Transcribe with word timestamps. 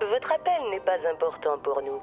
Votre 0.00 0.32
appel 0.32 0.70
n'est 0.70 0.80
pas 0.80 0.98
important 1.10 1.58
pour 1.58 1.80
nous. 1.82 2.02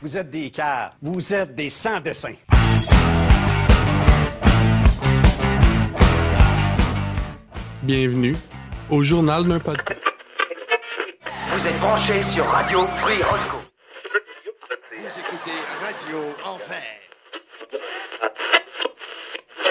Vous 0.00 0.16
êtes 0.16 0.30
des 0.30 0.50
cars. 0.50 0.94
Vous 1.00 1.32
êtes 1.32 1.54
des 1.54 1.70
sans-dessins. 1.70 2.34
Bienvenue 7.82 8.36
au 8.90 9.02
journal 9.02 9.46
d'un 9.46 9.58
podcast. 9.58 10.00
Vous 11.48 11.66
êtes 11.66 11.78
branchés 11.80 12.22
sur 12.22 12.44
Radio 12.46 12.84
Free 12.86 13.22
Roscoe. 13.22 13.56
Vous 14.98 15.18
écoutez 15.18 15.58
Radio 15.80 16.18
Enfer. 16.44 17.01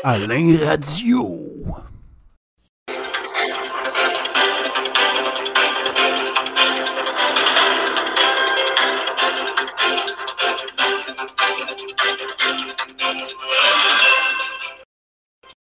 Alain 0.03 0.57
Radio. 0.57 1.37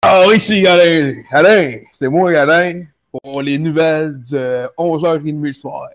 Ah, 0.01 0.25
ici 0.33 0.65
Alain. 0.65 1.23
Alain, 1.31 1.79
c'est 1.91 2.07
moi 2.07 2.31
Alain 2.31 2.85
pour 3.11 3.41
les 3.41 3.57
nouvelles 3.57 4.21
de 4.31 4.65
11h30 4.77 5.41
le 5.41 5.53
soir. 5.53 5.89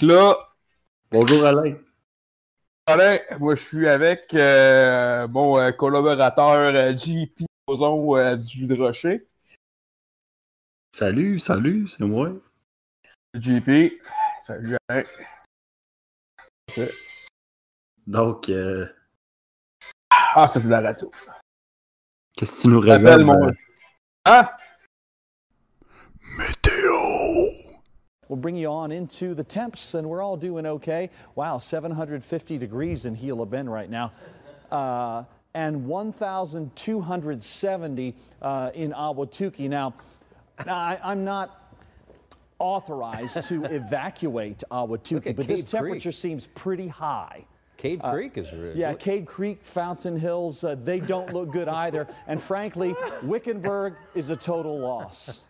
Là, 0.00 0.34
Bonjour 1.10 1.44
Alain. 1.44 1.76
Alain, 2.86 3.18
moi 3.40 3.54
je 3.54 3.62
suis 3.62 3.88
avec 3.88 4.34
euh, 4.34 5.26
mon 5.28 5.58
euh, 5.58 5.72
collaborateur 5.72 6.50
euh, 6.74 6.94
JP 6.96 7.46
Ozon 7.66 8.16
euh, 8.16 8.36
du 8.36 8.70
Rocher. 8.74 9.26
Salut, 10.94 11.38
salut, 11.38 11.88
c'est 11.88 12.04
moi. 12.04 12.30
JP, 13.34 13.98
salut 14.42 14.76
Alain. 14.88 15.04
Ok. 16.68 16.80
Donc, 18.06 18.48
euh, 18.50 18.86
Ah, 20.10 20.46
c'est 20.46 20.60
de 20.62 20.68
la 20.68 20.82
radio, 20.82 21.10
ça. 21.16 21.40
qu'est-ce 22.36 22.56
que 22.56 22.60
tu 22.62 22.68
nous 22.68 22.80
révèles? 22.80 23.24
mon. 23.24 23.50
Hein? 24.26 24.50
We'll 28.28 28.38
bring 28.38 28.56
you 28.56 28.68
on 28.68 28.92
into 28.92 29.34
the 29.34 29.44
temps, 29.44 29.94
and 29.94 30.08
we're 30.08 30.22
all 30.22 30.36
doing 30.36 30.66
okay. 30.66 31.10
Wow, 31.34 31.58
750 31.58 32.58
degrees 32.58 33.04
in 33.04 33.14
Gila 33.14 33.46
Bend 33.46 33.72
right 33.72 33.90
now. 33.90 34.12
Uh, 34.70 35.24
and 35.54 35.86
1,270 35.86 38.14
uh, 38.42 38.70
in 38.74 38.92
Awatuki. 38.92 39.68
Now, 39.68 39.94
now 40.66 40.76
I, 40.76 40.98
I'm 41.02 41.24
not 41.24 41.60
authorized 42.58 43.42
to 43.48 43.64
evacuate 43.66 44.62
Awatuki, 44.70 45.28
at 45.28 45.36
but 45.36 45.46
this 45.46 45.62
Cave 45.62 45.70
Creek. 45.70 45.82
temperature 45.82 46.12
seems 46.12 46.48
pretty 46.54 46.88
high. 46.88 47.46
Cave 47.76 48.00
Creek 48.02 48.38
is 48.38 48.50
really 48.52 48.80
Yeah, 48.80 48.94
Cave 48.94 49.26
Creek, 49.26 49.62
Fountain 49.62 50.18
Hills, 50.18 50.64
uh, 50.64 50.74
they 50.74 51.00
don't 51.00 51.34
look 51.34 51.50
good 51.50 51.68
either. 51.68 52.08
And 52.26 52.40
frankly, 52.40 52.94
Wickenburg 53.22 53.96
is 54.14 54.30
a 54.30 54.36
total 54.36 54.78
loss. 54.78 55.44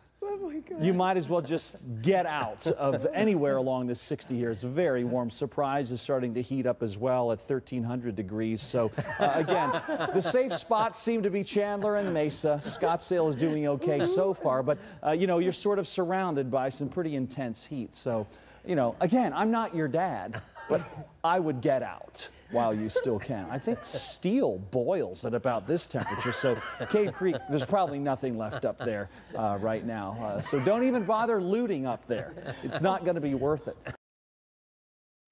You 0.80 0.94
might 0.94 1.16
as 1.16 1.28
well 1.28 1.40
just 1.40 1.76
get 2.02 2.26
out 2.26 2.66
of 2.66 3.06
anywhere 3.14 3.56
along 3.56 3.86
this 3.86 4.00
60 4.00 4.36
here. 4.36 4.50
It's 4.50 4.62
very 4.62 5.04
warm. 5.04 5.30
Surprise 5.30 5.90
is 5.90 6.00
starting 6.00 6.34
to 6.34 6.42
heat 6.42 6.66
up 6.66 6.82
as 6.82 6.98
well 6.98 7.32
at 7.32 7.38
1,300 7.38 8.14
degrees. 8.16 8.60
So, 8.62 8.90
uh, 9.18 9.32
again, 9.34 9.70
the 10.12 10.20
safe 10.20 10.52
spots 10.52 10.98
seem 10.98 11.22
to 11.22 11.30
be 11.30 11.44
Chandler 11.44 11.96
and 11.96 12.12
Mesa. 12.12 12.60
Scottsdale 12.62 13.28
is 13.28 13.36
doing 13.36 13.66
okay 13.68 14.04
so 14.04 14.34
far, 14.34 14.62
but, 14.62 14.78
uh, 15.04 15.12
you 15.12 15.26
know, 15.26 15.38
you're 15.38 15.52
sort 15.52 15.78
of 15.78 15.86
surrounded 15.86 16.50
by 16.50 16.68
some 16.68 16.88
pretty 16.88 17.14
intense 17.14 17.64
heat. 17.64 17.94
So, 17.94 18.26
you 18.66 18.76
know, 18.76 18.96
again, 19.00 19.32
I'm 19.34 19.50
not 19.50 19.74
your 19.74 19.88
dad, 19.88 20.40
but 20.68 20.82
I 21.22 21.38
would 21.38 21.60
get 21.60 21.82
out 21.82 22.28
while 22.50 22.72
you 22.74 22.88
still 22.88 23.18
can. 23.18 23.46
I 23.50 23.58
think 23.58 23.78
steel 23.82 24.58
boils 24.70 25.24
at 25.24 25.34
about 25.34 25.66
this 25.66 25.88
temperature, 25.88 26.32
so 26.32 26.56
Cave 26.90 27.12
Creek, 27.12 27.36
there's 27.50 27.64
probably 27.64 27.98
nothing 27.98 28.38
left 28.38 28.64
up 28.64 28.78
there 28.78 29.08
uh, 29.36 29.58
right 29.60 29.84
now. 29.84 30.16
Uh, 30.20 30.40
so 30.40 30.60
don't 30.60 30.84
even 30.84 31.04
bother 31.04 31.40
looting 31.40 31.86
up 31.86 32.06
there. 32.06 32.32
It's 32.62 32.80
not 32.80 33.04
going 33.04 33.16
to 33.16 33.20
be 33.20 33.34
worth 33.34 33.68
it. 33.68 33.76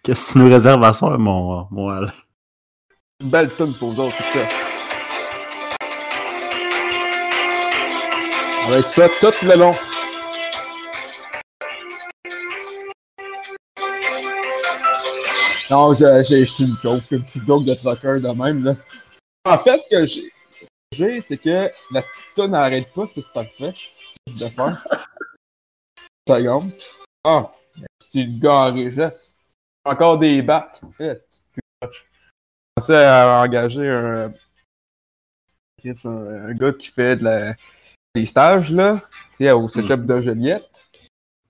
Qu'est-ce 0.05 0.33
que 0.33 0.33
tu 0.33 0.39
nous 0.41 0.51
réserves 0.51 0.83
à 0.83 0.93
soir, 0.93 1.17
mon, 1.19 1.69
mon 1.71 1.91
Alain? 1.91 2.13
Une 3.21 3.31
belle 3.31 3.55
tonne 3.55 3.75
pour 3.79 3.93
vous 3.93 4.01
autres, 4.01 4.17
tout 4.17 4.39
ça. 4.39 4.49
Ça 8.63 8.71
va 8.71 8.79
être 8.79 8.89
ça 8.89 9.09
tout 9.21 9.47
le 9.47 9.57
long. 9.57 9.73
Non, 15.73 15.95
j'ai 15.95 16.23
j'ai 16.25 16.43
acheté 16.43 16.65
une 16.65 16.77
joke, 16.83 17.11
une 17.11 17.25
petite 17.25 17.47
joke 17.47 17.65
de 17.65 17.73
trucker 17.73 18.21
de 18.21 18.29
même, 18.29 18.63
là. 18.63 18.75
En 19.47 19.57
fait, 19.57 19.81
ce 19.81 19.89
que 19.89 20.07
j'ai, 20.93 21.23
c'est 21.23 21.39
que 21.39 21.71
la 21.91 22.03
petite 22.03 22.27
tonne 22.37 22.51
n'arrête 22.51 22.93
pas, 22.93 23.09
c'est 23.09 23.27
parfait. 23.33 23.73
Je 24.27 24.39
vais 24.39 24.51
faire. 24.51 24.87
Seconde. 26.29 26.73
Ah, 27.25 27.51
c'est 27.99 28.25
le 28.25 28.39
gars 28.39 28.53
en 28.53 28.75
régesse. 28.75 29.39
Encore 29.87 30.19
des 30.19 30.43
battes. 30.43 30.83
Eh, 31.01 31.05
une 31.05 31.15
Je 31.85 31.89
pensais 32.77 33.07
à 33.07 33.41
engager 33.41 33.89
un, 33.89 34.31
un, 35.87 36.07
un 36.07 36.53
gars 36.53 36.73
qui 36.75 36.89
fait 36.89 37.17
de 37.17 37.25
la, 37.25 37.55
des 38.15 38.27
stages, 38.27 38.71
là, 38.75 39.01
tu 39.31 39.37
sais, 39.37 39.53
au 39.53 39.67
cégep 39.69 40.05
de 40.05 40.21
Joliette. 40.21 40.85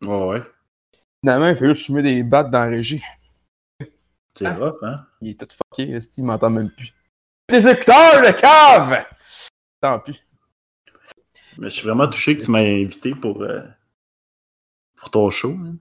Ouais, 0.01 0.27
ouais. 0.29 0.43
Finalement, 1.25 1.49
il 1.49 1.57
fait 1.57 1.75
juste 1.75 1.87
fumer 1.87 2.03
des 2.03 2.23
battes 2.23 2.53
dans 2.53 2.61
la 2.61 2.67
régie. 2.67 3.03
C'est 4.35 4.47
Ah. 4.47 4.55
rough, 4.55 4.83
hein? 4.83 5.07
Il 5.21 5.31
est 5.31 5.35
tout 5.41 5.49
fucké, 5.55 5.99
il 6.17 6.25
m'entend 6.25 6.51
même 6.51 6.71
plus. 6.71 6.93
Des 7.49 7.67
écouteurs, 7.69 8.23
le 8.23 8.33
cave! 8.33 9.05
Tant 9.81 9.99
pis. 10.01 10.21
Mais 11.59 11.69
je 11.69 11.75
suis 11.77 11.87
vraiment 11.87 12.09
touché 12.09 12.37
que 12.37 12.43
tu 12.45 12.51
m'as 12.51 12.61
invité 12.61 13.15
pour, 13.15 13.43
euh, 13.43 13.63
pour 14.97 15.11
ton 15.11 15.29
show. 15.31 15.53
hein. 15.53 15.77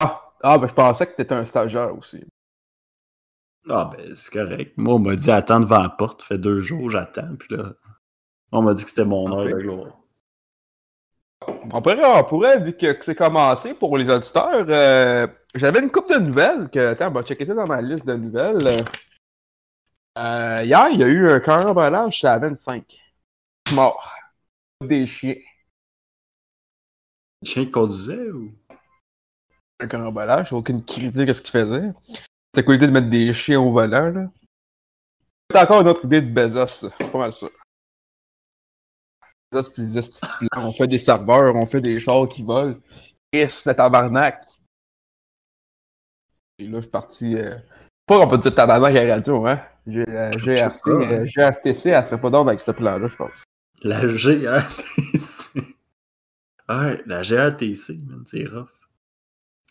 Ah, 0.00 0.32
ah, 0.42 0.58
ben 0.58 0.66
je 0.68 0.72
pensais 0.72 1.06
que 1.06 1.16
t'étais 1.16 1.34
un 1.34 1.44
stagiaire 1.44 1.94
aussi. 1.96 2.24
Ah, 3.68 3.90
ben, 3.92 4.14
c'est 4.14 4.32
correct. 4.32 4.72
Moi, 4.78 4.94
on 4.94 4.98
m'a 4.98 5.16
dit 5.16 5.30
attends 5.30 5.60
devant 5.60 5.82
la 5.82 5.90
porte. 5.90 6.22
Ça 6.22 6.28
fait 6.28 6.38
deux 6.38 6.62
jours, 6.62 6.88
j'attends. 6.88 7.36
Puis 7.36 7.54
là, 7.54 7.74
on 8.52 8.62
m'a 8.62 8.72
dit 8.72 8.84
que 8.84 8.88
c'était 8.88 9.04
mon 9.04 9.30
heure 9.36 9.44
de 9.44 9.52
gloire. 9.60 9.97
On 11.72 11.82
pourrait, 11.82 12.04
on 12.04 12.24
pourrait, 12.24 12.60
vu 12.60 12.72
que, 12.76 12.92
que 12.92 13.04
c'est 13.04 13.14
commencé 13.14 13.74
pour 13.74 13.96
les 13.98 14.08
auditeurs, 14.08 14.66
euh, 14.68 15.26
j'avais 15.54 15.80
une 15.80 15.90
coupe 15.90 16.10
de 16.10 16.18
nouvelles 16.18 16.68
que. 16.70 16.78
Attends, 16.78 17.08
on 17.08 17.12
va 17.12 17.22
checker 17.22 17.46
ça 17.46 17.54
dans 17.54 17.66
ma 17.66 17.80
liste 17.80 18.06
de 18.06 18.14
nouvelles. 18.14 18.84
Euh, 20.18 20.62
hier, 20.64 20.88
il 20.90 21.00
y 21.00 21.04
a 21.04 21.06
eu 21.06 21.28
un 21.28 21.40
carambolage 21.40 22.24
à 22.24 22.38
25. 22.38 23.00
Mort. 23.72 24.14
Des 24.84 25.06
chiens. 25.06 25.36
Le 27.42 27.48
chien 27.48 27.64
qui 27.64 27.70
conduisait 27.70 28.30
ou? 28.30 28.52
Un 29.80 29.86
carambolage, 29.86 30.48
j'ai 30.48 30.56
aucune 30.56 30.84
critique 30.84 31.14
de 31.26 31.32
ce 31.32 31.40
qu'il 31.40 31.52
faisait. 31.52 31.92
C'était 32.52 32.64
quoi 32.64 32.74
l'idée 32.74 32.86
de 32.86 32.92
mettre 32.92 33.10
des 33.10 33.32
chiens 33.32 33.60
au 33.60 33.70
volant, 33.70 34.10
là? 34.10 34.26
C'est 35.50 35.60
encore 35.60 35.80
une 35.80 35.88
autre 35.88 36.04
idée 36.04 36.20
de 36.20 36.30
Bezos. 36.30 36.90
C'est 36.98 37.10
pas 37.10 37.18
mal 37.18 37.32
ça. 37.32 37.46
Les 39.52 39.60
on 40.56 40.72
fait 40.72 40.86
des 40.86 40.98
serveurs, 40.98 41.54
on 41.54 41.66
fait 41.66 41.80
des 41.80 41.98
chars 41.98 42.28
qui 42.28 42.42
volent. 42.42 42.76
Chris, 43.32 43.48
c'est 43.50 43.74
tabarnak! 43.74 44.44
Et 46.58 46.66
là, 46.66 46.76
je 46.78 46.80
suis 46.82 46.90
parti. 46.90 47.36
Euh... 47.36 47.56
Pas 48.06 48.18
qu'on 48.18 48.28
peut 48.28 48.38
dire 48.38 48.54
tabarnak 48.54 48.94
à 48.96 49.04
la 49.04 49.14
radio, 49.14 49.46
hein? 49.46 49.60
G- 49.86 50.04
euh, 50.08 50.30
GRC, 50.32 50.90
hein. 50.90 51.00
euh, 51.10 51.24
GRTC, 51.26 51.90
elle 51.90 52.04
serait 52.04 52.20
pas 52.20 52.30
d'ordre 52.30 52.50
avec 52.50 52.60
ce 52.60 52.70
plan-là, 52.72 53.08
je 53.08 53.16
pense. 53.16 53.44
La 53.82 54.06
GRTC. 54.06 55.60
Ouais, 56.68 57.02
la 57.06 57.22
GRTC, 57.22 57.98
c'est 58.26 58.44
rough. 58.44 58.68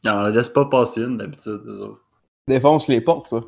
Non, 0.03 0.13
on 0.13 0.21
la 0.21 0.29
laisse 0.31 0.49
pas 0.49 0.65
passer 0.65 1.01
une 1.01 1.17
d'habitude, 1.17 1.61
eux 1.65 1.81
autres. 1.81 2.03
Défonce 2.47 2.87
les 2.87 3.01
portes, 3.01 3.27
ça. 3.27 3.41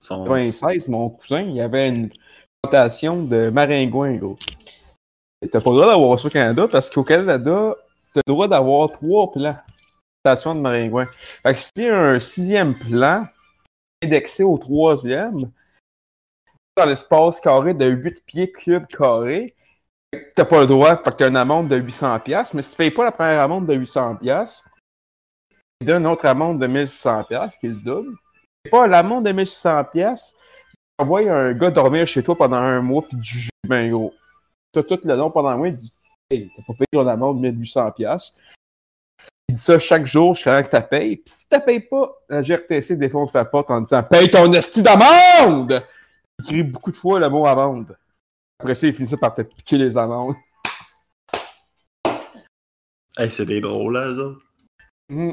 Sont- 0.00 0.24
96, 0.24 0.88
mon 0.88 1.08
cousin, 1.10 1.40
il 1.42 1.54
y 1.56 1.60
avait 1.60 1.88
une 1.88 2.10
plantation 2.62 3.22
de 3.22 3.48
maringouins, 3.50 4.16
gros. 4.16 4.38
Et 5.42 5.48
T'as 5.48 5.60
pas 5.60 5.70
le 5.70 5.76
droit 5.76 5.92
d'avoir 5.92 6.18
ça 6.18 6.28
au 6.28 6.30
Canada 6.30 6.68
parce 6.70 6.90
qu'au 6.90 7.04
Canada, 7.04 7.74
t'as 8.12 8.22
le 8.26 8.32
droit 8.32 8.48
d'avoir 8.48 8.90
trois 8.90 9.30
plans. 9.32 9.58
De 10.26 10.52
maringouins. 10.54 11.06
Fait 11.44 11.54
que 11.54 11.58
si 11.60 11.70
y 11.76 11.88
a 11.88 11.96
un 11.96 12.18
sixième 12.18 12.76
plan, 12.76 13.26
indexé 14.02 14.42
au 14.42 14.58
troisième, 14.58 15.52
dans 16.76 16.84
l'espace 16.84 17.38
carré 17.40 17.74
de 17.74 17.86
8 17.86 18.24
pieds 18.26 18.50
cubes 18.50 18.86
carrés, 18.88 19.54
t'as 20.34 20.44
pas 20.44 20.60
le 20.60 20.66
droit, 20.66 20.96
fait 20.96 21.10
que 21.12 21.16
t'as 21.16 21.28
une 21.28 21.36
amende 21.36 21.68
de 21.68 21.78
800$, 21.78 22.22
piastres, 22.22 22.56
mais 22.56 22.62
si 22.62 22.72
tu 22.72 22.76
payes 22.76 22.90
pas 22.90 23.04
la 23.04 23.12
première 23.12 23.40
amende 23.40 23.66
de 23.66 23.74
800$, 23.74 24.18
piastres, 24.18 24.68
il 25.80 25.86
donne 25.86 26.02
une 26.02 26.08
autre 26.08 26.26
amende 26.26 26.60
de 26.60 26.66
1600$, 26.66 27.28
piastres, 27.28 27.58
qui 27.58 27.66
est 27.66 27.70
le 27.70 27.76
double. 27.76 28.16
C'est 28.64 28.70
pas 28.70 28.88
l'amende 28.88 29.26
de 29.26 29.32
1600$, 29.32 29.90
piastres, 29.90 30.36
envoies 30.98 31.30
un 31.30 31.52
gars 31.52 31.70
dormir 31.70 32.06
chez 32.06 32.22
toi 32.22 32.36
pendant 32.36 32.56
un 32.56 32.82
mois 32.82 33.02
puis 33.02 33.16
du 33.16 33.38
jus, 33.38 33.50
ben 33.68 33.90
gros. 33.90 34.12
Ça, 34.76 34.82
tout 34.82 35.00
le 35.04 35.16
long 35.16 35.30
pendant 35.30 35.48
un 35.48 35.56
mois, 35.56 35.68
il 35.68 35.74
dit 35.76 35.90
Hey, 36.28 36.50
t'as 36.54 36.62
pas 36.64 36.74
payé 36.74 36.86
ton 36.92 37.06
amende 37.06 37.40
de 37.40 37.50
1800$. 37.50 38.34
Il 39.48 39.54
dit 39.54 39.62
ça 39.62 39.78
chaque 39.78 40.04
jour 40.04 40.34
jusqu'à 40.34 40.62
que 40.62 40.76
tu 40.76 40.82
payes. 40.86 41.16
Puis 41.16 41.32
si 41.34 41.48
tu 41.48 41.58
payes 41.60 41.80
pas, 41.80 42.14
la 42.28 42.42
GRTC 42.42 42.96
défonce 42.96 43.32
ta 43.32 43.46
porte 43.46 43.70
en 43.70 43.80
disant 43.80 44.02
Paye 44.02 44.30
ton 44.30 44.52
esti 44.52 44.82
d'amende! 44.82 45.82
Il 46.40 46.44
crie 46.44 46.62
beaucoup 46.62 46.90
de 46.90 46.96
fois 46.96 47.18
le 47.18 47.30
mot 47.30 47.46
amende. 47.46 47.96
Après 48.60 48.74
ça, 48.74 48.86
il 48.86 48.92
finit 48.92 49.08
ça 49.08 49.16
par 49.16 49.32
te 49.32 49.40
piquer 49.40 49.78
les 49.78 49.96
amendes. 49.96 50.34
Hey, 53.16 53.30
c'est 53.30 53.46
des 53.46 53.62
drôles, 53.62 53.94
là, 53.94 54.08
eux 54.08 54.18
autres. 54.18 54.42
Hmm. 55.08 55.32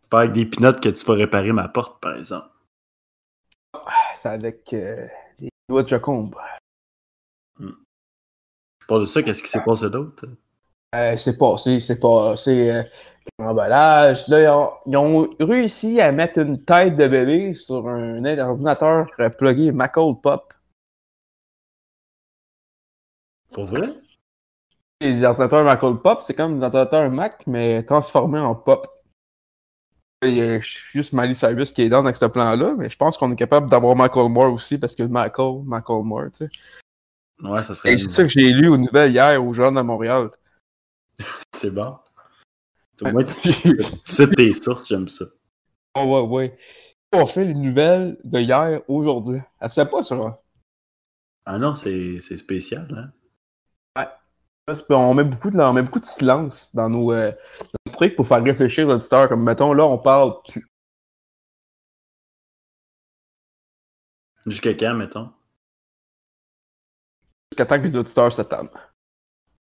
C'est 0.00 0.10
pas 0.10 0.20
avec 0.20 0.32
des 0.34 0.46
pinottes 0.46 0.80
que 0.80 0.90
tu 0.90 1.04
vas 1.04 1.14
réparer 1.14 1.50
ma 1.50 1.66
porte, 1.66 2.00
par 2.00 2.14
exemple. 2.14 2.50
C'est 4.14 4.28
avec 4.28 4.72
euh, 4.72 5.08
les 5.40 5.48
doigts 5.68 5.82
de 5.82 5.88
Jacombe. 5.88 6.36
Pas 8.88 8.98
de 8.98 9.06
ça, 9.06 9.22
qu'est-ce 9.22 9.42
qui 9.42 9.48
s'est 9.48 9.62
passé 9.64 9.90
d'autre? 9.90 10.26
Euh, 10.94 11.16
c'est 11.16 11.36
passé, 11.36 11.80
c'est 11.80 11.98
passé. 11.98 12.70
Euh, 12.70 12.82
l'emballage. 13.38 14.26
Là, 14.28 14.42
ils 14.42 14.48
ont, 14.48 14.72
ils 14.86 14.96
ont 14.96 15.28
réussi 15.46 16.00
à 16.00 16.12
mettre 16.12 16.38
une 16.38 16.64
tête 16.64 16.96
de 16.96 17.08
bébé 17.08 17.54
sur 17.54 17.88
un 17.88 18.24
ordinateur 18.38 19.06
euh, 19.20 19.28
plugué 19.28 19.72
Mac-Old 19.72 20.20
Pop. 20.22 20.54
Pour 23.52 23.66
vrai? 23.66 23.94
Les 25.00 25.22
ordinateurs 25.24 25.64
Mac-Old 25.64 26.00
Pop, 26.02 26.22
c'est 26.22 26.34
comme 26.34 26.58
des 26.58 26.64
ordinateurs 26.64 27.10
Mac, 27.10 27.46
mais 27.46 27.82
transformés 27.82 28.40
en 28.40 28.54
pop. 28.54 28.86
Il 30.22 30.34
y 30.34 30.42
a 30.42 30.60
juste 30.60 31.12
Miley 31.12 31.34
Cyrus 31.34 31.72
qui 31.72 31.82
est 31.82 31.88
dans 31.90 32.02
avec 32.02 32.16
ce 32.16 32.24
plan-là, 32.24 32.74
mais 32.78 32.88
je 32.88 32.96
pense 32.96 33.18
qu'on 33.18 33.30
est 33.32 33.36
capable 33.36 33.68
d'avoir 33.68 33.94
Michael 33.94 34.30
Moore 34.30 34.54
aussi, 34.54 34.78
parce 34.78 34.96
que 34.96 35.02
Michael, 35.02 35.62
Michael 35.64 36.02
Moore, 36.04 36.30
tu 36.32 36.46
sais. 36.46 36.50
Ouais, 37.42 37.62
ça 37.62 37.74
serait. 37.74 37.94
Et 37.94 37.98
c'est 37.98 38.08
ça 38.08 38.22
que 38.22 38.28
j'ai 38.28 38.52
lu 38.52 38.68
aux 38.68 38.76
nouvelles 38.76 39.12
hier 39.12 39.42
aux 39.42 39.52
jeunes 39.52 39.76
à 39.78 39.82
Montréal. 39.82 40.30
C'est 41.54 41.70
bon. 41.70 41.96
Au 43.02 43.10
moins, 43.10 43.24
tu, 43.24 43.52
sais 44.04 44.30
tes 44.30 44.52
sources, 44.54 44.88
j'aime 44.88 45.08
ça. 45.08 45.26
Oh, 45.98 46.04
ouais, 46.04 46.20
ouais. 46.20 46.58
On 47.12 47.26
fait 47.26 47.44
les 47.44 47.54
nouvelles 47.54 48.18
de 48.24 48.40
hier 48.40 48.80
aujourd'hui. 48.88 49.40
Elle 49.60 49.70
se 49.70 49.80
fait 49.80 49.90
pas, 49.90 50.02
ça. 50.02 50.40
Ah 51.44 51.58
non, 51.58 51.74
c'est 51.74 52.18
c'est 52.20 52.36
spécial, 52.36 52.88
hein? 52.96 53.12
C'est- 54.68 54.90
On 54.90 55.14
met, 55.14 55.22
beaucoup 55.22 55.50
de, 55.50 55.58
on 55.60 55.72
met 55.72 55.82
beaucoup 55.82 56.00
de 56.00 56.04
silence 56.04 56.74
dans 56.74 56.88
nos, 56.88 57.12
euh, 57.12 57.30
dans 57.60 57.78
nos 57.86 57.92
trucs 57.92 58.16
pour 58.16 58.26
faire 58.26 58.42
réfléchir 58.42 58.88
l'auditeur. 58.88 59.28
Comme, 59.28 59.44
mettons, 59.44 59.72
là, 59.72 59.84
on 59.86 59.96
parle. 59.98 60.34
Jusqu'à 64.44 64.74
quand, 64.74 64.94
mettons? 64.94 65.30
Jusqu'à 67.56 67.64
temps 67.74 67.80
que 67.80 67.86
les 67.86 67.96
auditeurs 67.96 68.30
s'attendent. 68.30 68.68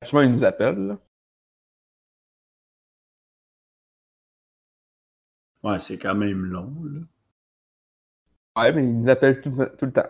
Franchement, 0.04 0.22
ils 0.22 0.30
nous 0.30 0.44
appellent. 0.44 0.86
là. 0.86 1.00
Ouais, 5.64 5.80
c'est 5.80 5.98
quand 5.98 6.14
même 6.14 6.46
long, 6.46 6.72
là. 6.84 7.02
Ouais, 8.56 8.72
mais 8.72 8.84
ils 8.84 9.02
nous 9.02 9.10
appellent 9.10 9.42
tout, 9.42 9.50
tout 9.80 9.86
le 9.88 9.94
temps. 9.94 10.10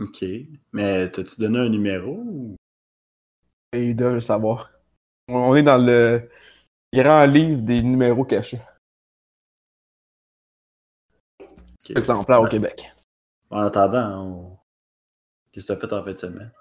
Ok. 0.00 0.24
Mais 0.72 1.12
t'as-tu 1.12 1.40
donné 1.40 1.60
un 1.60 1.68
numéro 1.68 2.24
ou? 2.24 2.56
Ils 3.72 3.94
doivent 3.94 4.14
le 4.14 4.20
savoir. 4.20 4.72
On 5.28 5.54
est 5.54 5.62
dans 5.62 5.78
le 5.78 6.28
grand 6.92 7.24
livre 7.26 7.62
des 7.62 7.82
numéros 7.82 8.24
cachés. 8.24 8.58
Ok. 11.90 11.96
Exemplaire 11.96 12.40
au 12.40 12.44
Ouais. 12.44 12.50
Québec. 12.50 12.92
En 13.50 13.60
attendant, 13.62 14.24
on... 14.24 14.58
qu'est-ce 15.52 15.66
que 15.66 15.72
t'as 15.72 15.78
fait 15.80 15.92
en 15.92 16.02
fin 16.02 16.12
de 16.12 16.18
semaine? 16.18 16.52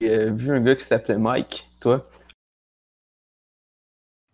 J'ai 0.00 0.30
vu 0.30 0.50
un 0.52 0.60
gars 0.60 0.76
qui 0.76 0.84
s'appelait 0.84 1.18
Mike, 1.18 1.68
toi? 1.80 2.08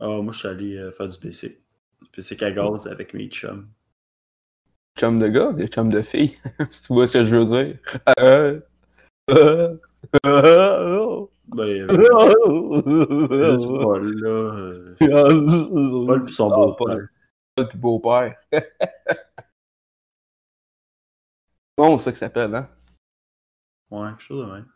Ah, 0.01 0.21
moi, 0.23 0.33
je 0.33 0.39
suis 0.39 0.49
allé 0.49 0.77
euh, 0.77 0.93
faire 0.93 1.09
du 1.09 1.19
BC. 1.19 1.61
Du 2.03 2.09
BC 2.17 2.43
à 2.43 2.51
gaz 2.53 2.87
avec 2.87 3.15
mes 3.15 3.29
chums. 3.29 3.69
Chum 4.99 5.19
de 5.19 5.29
gars, 5.29 5.53
des 5.53 5.67
chums 5.69 5.91
de 5.91 6.03
filles. 6.03 6.39
si 6.71 6.83
tu 6.83 6.93
vois 6.95 7.07
ce 7.07 7.13
que 7.13 7.25
je 7.25 7.37
veux 7.37 7.45
dire. 7.47 7.79
Euh, 8.21 8.61
euh, 9.31 9.77
euh, 10.25 11.27
Ben, 11.49 11.87
euh, 11.91 12.33
euh, 12.87 13.57
juste 13.57 13.69
Paul, 13.69 14.15
là. 14.21 14.29
euh, 15.01 16.07
Paul 16.07 16.25
pis 16.25 16.33
son 16.33 16.51
Ah, 16.51 16.57
beau-père. 16.57 17.09
Paul 17.57 17.69
puis 17.69 17.79
beau-père. 17.79 18.35
bon, 21.77 21.99
ça 21.99 22.13
que 22.13 22.19
ça 22.19 22.27
s'appelle, 22.27 22.55
hein? 22.55 22.69
Ouais, 23.91 24.09
quelque 24.11 24.23
chose 24.23 24.47
de 24.47 24.53
même. 24.53 24.67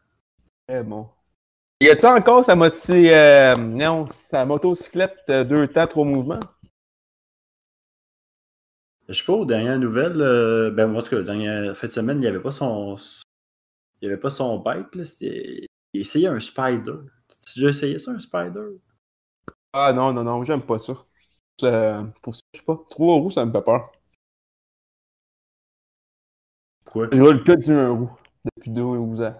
Très 0.68 0.82
bon. 0.82 1.08
Y 1.80 1.88
a-t-il 1.90 2.06
encore 2.06 2.44
sa 2.44 2.54
moto, 2.56 2.76
euh, 2.92 3.56
non, 3.56 4.06
sa 4.08 4.44
motocyclette 4.44 5.18
euh, 5.30 5.44
deux 5.44 5.68
temps, 5.68 5.86
trois 5.86 6.04
mouvements? 6.04 6.40
Je 9.08 9.14
sais 9.14 9.24
pas, 9.24 9.32
aux 9.32 9.44
dernières 9.44 9.78
nouvelles, 9.78 10.20
euh, 10.20 10.70
ben, 10.70 10.86
moi, 10.86 11.00
en 11.00 11.04
tout 11.04 11.10
cas, 11.10 11.16
la 11.16 11.22
dernière 11.24 11.76
fin 11.76 11.86
de 11.88 11.92
semaine, 11.92 12.18
il 12.18 12.20
n'y 12.20 12.26
avait 12.26 12.40
pas 12.40 12.50
son. 12.52 12.96
Il 14.00 14.08
n'y 14.08 14.12
avait 14.12 14.20
pas 14.20 14.30
son 14.30 14.58
bike, 14.58 14.94
là. 14.94 15.04
C'était. 15.04 15.66
Il 15.92 16.02
essayait 16.02 16.28
un 16.28 16.38
spider. 16.40 16.92
Tu 17.28 17.52
as 17.52 17.54
déjà 17.56 17.68
essayé 17.70 17.98
ça, 17.98 18.12
un 18.12 18.18
spider? 18.18 18.78
Ah 19.72 19.92
non, 19.92 20.12
non, 20.12 20.24
non, 20.24 20.44
j'aime 20.44 20.62
pas 20.62 20.78
ça. 20.78 20.94
Ça- 21.60 22.04
pour 22.22 22.34
ça, 22.34 22.42
je 22.54 22.60
sais 22.60 22.64
pas. 22.64 22.78
Trois 22.90 23.16
roues, 23.16 23.30
ça 23.30 23.44
me 23.44 23.52
fait 23.52 23.62
peur. 23.62 23.92
Pourquoi? 26.92 27.08
Je 27.12 27.22
roule 27.22 27.44
que 27.44 27.52
d'une 27.52 27.86
roue 27.86 28.10
depuis 28.56 28.70
12 28.70 29.20
ans. 29.22 29.34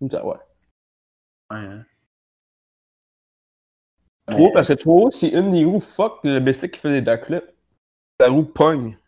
12 0.00 0.14
ans, 0.14 0.24
ouais. 0.28 0.36
Ouais, 1.50 1.56
hein. 1.58 1.84
Trois, 4.28 4.50
parce 4.52 4.68
que 4.68 4.84
roues, 4.88 5.10
c'est 5.10 5.28
une 5.28 5.52
des 5.52 5.64
roues 5.64 5.80
fuck 5.80 6.20
le 6.24 6.40
BC 6.40 6.70
qui 6.70 6.80
fait 6.80 6.90
des 6.90 7.00
backflips. 7.00 7.44
La 8.18 8.28
roue 8.28 8.44
pogne. 8.44 8.98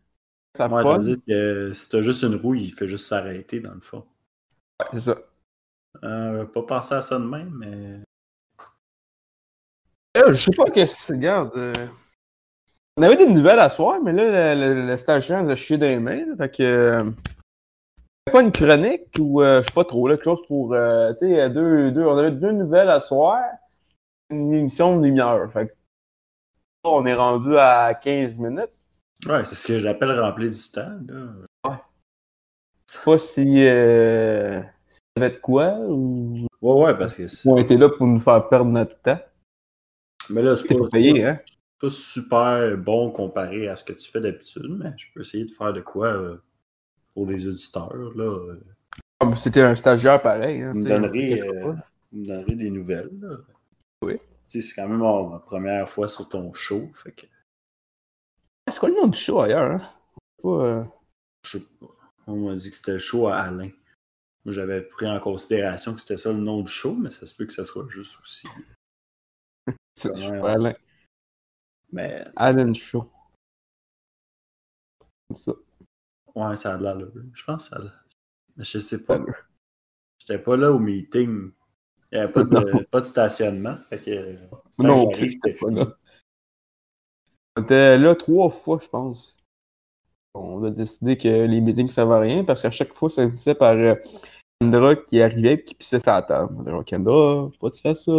Ça 0.57 0.69
Ouais, 0.69 0.83
pogne. 0.83 0.97
tandis 0.97 1.23
que 1.25 1.73
si 1.73 1.89
t'as 1.89 2.03
juste 2.03 2.23
une 2.23 2.37
roue, 2.37 2.55
il 2.55 2.73
fait 2.73 2.87
juste 2.89 3.07
s'arrêter, 3.07 3.61
dans 3.61 3.75
le 3.75 3.81
fond. 3.81 4.05
Ouais, 4.81 4.87
c'est 4.93 5.01
ça. 5.01 5.17
Euh, 6.05 6.45
pas 6.45 6.63
penser 6.63 6.95
à 6.95 7.03
ça 7.03 7.19
de 7.19 7.25
même, 7.25 7.51
mais. 7.57 8.01
Euh, 10.17 10.33
je 10.33 10.45
sais 10.45 10.57
pas 10.57 10.71
que 10.71 10.87
c'est. 10.87 11.15
Regarde. 11.15 11.53
euh, 11.57 11.73
On 12.99 13.03
avait 13.03 13.17
des 13.17 13.27
nouvelles 13.27 13.61
à 13.61 13.69
soir, 13.69 14.01
mais 14.03 14.13
là, 14.13 14.55
le, 14.57 14.75
le, 14.75 14.87
le 14.87 14.97
stagiaire 14.97 15.43
nous 15.45 15.51
a 15.51 15.55
chié 15.55 15.77
les 15.77 16.01
mains. 16.01 16.27
là, 16.27 16.35
fait 16.37 16.51
que. 16.57 16.63
euh, 16.65 17.11
Pas 18.33 18.43
une 18.43 18.51
chronique 18.51 19.17
ou 19.21 19.41
euh, 19.41 19.63
je 19.63 19.69
sais 19.69 19.73
pas 19.73 19.85
trop, 19.85 20.09
là, 20.09 20.17
quelque 20.17 20.25
chose 20.25 20.45
pour. 20.49 20.75
euh, 20.75 21.13
tu 21.13 21.29
sais, 21.29 21.49
deux, 21.49 21.93
deux, 21.93 22.03
on 22.05 22.19
avait 22.19 22.33
deux 22.33 22.51
nouvelles 22.51 22.91
à 22.91 22.99
soir. 22.99 23.41
Une 24.31 24.53
émission 24.53 24.99
de 24.99 25.07
demi-heure. 25.07 25.51
Fait 25.53 25.69
que. 25.69 25.73
On 26.85 27.07
est 27.07 27.15
rendu 27.15 27.57
à 27.57 27.95
15 27.95 28.37
minutes. 28.39 28.71
Ouais, 29.27 29.45
c'est 29.45 29.55
ce 29.55 29.69
que 29.69 29.79
j'appelle 29.79 30.19
remplir 30.19 30.51
du 30.51 30.71
temps, 30.73 30.99
là. 31.09 31.81
Je 32.89 32.95
sais 32.95 33.05
pas 33.05 33.19
si. 33.19 33.65
Euh, 33.67 34.61
si 34.89 34.97
ça 35.17 35.21
va 35.21 35.27
être 35.27 35.41
quoi 35.41 35.75
ou. 35.89 36.47
Ouais, 36.63 36.83
ouais, 36.85 36.99
parce 36.99 37.15
que. 37.15 37.23
Ils 37.23 37.49
ont 37.49 37.59
été 37.59 37.77
là 37.77 37.89
pour 37.91 38.07
nous 38.09 38.19
faire 38.19 38.49
perdre 38.49 38.71
notre 38.73 38.99
temps. 39.03 39.19
Mais 40.31 40.43
là, 40.43 40.57
c'est 40.57 40.67
pas 40.69 40.89
payé, 40.91 41.25
hein? 41.25 41.39
Pas 41.81 41.91
super 41.91 42.77
bon 42.77 43.11
comparé 43.11 43.69
à 43.69 43.77
ce 43.77 43.85
que 43.85 43.93
tu 43.93 44.11
fais 44.11 44.21
d'habitude, 44.21 44.69
mais 44.69 44.93
je 44.97 45.07
peux 45.15 45.21
essayer 45.21 45.45
de 45.45 45.51
faire 45.51 45.73
de 45.73 45.81
quoi 45.81 46.09
euh, 46.09 46.37
pour 47.13 47.27
les 47.27 47.47
auditeurs, 47.47 47.95
là. 48.17 48.25
euh. 48.25 48.61
Comme 49.21 49.37
C'était 49.37 49.63
un 49.63 49.75
stagiaire 49.77 50.23
pareil. 50.23 50.63
Hein, 50.63 50.73
Vous 50.73 50.79
me 50.79 50.85
tu 50.85 50.89
sais, 50.89 51.01
donnerez, 51.01 51.41
euh, 51.43 51.75
vous 52.13 52.19
me 52.19 52.27
donnerez 52.27 52.55
des 52.55 52.71
nouvelles, 52.71 53.11
là. 53.21 53.37
Oui. 54.03 54.19
C'est 54.47 54.63
quand 54.75 54.89
même 54.89 54.99
ma, 54.99 55.23
ma 55.29 55.39
première 55.41 55.89
fois 55.91 56.09
sur 56.09 56.29
ton 56.29 56.53
show, 56.53 56.91
fait 56.95 57.13
que. 57.13 57.27
C'est 58.71 58.79
quoi 58.81 58.89
le 58.89 58.95
nom 58.97 59.07
du 59.09 59.19
show 59.19 59.41
ailleurs? 59.41 59.73
Hein? 59.73 59.91
Pas, 60.43 60.49
euh, 60.49 60.85
Je 61.43 61.59
sais 61.59 61.65
pas. 61.81 61.87
On 62.27 62.37
m'a 62.37 62.55
dit 62.55 62.71
que 62.71 62.77
c'était 62.77 62.93
le 62.93 62.99
show 62.99 63.29
à 63.29 63.37
Alain. 63.39 63.71
Moi, 64.45 64.53
j'avais 64.53 64.83
pris 64.83 65.07
en 65.09 65.19
considération 65.21 65.95
que 65.95 66.01
c'était 66.01 66.17
ça 66.17 66.33
le 66.33 66.39
nom 66.39 66.63
du 66.63 66.71
show, 66.71 66.95
mais 66.95 67.11
ça 67.11 67.27
se 67.27 67.35
peut 67.35 67.45
que 67.47 67.53
ça 67.53 67.65
soit 67.65 67.87
juste 67.89 68.19
aussi. 68.21 68.47
c'est 69.97 70.11
ouais, 70.11 70.41
ouais. 70.41 70.51
Alain. 70.51 70.75
Mais 71.93 72.25
Allen 72.37 72.75
Show. 72.75 73.11
Comme 75.29 75.37
ça. 75.37 75.53
ouais, 76.35 76.57
ça 76.57 76.75
a 76.75 76.79
l'air 76.79 76.95
là. 76.95 77.07
Je 77.33 77.45
pense 77.45 77.69
que 77.69 77.77
ça 77.77 77.83
a 77.83 78.09
je 78.59 78.79
sais 78.81 79.05
pas. 79.05 79.21
J'étais 80.19 80.43
pas 80.43 80.57
là 80.57 80.73
au 80.73 80.79
meeting. 80.79 81.53
Il 82.11 82.19
n'y 82.19 82.19
avait 82.19 82.33
pas 82.33 82.45
de, 82.45 82.85
pas 82.91 83.01
de 83.01 83.05
stationnement. 83.07 83.77
Fait 83.89 83.99
que. 83.99 84.37
Non, 84.79 85.11
j'étais 85.13 85.53
pas 85.53 85.53
fini. 85.53 85.77
là. 85.77 85.97
On 87.57 87.63
était 87.63 87.99
là 87.99 88.15
trois 88.15 88.51
fois, 88.51 88.79
je 88.83 88.89
pense. 88.89 89.37
On 90.35 90.63
a 90.65 90.71
décidé 90.71 91.17
que 91.17 91.29
les 91.29 91.61
meetings, 91.61 91.89
ça 91.89 92.05
va 92.05 92.21
rien 92.21 92.45
parce 92.45 92.63
qu'à 92.63 92.71
chaque 92.71 92.95
fois, 92.95 93.11
ça 93.11 93.27
finissait 93.29 93.55
par 93.55 93.73
euh, 93.73 93.95
Kendra 94.61 94.95
qui 94.97 95.21
arrivait 95.21 95.55
et 95.55 95.65
qui 95.65 95.75
pissait 95.75 96.01
sa 96.01 96.23
table. 96.23 96.55
On 96.57 96.63
dirait, 96.63 96.85
Kendra, 96.85 97.49
pourquoi 97.51 97.71
tu 97.71 97.81
fais 97.81 97.95
ça? 97.95 98.13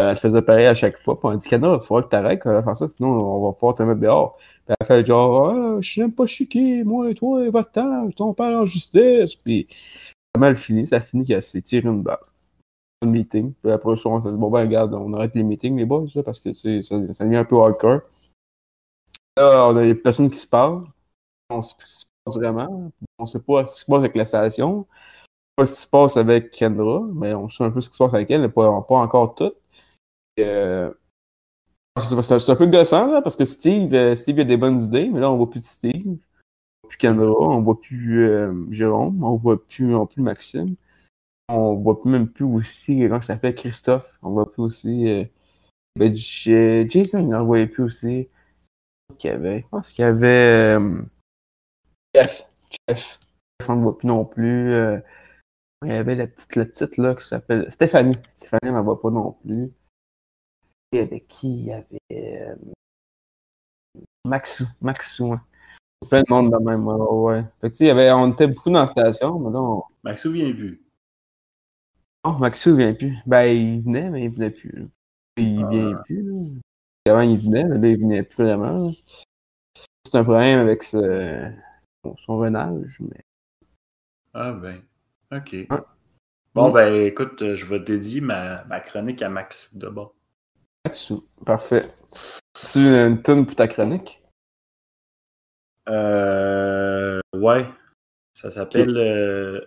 Elle 0.00 0.16
faisait 0.16 0.42
pareil 0.42 0.66
à 0.66 0.74
chaque 0.74 0.96
fois. 0.98 1.18
Puis 1.18 1.28
on 1.28 1.34
dit, 1.34 1.48
Kendra, 1.48 1.78
il 1.82 1.86
faudra 1.86 2.02
que 2.02 2.08
t'arrêtes 2.08 2.46
de 2.46 2.62
faire 2.62 2.76
ça, 2.76 2.88
sinon 2.88 3.08
on 3.08 3.46
va 3.46 3.52
pouvoir 3.52 3.74
te 3.74 3.82
mettre 3.82 4.00
dehors. 4.00 4.36
Puis 4.66 4.74
elle 4.78 4.86
fait 4.86 5.06
genre, 5.06 5.50
ah, 5.50 5.76
je 5.80 6.00
n'aime 6.00 6.12
pas 6.12 6.26
chiquer, 6.26 6.84
moi 6.84 7.10
et 7.10 7.14
toi, 7.14 7.48
va-t'en, 7.50 8.10
ton 8.10 8.34
père 8.34 8.58
en 8.60 8.66
justice. 8.66 9.36
Puis 9.36 9.66
ça 9.70 10.14
a 10.36 10.38
mal 10.38 10.56
fini, 10.56 10.86
ça 10.86 10.96
a 10.96 11.00
fini 11.00 11.24
qu'elle 11.24 11.42
s'est 11.42 11.62
tirée 11.62 11.88
une 11.88 12.02
balle. 12.02 12.18
Un 13.02 13.06
meeting. 13.06 13.52
Puis 13.62 13.72
après 13.72 13.90
on 13.90 14.22
s'est 14.22 14.30
dit, 14.30 14.36
bon, 14.36 14.50
ben, 14.50 14.60
regarde, 14.60 14.94
on 14.94 15.12
arrête 15.14 15.34
les 15.34 15.42
meetings, 15.42 15.76
les 15.76 15.86
boys, 15.86 16.06
là, 16.14 16.22
parce 16.22 16.40
que 16.40 16.50
tu 16.50 16.82
ça, 16.82 16.96
ça 17.14 17.24
devient 17.24 17.36
un 17.36 17.44
peu 17.44 17.56
hardcore. 17.60 18.00
Là, 19.36 19.66
on 19.68 19.76
a 19.76 19.82
des 19.82 19.94
personnes 19.94 20.30
qui 20.30 20.36
se 20.36 20.46
parlent. 20.46 20.84
On 21.50 21.62
sait 21.62 21.74
plus 21.76 21.88
ce 21.88 22.04
qui 22.04 22.10
se 22.10 22.12
passe 22.24 22.36
vraiment. 22.36 22.92
On 23.18 23.26
sait 23.26 23.40
pas 23.40 23.66
ce 23.66 23.74
qui 23.74 23.80
se 23.80 23.86
passe 23.86 23.98
avec 23.98 24.16
la 24.16 24.24
station. 24.26 24.86
On 25.58 25.64
sait 25.64 25.66
pas 25.66 25.66
ce 25.66 25.74
qui 25.74 25.80
se 25.80 25.86
passe 25.88 26.16
avec 26.16 26.50
Kendra, 26.52 27.02
mais 27.14 27.34
on 27.34 27.48
sait 27.48 27.64
un 27.64 27.70
peu 27.70 27.80
ce 27.80 27.88
qui 27.88 27.94
se 27.94 28.02
passe 28.02 28.14
avec 28.14 28.30
elle, 28.30 28.42
mais 28.42 28.48
pas, 28.48 28.82
pas 28.82 28.96
encore 28.96 29.34
tout. 29.34 29.52
C'est 31.98 32.50
un 32.50 32.56
peu 32.56 32.66
gossant, 32.66 33.10
là, 33.10 33.22
parce 33.22 33.36
que 33.36 33.44
Steve, 33.44 33.92
euh, 33.94 34.14
Steve 34.14 34.38
a 34.40 34.44
des 34.44 34.56
bonnes 34.56 34.80
idées, 34.80 35.08
mais 35.08 35.20
là, 35.20 35.30
on 35.30 35.36
voit 35.36 35.50
plus 35.50 35.60
de 35.60 35.64
Steve. 35.64 36.06
On 36.06 36.18
voit 36.82 36.88
plus 36.88 36.98
Kendra, 36.98 37.26
on 37.26 37.62
voit 37.62 37.80
plus 37.80 38.28
euh, 38.28 38.66
Jérôme, 38.70 39.22
on 39.22 39.36
voit 39.36 39.64
plus 39.66 39.86
non 39.86 40.06
plus 40.06 40.22
Maxime. 40.22 40.76
On 41.48 41.74
voit 41.74 42.00
même 42.04 42.28
plus 42.28 42.44
aussi 42.44 42.96
quelqu'un 42.96 43.20
qui 43.20 43.26
s'appelle 43.26 43.54
Christophe. 43.54 44.18
On 44.22 44.30
voit 44.30 44.50
plus 44.50 44.62
aussi 44.62 45.08
euh, 45.08 45.24
ben, 45.96 46.14
Jason, 46.14 47.20
on 47.20 47.26
ne 47.26 47.38
voyait 47.38 47.66
plus 47.66 47.82
aussi. 47.82 48.28
Qu'il 49.18 49.30
y 49.30 49.34
avait, 49.34 49.62
je 49.62 49.68
pense 49.68 49.90
qu'il 49.90 50.04
y 50.04 50.08
avait 50.08 50.78
euh, 50.78 51.02
Jeff. 52.14 52.46
Jeff. 52.88 53.18
On 53.68 53.76
ne 53.76 53.82
voit 53.82 53.98
plus 53.98 54.06
non 54.06 54.24
plus. 54.24 54.72
il 55.84 55.88
y 55.88 55.92
avait 55.92 56.14
la 56.14 56.28
petite, 56.28 56.54
la 56.54 56.64
petite 56.64 56.96
là 56.96 57.14
qui 57.16 57.26
s'appelle 57.26 57.70
Stéphanie. 57.70 58.16
Stéphanie, 58.28 58.70
on 58.70 58.76
ne 58.76 58.80
voit 58.80 59.00
pas 59.00 59.10
non 59.10 59.32
plus. 59.32 59.72
Avait 60.92 61.20
qui? 61.20 61.48
Il 61.60 61.66
y 61.66 61.72
avait 61.72 62.00
euh, 62.12 62.54
Maxou. 64.26 64.64
Maxou, 64.80 65.32
hein. 65.32 65.42
Plein 66.08 66.22
de 66.22 66.26
monde 66.30 66.50
de 66.50 66.56
même, 66.58 66.86
ouais. 66.86 67.44
Fait 67.60 67.70
que, 67.70 67.84
y 67.84 67.90
avait, 67.90 68.10
on 68.10 68.32
était 68.32 68.48
beaucoup 68.48 68.70
dans 68.70 68.80
la 68.80 68.86
station, 68.86 69.38
mais 69.38 69.50
là, 69.52 69.60
on... 69.60 69.82
Maxou 70.02 70.32
vient 70.32 70.50
plus. 70.52 70.82
Oh, 72.24 72.32
Maxou 72.32 72.74
vient 72.76 72.94
plus. 72.94 73.16
Ben, 73.26 73.44
il 73.44 73.82
venait, 73.82 74.10
mais 74.10 74.24
il 74.24 74.30
venait 74.30 74.50
plus. 74.50 74.70
là. 74.72 74.86
Il 75.36 75.62
Ah. 75.64 75.68
vient 75.68 75.94
plus, 76.04 76.22
là. 76.22 77.12
Avant, 77.12 77.20
il 77.20 77.38
venait, 77.38 77.64
mais 77.64 77.78
là, 77.78 77.88
il 77.88 77.98
venait 77.98 78.22
plus 78.22 78.44
vraiment. 78.44 78.88
là. 78.88 78.92
C'est 80.04 80.14
un 80.16 80.24
problème 80.24 80.60
avec 80.60 80.82
ce- 80.82 81.52
son, 82.04 82.16
son 82.16 82.38
renage, 82.38 82.98
mais... 83.00 83.20
Ah 84.34 84.52
ben, 84.52 84.82
ok. 85.32 85.52
Ouais. 85.52 85.66
Bon 86.54 86.70
Mm. 86.70 86.72
ben 86.72 86.94
écoute, 86.94 87.42
euh, 87.42 87.56
je 87.56 87.64
vais 87.66 87.78
dédier 87.80 88.20
ma, 88.20 88.64
ma 88.64 88.80
chronique 88.80 89.22
à 89.22 89.28
Maxou 89.28 89.68
d'abord. 89.76 90.14
Maxou, 90.84 91.28
parfait. 91.44 91.94
Tu 92.54 92.78
une 92.78 93.22
tonne 93.22 93.46
pour 93.46 93.54
ta 93.54 93.68
chronique? 93.68 94.22
Euh, 95.88 97.20
ouais. 97.34 97.66
Ça 98.34 98.50
s'appelle. 98.50 98.96
euh, 98.96 99.60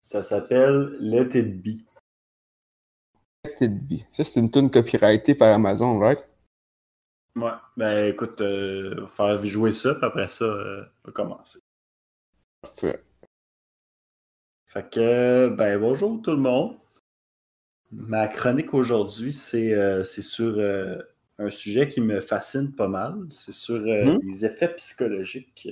ça 0.00 0.22
s'appelle 0.22 0.96
Let 1.00 1.38
It 1.38 1.62
Be. 1.62 1.82
Petite 3.42 3.82
vie. 3.84 4.06
Ça, 4.10 4.24
c'est 4.24 4.40
une 4.40 4.50
tune 4.50 4.70
copyrightée 4.70 5.34
par 5.34 5.52
Amazon, 5.54 5.98
right? 5.98 6.24
Ouais. 7.34 7.50
Ben 7.76 8.06
écoute, 8.06 8.40
euh, 8.40 8.94
on 8.98 9.00
va 9.02 9.08
faire 9.08 9.42
jouer 9.44 9.72
ça, 9.72 9.94
puis 9.94 10.04
après 10.04 10.28
ça, 10.28 10.44
euh, 10.44 10.84
on 11.04 11.08
va 11.08 11.12
commencer. 11.12 11.60
Parfait. 12.62 13.02
Fait 14.66 14.90
que, 14.90 15.48
ben 15.48 15.78
bonjour 15.78 16.20
tout 16.22 16.32
le 16.32 16.38
monde. 16.38 16.78
Ma 17.92 18.26
chronique 18.28 18.74
aujourd'hui, 18.74 19.32
c'est 19.32 19.72
euh, 19.72 20.02
sur 20.04 20.58
euh, 20.58 20.98
un 21.38 21.50
sujet 21.50 21.88
qui 21.88 22.00
me 22.00 22.20
fascine 22.20 22.74
pas 22.74 22.88
mal. 22.88 23.14
C'est 23.30 23.52
sur 23.52 23.76
euh, 23.76 24.04
Mhm. 24.04 24.20
les 24.24 24.44
effets 24.44 24.74
psychologiques 24.74 25.68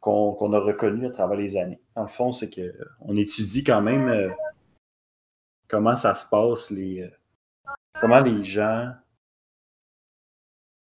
qu'on 0.00 0.32
qu'on 0.32 0.52
a 0.52 0.58
reconnus 0.58 1.08
à 1.08 1.12
travers 1.12 1.38
les 1.38 1.56
années. 1.56 1.80
En 1.94 2.02
le 2.02 2.08
fond, 2.08 2.32
c'est 2.32 2.50
que 2.50 2.74
on 3.00 3.16
étudie 3.16 3.62
quand 3.62 3.82
même 3.82 4.34
comment 5.68 5.94
ça 5.94 6.14
se 6.14 6.28
passe, 6.28 6.70
les, 6.70 7.08
comment 8.00 8.20
les 8.20 8.44
gens 8.44 8.92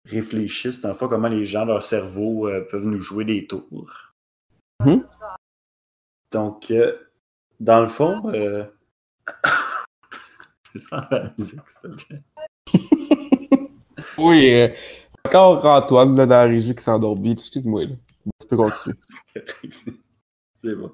réfléchissent, 0.04 0.82
dans 0.82 0.88
le 0.90 0.94
fond, 0.94 1.08
comment 1.08 1.28
les 1.28 1.46
gens, 1.46 1.64
leur 1.64 1.82
cerveau 1.82 2.50
peuvent 2.70 2.86
nous 2.86 3.00
jouer 3.00 3.24
des 3.24 3.46
tours. 3.46 4.12
Mhm. 4.84 5.06
Donc, 6.32 6.72
dans 7.60 7.80
le 7.80 7.86
fond, 7.86 8.30
je 10.74 10.78
sens 10.80 11.02
la 11.10 11.32
musique, 11.38 11.60
s'il 11.80 11.90
te 11.96 12.04
plaît. 12.04 12.22
Oui, 14.18 14.52
euh, 14.52 14.68
encore 15.24 15.64
Antoine, 15.64 16.16
là, 16.16 16.26
dans 16.26 16.34
la 16.34 16.44
régie 16.44 16.74
qui 16.74 16.82
s'est 16.82 16.90
endormi. 16.90 17.32
Excuse-moi, 17.32 17.84
là. 17.84 17.94
Tu 18.40 18.46
peux 18.46 18.56
continuer. 18.56 18.96
C'est 20.56 20.74
bon. 20.76 20.92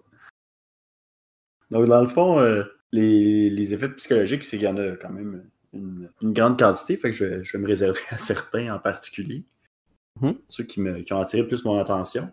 Donc, 1.70 1.86
dans 1.86 2.00
le 2.02 2.08
fond, 2.08 2.40
euh, 2.40 2.64
les, 2.92 3.48
les 3.50 3.74
effets 3.74 3.88
psychologiques, 3.90 4.42
c'est 4.44 4.56
qu'il 4.58 4.66
y 4.66 4.68
en 4.68 4.76
a 4.76 4.96
quand 4.96 5.10
même 5.10 5.48
une, 5.72 6.10
une 6.20 6.32
grande 6.32 6.58
quantité, 6.58 6.96
fait 6.96 7.10
que 7.10 7.16
je, 7.16 7.24
vais- 7.24 7.44
je 7.44 7.52
vais 7.52 7.62
me 7.62 7.68
réserver 7.68 8.00
à 8.10 8.18
certains 8.18 8.74
en 8.74 8.78
particulier. 8.80 9.44
Mhm. 10.20 10.36
Ceux 10.48 10.64
qui, 10.64 10.80
me, 10.80 11.00
qui 11.02 11.12
ont 11.12 11.20
attiré 11.20 11.46
plus 11.46 11.64
mon 11.64 11.78
attention. 11.78 12.30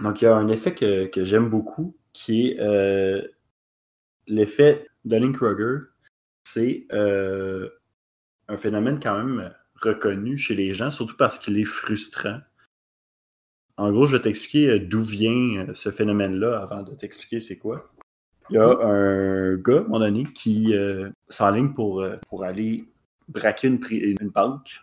Donc, 0.00 0.20
il 0.20 0.24
y 0.24 0.28
a 0.28 0.34
un 0.34 0.48
effet 0.48 0.74
que, 0.74 1.06
que 1.06 1.22
j'aime 1.24 1.48
beaucoup, 1.48 1.96
qui 2.12 2.48
est 2.48 2.60
euh, 2.60 3.22
l'effet 4.26 4.87
Dunning-Kruger. 5.04 5.86
C'est 6.44 6.86
euh, 6.92 7.68
un 8.48 8.56
phénomène 8.56 9.00
quand 9.00 9.22
même 9.22 9.52
reconnu 9.76 10.36
chez 10.36 10.54
les 10.54 10.72
gens, 10.72 10.90
surtout 10.90 11.16
parce 11.16 11.38
qu'il 11.38 11.58
est 11.58 11.64
frustrant. 11.64 12.40
En 13.78 13.92
gros, 13.92 14.06
je 14.06 14.16
vais 14.16 14.22
t'expliquer 14.22 14.70
euh, 14.70 14.78
d'où 14.80 15.00
vient 15.00 15.68
euh, 15.68 15.74
ce 15.74 15.90
phénomène-là 15.90 16.60
avant 16.60 16.82
de 16.82 16.94
t'expliquer 16.94 17.38
c'est 17.38 17.58
quoi. 17.58 17.88
Il 18.50 18.54
y 18.54 18.58
a 18.58 18.66
un 18.66 19.56
gars, 19.56 19.76
à 19.76 19.80
un 19.80 19.82
moment 19.82 20.00
donné, 20.00 20.22
qui 20.24 20.74
euh, 20.74 21.10
s'enligne 21.28 21.74
pour, 21.74 22.04
pour 22.28 22.44
aller 22.44 22.88
braquer 23.28 23.68
une, 23.68 23.78
banque. 24.30 24.80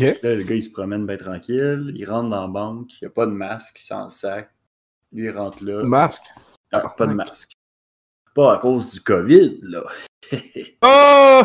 Là, 0.00 0.14
le 0.22 0.44
gars, 0.44 0.54
il 0.54 0.62
se 0.62 0.70
promène 0.70 1.04
bien 1.04 1.16
tranquille, 1.16 1.92
il 1.94 2.08
rentre 2.08 2.28
dans 2.28 2.42
la 2.42 2.46
banque, 2.46 2.92
il 2.94 2.98
n'y 3.04 3.08
a 3.08 3.10
pas 3.10 3.26
de 3.26 3.32
masque, 3.32 3.80
il 3.80 3.84
s'en 3.84 4.08
sac. 4.10 4.48
Lui, 5.12 5.24
il 5.24 5.30
rentre 5.30 5.64
là. 5.64 5.82
Masque? 5.82 6.22
Ah, 6.70 6.88
pas 6.88 7.08
de 7.08 7.14
masque. 7.14 7.57
Pas 8.38 8.54
à 8.54 8.58
cause 8.58 8.94
du 8.94 9.00
COVID, 9.00 9.58
là. 9.62 9.84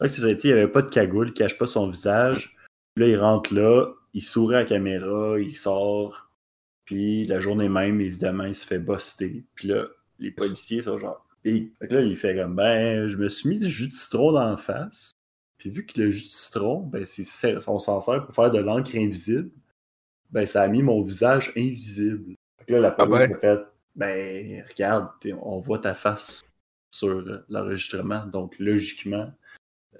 Ouais, 0.00 0.08
c'est 0.08 0.44
il 0.44 0.46
n'y 0.48 0.52
avait 0.52 0.66
pas 0.66 0.82
de 0.82 0.90
cagoule, 0.90 1.28
il 1.28 1.32
cache 1.32 1.56
pas 1.56 1.66
son 1.66 1.86
visage. 1.86 2.56
Là, 2.96 3.06
il 3.06 3.16
rentre 3.16 3.54
là, 3.54 3.86
il 4.14 4.22
sourit 4.22 4.56
à 4.56 4.58
la 4.60 4.64
caméra, 4.64 5.38
il 5.38 5.56
sort. 5.56 6.28
Puis 6.86 7.24
la 7.24 7.38
journée 7.38 7.68
même, 7.68 8.00
évidemment, 8.00 8.46
il 8.46 8.54
se 8.56 8.66
fait 8.66 8.80
buster. 8.80 9.44
Puis 9.54 9.68
là, 9.68 9.86
les 10.18 10.32
policiers 10.32 10.82
sont 10.82 10.98
genre. 10.98 11.24
Que 11.44 11.50
là, 11.88 12.00
il 12.00 12.16
fait 12.16 12.34
comme 12.34 12.56
ben, 12.56 13.06
je 13.06 13.16
me 13.16 13.28
suis 13.28 13.48
mis 13.48 13.58
du 13.58 13.70
jus 13.70 13.86
de 13.86 13.94
citron 13.94 14.32
dans 14.32 14.50
la 14.50 14.56
face. 14.56 15.12
Puis 15.58 15.70
vu 15.70 15.86
que 15.86 16.00
le 16.00 16.10
jus 16.10 16.24
de 16.24 16.34
citron, 16.34 16.80
ben, 16.80 17.04
c'est, 17.04 17.56
on 17.68 17.78
s'en 17.78 18.00
sert 18.00 18.26
pour 18.26 18.34
faire 18.34 18.50
de 18.50 18.58
l'encre 18.58 18.96
invisible. 18.96 19.52
Ben, 20.32 20.46
ça 20.46 20.62
a 20.62 20.68
mis 20.68 20.82
mon 20.82 21.00
visage 21.00 21.52
invisible. 21.56 22.34
Fait 22.58 22.64
que 22.64 22.72
là, 22.72 22.80
la 22.80 22.90
police 22.90 23.12
ouais? 23.12 23.32
a 23.32 23.38
fait 23.38 23.75
ben, 23.96 24.64
regarde, 24.68 25.08
on 25.42 25.58
voit 25.58 25.78
ta 25.78 25.94
face 25.94 26.42
sur 26.94 27.24
l'enregistrement. 27.48 28.26
Donc, 28.26 28.58
logiquement, 28.58 29.32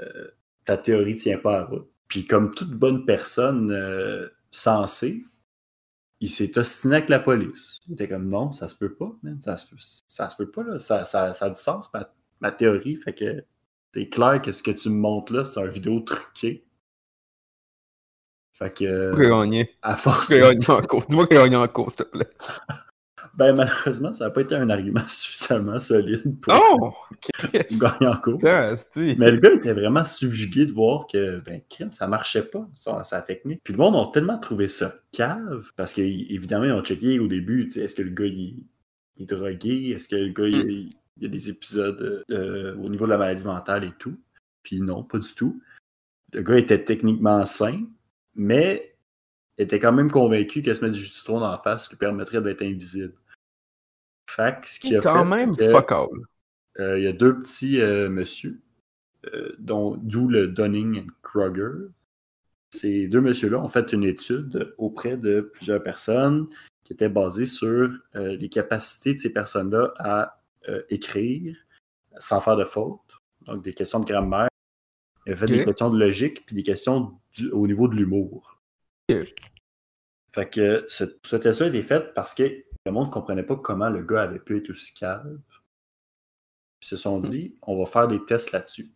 euh, 0.00 0.28
ta 0.64 0.76
théorie 0.76 1.16
tient 1.16 1.38
pas 1.38 1.60
à 1.60 1.64
route. 1.64 1.88
Puis 2.08 2.24
comme 2.24 2.54
toute 2.54 2.70
bonne 2.70 3.04
personne 3.04 3.72
euh, 3.72 4.28
sensée, 4.50 5.24
il 6.20 6.30
s'est 6.30 6.56
ostiné 6.58 6.96
avec 6.96 7.08
la 7.08 7.18
police. 7.18 7.78
Il 7.86 7.94
était 7.94 8.08
comme 8.08 8.28
non, 8.28 8.52
ça 8.52 8.68
se 8.68 8.76
peut 8.76 8.94
pas, 8.94 9.12
man. 9.22 9.40
Ça 9.40 9.56
se 9.56 9.68
peut, 9.68 9.76
ça 10.08 10.28
se 10.28 10.36
peut 10.36 10.50
pas, 10.50 10.62
là. 10.62 10.78
Ça, 10.78 11.04
ça, 11.04 11.32
ça 11.32 11.46
a 11.46 11.50
du 11.50 11.60
sens, 11.60 11.92
ma, 11.92 12.10
ma 12.40 12.52
théorie. 12.52 12.96
Fait 12.96 13.14
que 13.14 13.44
c'est 13.92 14.08
clair 14.08 14.40
que 14.42 14.52
ce 14.52 14.62
que 14.62 14.70
tu 14.70 14.90
me 14.90 14.96
montres 14.96 15.32
là, 15.32 15.44
c'est 15.44 15.60
un 15.60 15.66
vidéo 15.66 16.00
truqué. 16.00 16.64
Fait 18.52 18.72
que 18.72 19.14
gagné. 19.14 19.76
à 19.82 19.96
force 19.96 20.30
gagné 20.30 20.70
en 20.70 20.80
cours. 20.82 21.04
Dis-moi 21.06 21.26
gagné 21.26 21.56
en 21.56 21.68
cours, 21.68 21.90
s'il 21.90 22.04
te 22.04 22.10
plaît. 22.10 22.30
Ben 23.36 23.54
malheureusement, 23.54 24.12
ça 24.14 24.24
n'a 24.24 24.30
pas 24.30 24.40
été 24.40 24.54
un 24.54 24.70
argument 24.70 25.02
suffisamment 25.08 25.78
solide 25.78 26.40
pour 26.40 26.54
Oh! 26.80 26.94
gagner 27.52 28.06
en 28.06 28.16
cours. 28.16 28.38
Mais 29.18 29.30
le 29.30 29.36
gars 29.38 29.52
était 29.52 29.74
vraiment 29.74 30.04
subjugué 30.04 30.64
de 30.66 30.72
voir 30.72 31.06
que, 31.06 31.40
ben, 31.40 31.60
crime, 31.68 31.92
ça 31.92 32.06
marchait 32.06 32.44
pas, 32.46 32.66
sa, 32.74 33.04
sa 33.04 33.20
technique. 33.20 33.60
Puis 33.62 33.74
le 33.74 33.78
monde 33.78 33.96
a 33.96 34.10
tellement 34.12 34.38
trouvé 34.38 34.68
ça 34.68 34.94
cave, 35.12 35.70
parce 35.76 35.92
qu'évidemment, 35.94 36.64
ils 36.64 36.72
ont 36.72 36.82
checké 36.82 37.18
au 37.18 37.26
début, 37.28 37.68
est-ce 37.76 37.94
que 37.94 38.02
le 38.02 38.10
gars, 38.10 38.26
il, 38.26 38.64
il 39.16 39.22
est 39.22 39.26
drogué? 39.26 39.90
Est-ce 39.90 40.08
que 40.08 40.16
le 40.16 40.32
gars, 40.32 40.48
il, 40.48 40.92
il 41.18 41.22
y 41.22 41.26
a 41.26 41.28
des 41.28 41.48
épisodes 41.50 42.24
euh, 42.30 42.74
au 42.76 42.88
niveau 42.88 43.04
de 43.06 43.10
la 43.10 43.18
maladie 43.18 43.44
mentale 43.44 43.84
et 43.84 43.92
tout? 43.98 44.16
Puis 44.62 44.80
non, 44.80 45.02
pas 45.04 45.18
du 45.18 45.34
tout. 45.34 45.60
Le 46.32 46.42
gars 46.42 46.58
était 46.58 46.82
techniquement 46.82 47.44
sain, 47.44 47.82
mais 48.34 48.94
était 49.58 49.78
quand 49.78 49.92
même 49.92 50.10
convaincu 50.10 50.62
que 50.62 50.74
se 50.74 50.80
mettre 50.82 50.94
du 50.94 51.00
jus 51.00 51.10
de 51.10 51.14
citron 51.14 51.40
la 51.40 51.56
face 51.62 51.88
lui 51.88 51.96
permettrait 51.96 52.42
d'être 52.42 52.62
invisible. 52.62 53.14
Fait 54.28 54.56
ce 54.64 54.80
qu'il 54.80 54.96
a 54.96 55.00
Quand 55.00 55.22
fait, 55.22 55.28
même, 55.28 55.56
que- 55.56 55.70
fuck 55.70 55.92
all. 55.92 56.08
euh, 56.80 56.98
il 56.98 57.04
y 57.04 57.06
a 57.06 57.12
deux 57.12 57.40
petits 57.42 57.80
euh, 57.80 58.08
monsieur, 58.08 58.60
euh, 59.32 59.54
dont 59.58 59.96
d'où 59.96 60.28
le 60.28 60.48
Dunning-Kruger. 60.48 61.88
Ces 62.70 63.06
deux 63.06 63.20
messieurs-là 63.20 63.58
ont 63.60 63.68
fait 63.68 63.92
une 63.92 64.04
étude 64.04 64.74
auprès 64.76 65.16
de 65.16 65.40
plusieurs 65.40 65.82
personnes 65.82 66.48
qui 66.84 66.92
était 66.92 67.08
basée 67.08 67.46
sur 67.46 67.90
euh, 68.16 68.36
les 68.36 68.48
capacités 68.48 69.14
de 69.14 69.18
ces 69.18 69.32
personnes-là 69.32 69.92
à 69.98 70.40
écrire 70.90 71.56
sans 72.18 72.40
faire 72.40 72.56
de 72.56 72.64
fautes. 72.64 73.00
Donc, 73.42 73.62
des 73.62 73.72
questions 73.72 74.00
de 74.00 74.04
grammaire. 74.04 74.48
Fait 75.26 75.46
des 75.46 75.64
questions 75.64 75.90
de 75.90 75.98
logique 75.98 76.44
puis 76.44 76.56
des 76.56 76.64
questions 76.64 77.12
du- 77.32 77.50
au 77.50 77.66
niveau 77.68 77.86
de 77.86 77.94
l'humour. 77.94 78.60
Ok. 79.08 79.32
Fait 80.32 80.50
que 80.50 80.84
ce, 80.88 81.04
ce 81.24 81.36
test-là 81.36 81.66
a 81.66 81.68
été 81.68 81.82
fait 81.84 82.12
parce 82.14 82.34
que 82.34 82.64
le 82.86 82.92
monde 82.92 83.08
ne 83.08 83.12
comprenait 83.12 83.42
pas 83.42 83.56
comment 83.56 83.90
le 83.90 84.02
gars 84.02 84.22
avait 84.22 84.38
pu 84.38 84.56
être 84.58 84.70
aussi 84.70 84.94
calme. 84.94 85.40
Ils 86.82 86.86
se 86.86 86.96
sont 86.96 87.18
dit, 87.18 87.56
on 87.62 87.76
va 87.76 87.86
faire 87.86 88.06
des 88.06 88.24
tests 88.24 88.52
là-dessus. 88.52 88.92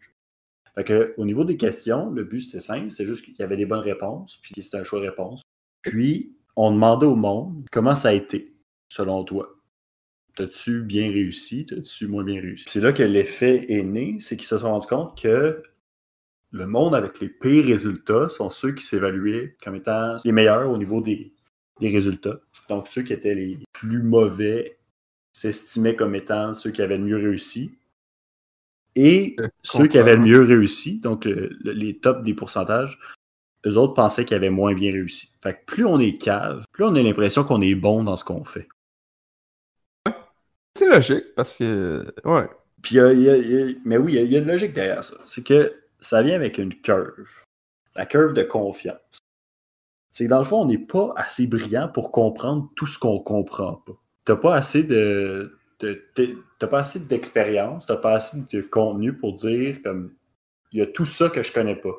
Fait 0.77 0.85
que, 0.85 1.13
au 1.17 1.25
niveau 1.25 1.45
des 1.45 1.57
questions, 1.57 2.09
le 2.11 2.23
but 2.23 2.41
c'était 2.41 2.61
simple, 2.61 2.93
c'était 2.93 3.07
juste 3.07 3.25
qu'il 3.25 3.35
y 3.37 3.43
avait 3.43 3.57
des 3.57 3.67
bonnes 3.67 3.81
réponses, 3.81 4.39
puis 4.43 4.63
c'était 4.63 4.77
un 4.77 4.85
choix 4.85 5.01
de 5.01 5.07
réponse. 5.07 5.43
Puis, 5.83 6.37
on 6.55 6.71
demandait 6.71 7.07
au 7.07 7.17
monde 7.17 7.67
comment 7.73 7.97
ça 7.97 8.11
a 8.11 8.13
été, 8.13 8.55
selon 8.89 9.25
toi. 9.25 9.57
T'as-tu 10.37 10.83
bien 10.83 11.11
réussi? 11.11 11.67
T'as-tu 11.67 12.07
moins 12.07 12.23
bien 12.23 12.41
réussi? 12.41 12.67
C'est 12.69 12.81
là 12.81 12.93
que 12.93 13.03
l'effet 13.03 13.73
est 13.73 13.83
né, 13.83 14.19
c'est 14.21 14.37
qu'ils 14.37 14.47
se 14.47 14.59
sont 14.59 14.71
rendus 14.71 14.87
compte 14.87 15.21
que 15.21 15.61
le 16.53 16.67
monde 16.67 16.95
avec 16.95 17.19
les 17.19 17.29
pires 17.29 17.67
résultats 17.67 18.29
sont 18.29 18.51
ceux 18.51 18.73
qui 18.73 18.85
s'évaluaient 18.85 19.57
comme 19.61 19.75
étant 19.75 20.17
les 20.25 20.33
meilleurs 20.33 20.71
au 20.71 20.79
niveau 20.79 21.01
des, 21.01 21.35
des 21.81 21.89
résultats. 21.89 22.39
Donc, 22.71 22.87
ceux 22.87 23.03
qui 23.03 23.12
étaient 23.12 23.35
les 23.35 23.59
plus 23.73 24.00
mauvais 24.00 24.79
s'estimaient 25.33 25.97
comme 25.97 26.15
étant 26.15 26.55
ceux 26.55 26.71
qui 26.71 26.83
avaient 26.83 26.99
le 26.99 27.05
mieux 27.05 27.17
réussi. 27.17 27.77
Et 28.95 29.35
ceux 29.65 29.89
qui 29.89 29.99
avaient 29.99 30.15
le 30.15 30.23
mieux 30.23 30.43
réussi, 30.43 31.00
donc 31.00 31.25
le- 31.25 31.49
le- 31.65 31.73
les 31.73 31.99
tops 31.99 32.23
des 32.23 32.33
pourcentages, 32.33 32.97
eux 33.67 33.77
autres 33.77 33.95
pensaient 33.95 34.25
qu'ils 34.25 34.37
avaient 34.37 34.50
moins 34.50 34.73
bien 34.73 34.93
réussi. 34.93 35.33
Fait 35.43 35.55
que 35.55 35.65
plus 35.67 35.85
on 35.85 35.99
est 35.99 36.17
cave, 36.17 36.65
plus 36.71 36.85
on 36.85 36.95
a 36.95 37.03
l'impression 37.03 37.43
qu'on 37.43 37.61
est 37.61 37.75
bon 37.75 38.05
dans 38.05 38.17
ce 38.17 38.23
qu'on 38.25 38.45
fait. 38.45 38.69
C'est 40.79 40.89
logique 40.89 41.35
parce 41.35 41.57
que. 41.57 42.15
Ouais. 42.25 42.49
Puis, 42.83 42.95
il 42.95 42.99
y 42.99 43.00
a- 43.00 43.12
y 43.12 43.29
a- 43.31 43.37
y 43.37 43.62
a- 43.62 43.77
mais 43.85 43.97
oui, 43.99 44.12
il 44.12 44.15
y 44.15 44.19
a- 44.19 44.23
il 44.23 44.33
y, 44.33 44.37
a 44.37 44.39
une 44.39 44.47
logique 44.47 44.73
derrière 44.73 45.03
ça. 45.03 45.17
C'est 45.25 45.45
que 45.45 45.75
ça 45.99 46.23
vient 46.23 46.37
avec 46.37 46.59
une 46.59 46.75
curve. 46.81 47.29
La 47.97 48.07
curve 48.07 48.33
de 48.33 48.45
confiance. 48.45 49.19
C'est 50.11 50.25
que 50.25 50.31
dans 50.31 50.38
le 50.38 50.45
fond, 50.45 50.62
on 50.62 50.67
n'est 50.67 50.79
pas 50.79 51.12
assez 51.17 51.47
brillant 51.47 51.88
pour 51.88 52.11
comprendre 52.11 52.71
tout 52.76 52.87
ce 52.87 52.99
qu'on 52.99 53.21
comprend 53.21 53.75
pas. 53.75 53.93
T'as 54.25 54.37
pas 54.37 54.55
assez 54.55 54.83
de. 54.83 55.57
t'as 55.79 56.67
pas 56.67 56.81
assez 56.81 57.00
d'expérience, 57.00 57.87
t'as 57.87 57.97
pas 57.97 58.14
assez 58.14 58.43
de 58.52 58.61
contenu 58.61 59.17
pour 59.17 59.35
dire 59.35 59.83
comme 59.83 60.12
il 60.73 60.79
y 60.79 60.83
a 60.83 60.87
tout 60.87 61.05
ça 61.05 61.31
que 61.31 61.43
je 61.43 61.52
connais 61.52 61.76
pas. 61.76 61.95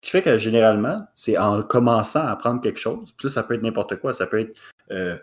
Ce 0.00 0.08
qui 0.08 0.10
fait 0.10 0.22
que 0.22 0.38
généralement, 0.38 1.06
c'est 1.14 1.38
en 1.38 1.62
commençant 1.62 2.20
à 2.20 2.30
apprendre 2.30 2.60
quelque 2.60 2.78
chose, 2.78 3.12
puis 3.12 3.28
ça, 3.28 3.36
ça 3.36 3.42
peut 3.42 3.54
être 3.54 3.62
n'importe 3.62 3.96
quoi, 3.96 4.12
ça 4.12 4.26
peut 4.26 4.40
être 4.40 4.60
euh, 4.90 5.18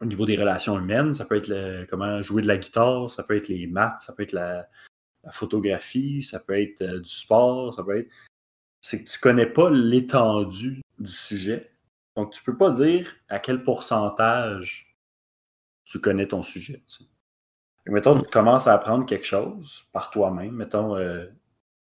au 0.00 0.06
niveau 0.06 0.26
des 0.26 0.36
relations 0.36 0.78
humaines, 0.78 1.14
ça 1.14 1.24
peut 1.24 1.36
être 1.36 1.86
comment 1.88 2.22
jouer 2.22 2.42
de 2.42 2.46
la 2.46 2.56
guitare, 2.56 3.10
ça 3.10 3.22
peut 3.22 3.36
être 3.36 3.48
les 3.48 3.66
maths, 3.66 4.00
ça 4.00 4.12
peut 4.12 4.22
être 4.22 4.32
la, 4.32 4.68
la 5.24 5.30
photographie, 5.30 6.22
ça 6.22 6.40
peut 6.40 6.60
être 6.60 6.82
euh, 6.82 7.00
du 7.00 7.10
sport, 7.10 7.74
ça 7.74 7.84
peut 7.84 7.98
être. 7.98 8.10
C'est 8.80 9.04
que 9.04 9.10
tu 9.10 9.18
connais 9.18 9.46
pas 9.46 9.70
l'étendue 9.70 10.82
du 10.98 11.12
sujet. 11.12 11.70
Donc, 12.16 12.32
tu 12.32 12.42
peux 12.42 12.56
pas 12.56 12.70
dire 12.70 13.14
à 13.28 13.38
quel 13.38 13.62
pourcentage 13.62 14.96
tu 15.84 16.00
connais 16.00 16.26
ton 16.26 16.42
sujet. 16.42 16.82
tu 16.86 17.04
sais. 17.04 17.10
Et 17.86 17.90
mettons, 17.90 18.18
tu 18.18 18.28
commences 18.28 18.66
à 18.66 18.74
apprendre 18.74 19.06
quelque 19.06 19.26
chose 19.26 19.84
par 19.92 20.10
toi-même. 20.10 20.52
Mettons, 20.52 20.96
euh, 20.96 21.26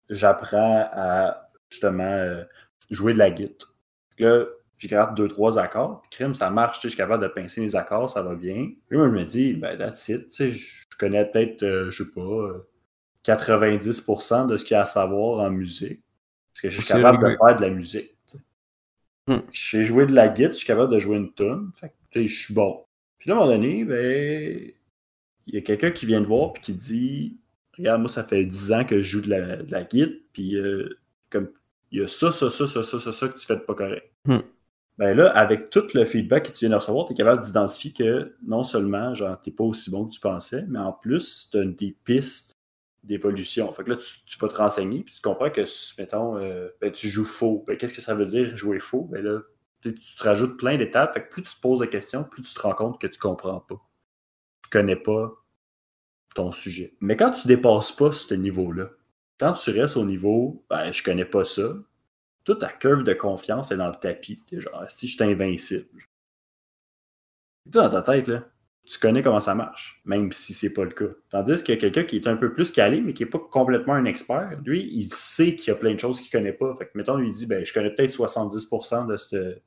j'apprends 0.09 0.89
à 0.91 1.49
justement 1.69 2.03
euh, 2.03 2.43
jouer 2.89 3.13
de 3.13 3.19
la 3.19 3.31
guitare. 3.31 3.73
Là, 4.19 4.45
je 4.77 4.87
gratte 4.87 5.15
deux, 5.15 5.27
trois 5.27 5.57
accords, 5.57 6.01
puis 6.01 6.09
crime, 6.11 6.35
ça 6.35 6.49
marche, 6.49 6.79
je 6.81 6.89
suis 6.89 6.97
capable 6.97 7.23
de 7.23 7.27
pincer 7.27 7.61
mes 7.61 7.75
accords, 7.75 8.09
ça 8.09 8.21
va 8.21 8.35
bien. 8.35 8.71
Puis 8.87 8.97
je 8.97 9.03
me 9.03 9.23
dis, 9.23 9.53
ben, 9.53 9.77
that's 9.77 10.07
it, 10.09 10.29
tu 10.29 10.35
sais, 10.35 10.51
je 10.51 10.85
connais 10.99 11.25
peut-être, 11.25 11.63
euh, 11.63 11.89
je 11.89 12.03
sais 12.03 12.11
pas, 12.11 12.21
euh, 12.21 12.67
90% 13.23 14.47
de 14.47 14.57
ce 14.57 14.65
qu'il 14.65 14.75
y 14.75 14.77
a 14.77 14.81
à 14.81 14.85
savoir 14.85 15.39
en 15.39 15.49
musique. 15.49 16.03
Parce 16.55 16.61
que 16.61 16.69
je 16.69 16.79
suis 16.79 16.87
capable 16.87 17.21
de 17.21 17.35
faire 17.35 17.55
de 17.57 17.61
la 17.61 17.69
musique. 17.69 18.15
Hmm. 19.27 19.39
Je 19.51 19.69
sais 19.69 19.83
jouer 19.83 20.05
de 20.05 20.13
la 20.13 20.29
guitare, 20.29 20.53
je 20.53 20.57
suis 20.57 20.67
capable 20.67 20.93
de 20.93 20.99
jouer 20.99 21.17
une 21.17 21.33
tune, 21.33 21.71
fait 21.77 21.91
que, 22.11 22.25
je 22.25 22.41
suis 22.41 22.53
bon. 22.53 22.85
Puis 23.17 23.29
là, 23.29 23.35
à 23.35 23.39
un 23.39 23.41
moment 23.41 23.51
donné, 23.51 23.83
ben, 23.83 24.71
il 25.47 25.53
y 25.53 25.57
a 25.57 25.61
quelqu'un 25.61 25.91
qui 25.91 26.05
vient 26.05 26.21
te 26.21 26.27
voir 26.27 26.53
puis 26.53 26.61
qui 26.61 26.73
dit 26.73 27.37
Regarde, 27.77 27.99
moi, 28.01 28.07
ça 28.07 28.23
fait 28.23 28.45
10 28.45 28.71
ans 28.71 28.85
que 28.85 29.01
je 29.01 29.01
joue 29.01 29.21
de 29.21 29.29
la, 29.29 29.57
de 29.57 29.71
la 29.71 29.83
guitare, 29.83 30.15
puis 30.31 30.55
euh, 30.55 30.97
comme 31.29 31.49
il 31.91 31.99
y 31.99 32.03
a 32.03 32.07
ça, 32.07 32.31
ça, 32.31 32.49
ça, 32.49 32.67
ça, 32.67 32.83
ça, 32.83 32.99
ça, 32.99 33.11
ça 33.11 33.27
que 33.27 33.37
tu 33.37 33.45
fais 33.45 33.55
de 33.55 33.61
pas 33.61 33.75
correct. 33.75 34.09
Hmm. 34.25 34.39
Ben 34.97 35.17
là, 35.17 35.29
avec 35.31 35.71
tout 35.71 35.83
le 35.93 36.05
feedback 36.05 36.45
que 36.45 36.51
tu 36.51 36.59
viens 36.59 36.69
de 36.69 36.75
recevoir, 36.75 37.05
tu 37.05 37.13
es 37.13 37.15
capable 37.15 37.43
d'identifier 37.43 37.91
que 37.91 38.35
non 38.47 38.63
seulement, 38.63 39.13
genre, 39.13 39.41
t'es 39.41 39.51
pas 39.51 39.65
aussi 39.65 39.91
bon 39.91 40.05
que 40.05 40.13
tu 40.13 40.21
pensais, 40.21 40.63
mais 40.69 40.79
en 40.79 40.93
plus, 40.93 41.49
tu 41.51 41.57
as 41.57 41.65
des 41.65 41.97
pistes 42.05 42.53
d'évolution. 43.05 43.71
Fait 43.71 43.83
que 43.83 43.91
là, 43.91 43.95
tu, 43.97 44.25
tu 44.25 44.37
vas 44.39 44.47
te 44.47 44.55
renseigner, 44.55 45.03
puis 45.03 45.13
tu 45.13 45.21
comprends 45.21 45.49
que, 45.49 45.61
mettons, 45.97 46.37
euh, 46.37 46.69
ben, 46.81 46.91
tu 46.91 47.07
joues 47.07 47.25
faux. 47.25 47.63
Ben, 47.67 47.77
qu'est-ce 47.77 47.93
que 47.93 48.01
ça 48.01 48.13
veut 48.13 48.25
dire 48.25 48.55
jouer 48.57 48.79
faux? 48.79 49.03
Ben 49.11 49.23
là, 49.23 49.41
tu 49.81 49.93
te 49.93 50.23
rajoutes 50.23 50.57
plein 50.57 50.77
d'étapes. 50.77 51.13
Fait 51.13 51.23
que 51.23 51.29
plus 51.29 51.43
tu 51.43 51.55
te 51.55 51.61
poses 51.61 51.79
de 51.79 51.85
questions, 51.85 52.23
plus 52.23 52.41
tu 52.41 52.53
te 52.53 52.61
rends 52.61 52.73
compte 52.73 52.99
que 52.99 53.07
tu 53.07 53.19
comprends 53.19 53.59
pas. 53.59 53.79
Tu 54.63 54.69
connais 54.71 54.95
pas 54.95 55.31
ton 56.33 56.51
sujet. 56.51 56.95
Mais 56.99 57.15
quand 57.15 57.31
tu 57.31 57.47
dépasses 57.47 57.91
pas 57.91 58.11
ce 58.11 58.33
niveau-là, 58.33 58.89
quand 59.39 59.53
tu 59.53 59.69
restes 59.71 59.97
au 59.97 60.05
niveau, 60.05 60.65
ben, 60.69 60.91
je 60.91 61.03
connais 61.03 61.25
pas 61.25 61.45
ça, 61.45 61.75
toute 62.43 62.59
ta 62.59 62.69
curve 62.69 63.03
de 63.03 63.13
confiance 63.13 63.71
est 63.71 63.77
dans 63.77 63.89
le 63.89 63.95
tapis. 63.95 64.41
T'es 64.47 64.61
genre, 64.61 64.85
si 64.89 65.07
je 65.07 65.15
suis 65.15 65.23
invincible. 65.23 66.03
Tout 67.65 67.71
dans 67.71 67.89
ta 67.89 68.01
tête, 68.01 68.27
là, 68.27 68.43
tu 68.85 68.99
connais 68.99 69.21
comment 69.21 69.39
ça 69.39 69.55
marche, 69.55 70.01
même 70.05 70.31
si 70.31 70.53
c'est 70.53 70.73
pas 70.73 70.83
le 70.83 70.91
cas. 70.91 71.09
Tandis 71.29 71.63
que 71.63 71.73
quelqu'un 71.73 72.03
qui 72.03 72.17
est 72.17 72.27
un 72.27 72.35
peu 72.35 72.53
plus 72.53 72.71
calé, 72.71 73.01
mais 73.01 73.13
qui 73.13 73.23
est 73.23 73.27
pas 73.27 73.39
complètement 73.39 73.93
un 73.93 74.05
expert, 74.05 74.59
lui, 74.65 74.87
il 74.91 75.05
sait 75.05 75.55
qu'il 75.55 75.69
y 75.69 75.71
a 75.71 75.75
plein 75.75 75.93
de 75.93 75.99
choses 75.99 76.21
qu'il 76.21 76.31
connaît 76.31 76.53
pas. 76.53 76.73
Fait 76.75 76.85
que, 76.85 76.91
mettons, 76.95 77.17
lui, 77.17 77.27
il 77.27 77.33
dit, 77.33 77.47
ben, 77.47 77.65
je 77.65 77.73
connais 77.73 77.89
peut-être 77.89 78.11
70% 78.11 79.07
de 79.07 79.17
ce 79.17 79.59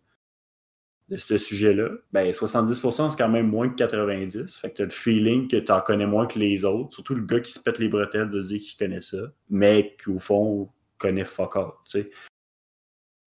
de 1.09 1.17
ce 1.17 1.39
sujet-là, 1.39 1.89
ben 2.13 2.31
70% 2.31 3.11
c'est 3.11 3.17
quand 3.17 3.29
même 3.31 3.49
moins 3.49 3.69
que 3.69 3.77
90. 3.77 4.57
Fait 4.57 4.71
que 4.71 4.77
t'as 4.77 4.85
le 4.85 4.91
feeling 4.91 5.49
que 5.49 5.57
t'en 5.57 5.81
connais 5.81 6.07
moins 6.07 6.27
que 6.27 6.39
les 6.39 6.65
autres. 6.65 6.93
Surtout 6.95 7.15
le 7.15 7.25
gars 7.25 7.41
qui 7.41 7.53
se 7.53 7.61
pète 7.61 7.79
les 7.79 7.89
bretelles 7.89 8.31
de 8.31 8.41
dire 8.41 8.61
qu'il 8.61 8.77
connaît 8.79 9.01
ça, 9.01 9.17
mais 9.49 9.97
qu'au 10.05 10.19
fond 10.19 10.71
connaît 10.99 11.25
fuck 11.25 11.57
all, 11.57 11.71
tu 11.87 12.03
sais. 12.03 12.11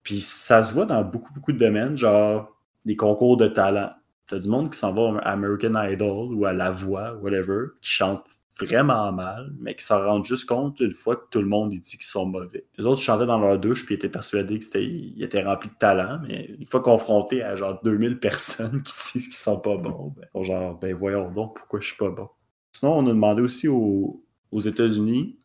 Puis 0.01 0.21
ça 0.21 0.63
se 0.63 0.73
voit 0.73 0.85
dans 0.85 1.03
beaucoup, 1.03 1.33
beaucoup 1.33 1.51
de 1.51 1.59
domaines, 1.59 1.97
genre 1.97 2.57
des 2.85 2.95
concours 2.95 3.37
de 3.37 3.47
talent. 3.47 3.91
T'as 4.27 4.39
du 4.39 4.49
monde 4.49 4.71
qui 4.71 4.77
s'en 4.77 4.93
va 4.93 5.19
à 5.19 5.31
American 5.31 5.73
Idol 5.81 6.33
ou 6.33 6.45
à 6.45 6.53
La 6.53 6.69
Voix, 6.69 7.13
whatever, 7.21 7.67
qui 7.81 7.89
chante 7.89 8.23
vraiment 8.59 9.11
mal, 9.11 9.53
mais 9.59 9.75
qui 9.75 9.85
s'en 9.85 10.03
rendent 10.03 10.25
juste 10.25 10.47
compte 10.47 10.79
une 10.79 10.91
fois 10.91 11.15
que 11.15 11.25
tout 11.29 11.41
le 11.41 11.47
monde 11.47 11.69
dit 11.69 11.79
qu'ils 11.79 12.01
sont 12.01 12.25
mauvais. 12.25 12.65
Les 12.77 12.85
autres 12.85 13.01
chantaient 13.01 13.25
dans 13.25 13.39
leur 13.39 13.59
douche 13.59 13.85
puis 13.85 13.95
étaient 13.95 14.09
persuadés 14.09 14.59
qu'ils 14.59 15.21
étaient 15.21 15.43
remplis 15.43 15.69
de 15.69 15.75
talent, 15.75 16.19
mais 16.27 16.55
une 16.59 16.65
fois 16.65 16.81
confrontés 16.81 17.43
à 17.43 17.55
genre 17.55 17.79
2000 17.83 18.19
personnes 18.19 18.81
qui 18.83 18.93
disent 19.13 19.27
qu'ils 19.27 19.33
sont 19.33 19.59
pas 19.59 19.77
bons, 19.77 20.13
ben, 20.17 20.25
sont 20.33 20.43
genre, 20.43 20.79
ben 20.79 20.95
voyons 20.95 21.31
donc 21.31 21.55
pourquoi 21.55 21.79
je 21.79 21.87
suis 21.87 21.97
pas 21.97 22.09
bon. 22.09 22.29
Sinon, 22.73 22.97
on 22.97 23.05
a 23.05 23.09
demandé 23.09 23.41
aussi 23.41 23.67
aux, 23.67 24.21
États-Unis, 24.53 25.37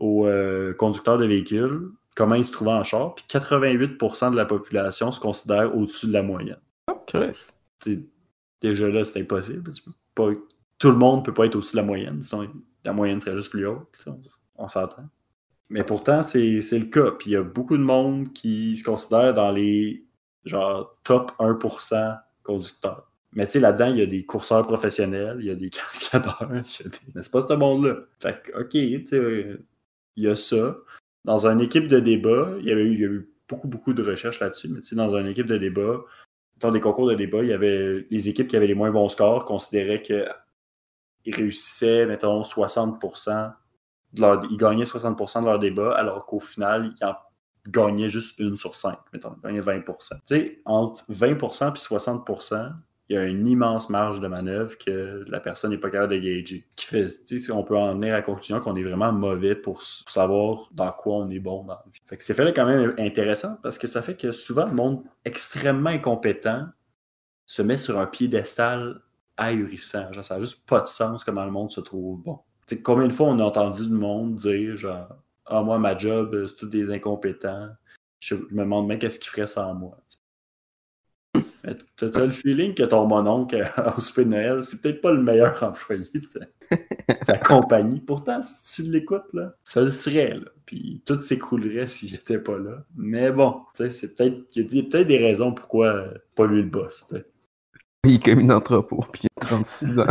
aux 0.00 0.26
euh, 0.26 0.72
conducteurs 0.74 1.18
de 1.18 1.26
véhicules, 1.26 1.90
comment 2.14 2.34
ils 2.36 2.44
se 2.44 2.52
trouvaient 2.52 2.70
en 2.70 2.84
char, 2.84 3.14
puis 3.14 3.24
88% 3.28 4.30
de 4.30 4.36
la 4.36 4.44
population 4.44 5.12
se 5.12 5.20
considère 5.20 5.76
au-dessus 5.76 6.06
de 6.06 6.12
la 6.12 6.22
moyenne. 6.22 6.60
Oh. 6.88 7.00
Déjà 8.60 8.88
là, 8.88 9.04
c'est 9.04 9.20
impossible. 9.20 9.72
Pas, 10.14 10.30
tout 10.78 10.90
le 10.90 10.96
monde 10.96 11.24
peut 11.24 11.34
pas 11.34 11.46
être 11.46 11.58
de 11.58 11.76
la 11.76 11.82
moyenne. 11.82 12.22
Sinon, 12.22 12.48
la 12.84 12.92
moyenne 12.92 13.20
serait 13.20 13.36
juste 13.36 13.50
plus 13.50 13.66
haute. 13.66 13.88
On, 14.56 14.68
s'entend. 14.68 15.08
Mais 15.68 15.84
pourtant, 15.84 16.22
c'est 16.22 16.40
le 16.40 16.86
cas. 16.86 17.10
Puis 17.12 17.30
il 17.30 17.32
y 17.34 17.36
a 17.36 17.42
beaucoup 17.42 17.76
de 17.76 17.82
monde 17.82 18.32
qui 18.32 18.76
se 18.76 18.84
considère 18.84 19.34
dans 19.34 19.50
les 19.50 20.04
genre 20.44 20.92
top 21.04 21.32
1% 21.38 22.18
conducteurs. 22.42 23.10
Mais 23.32 23.46
tu 23.46 23.52
sais, 23.52 23.60
là-dedans, 23.60 23.88
il 23.88 23.98
y 23.98 24.02
a 24.02 24.06
des 24.06 24.24
courseurs 24.24 24.66
professionnels, 24.66 25.38
il 25.40 25.46
y 25.46 25.50
a 25.50 25.56
des 25.56 25.70
cascadeurs, 25.70 26.48
mais 26.50 26.62
c'est 26.66 27.32
pas 27.32 27.40
ce 27.40 27.54
monde-là. 27.54 27.96
Fait 28.20 28.42
que, 28.42 28.60
ok, 28.60 28.70
tu 28.70 29.06
sais, 29.06 29.58
il 30.16 30.24
y 30.24 30.28
a 30.28 30.36
ça. 30.36 30.76
Dans 31.24 31.46
une 31.46 31.60
équipe 31.60 31.88
de 31.88 31.98
débat, 31.98 32.54
il 32.60 32.66
y, 32.66 32.70
il 32.70 33.00
y 33.00 33.04
a 33.04 33.08
eu 33.08 33.28
beaucoup, 33.48 33.66
beaucoup 33.66 33.92
de 33.92 34.02
recherches 34.02 34.40
là-dessus, 34.40 34.68
mais 34.68 34.80
tu 34.80 34.88
sais, 34.88 34.96
dans 34.96 35.16
une 35.16 35.26
équipe 35.26 35.46
de 35.46 35.56
débat, 35.58 36.04
dans 36.58 36.70
des 36.70 36.80
concours 36.80 37.08
de 37.08 37.14
débat, 37.14 37.42
il 37.42 37.48
y 37.48 37.52
avait 37.52 38.06
les 38.10 38.28
équipes 38.28 38.48
qui 38.48 38.56
avaient 38.56 38.66
les 38.66 38.74
moins 38.74 38.90
bons 38.90 39.08
scores 39.08 39.44
considéraient 39.44 40.02
qu'ils 40.02 41.34
réussissaient, 41.34 42.06
mettons, 42.06 42.42
60%, 42.42 43.52
de 44.12 44.20
leur, 44.20 44.44
ils 44.50 44.56
gagnaient 44.56 44.84
60% 44.84 45.40
de 45.40 45.46
leur 45.46 45.58
débat, 45.58 45.94
alors 45.94 46.26
qu'au 46.26 46.40
final, 46.40 46.94
ils 47.00 47.04
en 47.04 47.16
gagnaient 47.68 48.08
juste 48.08 48.38
une 48.38 48.56
sur 48.56 48.76
cinq, 48.76 48.98
mettons, 49.12 49.34
ils 49.36 49.42
gagnaient 49.42 49.60
20%. 49.60 49.84
Tu 50.26 50.34
sais, 50.34 50.62
entre 50.64 51.04
20% 51.10 51.70
et 51.70 51.78
60%, 51.78 52.72
il 53.08 53.16
y 53.16 53.18
a 53.18 53.24
une 53.24 53.46
immense 53.46 53.90
marge 53.90 54.20
de 54.20 54.28
manœuvre 54.28 54.78
que 54.78 55.24
la 55.28 55.38
personne 55.38 55.70
n'est 55.70 55.78
pas 55.78 55.90
capable 55.90 56.14
de 56.14 56.18
gager. 56.18 56.66
Qui 56.74 56.86
fait, 56.86 57.08
sais, 57.08 57.52
on 57.52 57.62
peut 57.62 57.76
en 57.76 57.94
venir 57.94 58.14
à 58.14 58.18
la 58.18 58.22
conclusion 58.22 58.60
qu'on 58.60 58.76
est 58.76 58.82
vraiment 58.82 59.12
mauvais 59.12 59.54
pour, 59.54 59.82
savoir 59.82 60.70
dans 60.72 60.90
quoi 60.92 61.16
on 61.16 61.28
est 61.28 61.38
bon 61.38 61.64
dans 61.64 61.74
la 61.74 61.84
vie. 61.92 62.00
Fait 62.06 62.16
que 62.16 62.22
cet 62.22 62.36
effet-là 62.36 62.52
quand 62.52 62.66
même 62.66 62.94
intéressant 62.98 63.58
parce 63.62 63.76
que 63.76 63.86
ça 63.86 64.00
fait 64.00 64.16
que 64.16 64.32
souvent 64.32 64.64
le 64.66 64.72
monde 64.72 65.02
extrêmement 65.24 65.90
incompétent 65.90 66.66
se 67.46 67.60
met 67.60 67.76
sur 67.76 67.98
un 67.98 68.06
piédestal 68.06 69.02
ahurissant. 69.36 70.10
Genre, 70.12 70.24
ça 70.24 70.34
n'a 70.34 70.40
juste 70.40 70.66
pas 70.66 70.80
de 70.80 70.86
sens 70.86 71.24
comment 71.24 71.44
le 71.44 71.50
monde 71.50 71.70
se 71.70 71.80
trouve 71.80 72.22
bon. 72.22 72.40
Tu 72.66 72.76
sais, 72.76 72.82
combien 72.82 73.06
de 73.06 73.12
fois 73.12 73.28
on 73.28 73.38
a 73.38 73.44
entendu 73.44 73.86
du 73.86 73.92
monde 73.92 74.36
dire 74.36 74.78
genre 74.78 75.08
Ah 75.44 75.62
moi 75.62 75.78
ma 75.78 75.94
job, 75.94 76.46
c'est 76.46 76.56
tous 76.56 76.66
des 76.68 76.90
incompétents. 76.90 77.68
Je, 78.20 78.36
me 78.36 78.62
demande 78.62 78.86
même 78.86 78.98
qu'est-ce 78.98 79.20
qu'ils 79.20 79.30
feraient 79.30 79.46
sans 79.46 79.74
moi. 79.74 79.98
T'as 81.96 82.24
le 82.24 82.30
feeling 82.30 82.74
que 82.74 82.82
ton 82.82 83.06
mononcle 83.06 83.56
euh, 83.56 83.90
au 83.96 84.00
souper 84.00 84.24
de 84.24 84.30
Noël, 84.30 84.64
c'est 84.64 84.80
peut-être 84.82 85.00
pas 85.00 85.12
le 85.12 85.22
meilleur 85.22 85.62
employé 85.62 86.04
de 86.14 86.76
sa 87.22 87.38
compagnie. 87.38 88.00
Pourtant, 88.00 88.42
si 88.42 88.82
tu 88.82 88.90
l'écoutes, 88.90 89.32
là, 89.32 89.54
ça 89.64 89.80
le 89.82 89.90
serait. 89.90 90.34
Là. 90.34 90.50
Puis 90.66 91.02
tout 91.06 91.18
s'écroulerait 91.18 91.86
s'il 91.86 92.14
était 92.14 92.38
pas 92.38 92.58
là. 92.58 92.84
Mais 92.96 93.30
bon, 93.30 93.60
tu 93.74 93.84
sais, 93.84 93.90
c'est 93.90 94.14
peut-être 94.14 94.36
il 94.54 94.74
y 94.74 94.80
a 94.80 94.82
peut-être 94.82 95.06
des 95.06 95.18
raisons 95.18 95.52
pourquoi 95.52 95.86
euh, 95.86 96.14
c'est 96.28 96.36
pas 96.36 96.46
lui 96.46 96.62
le 96.62 96.68
boss. 96.68 97.06
tu 97.08 97.16
sais. 97.16 97.26
Il 98.06 98.16
est 98.16 98.22
comme 98.22 98.40
une 98.40 98.52
entrepôt, 98.52 99.02
puis 99.12 99.22
il 99.24 99.28
a 99.42 99.46
36 99.46 99.98
ans. 99.98 100.06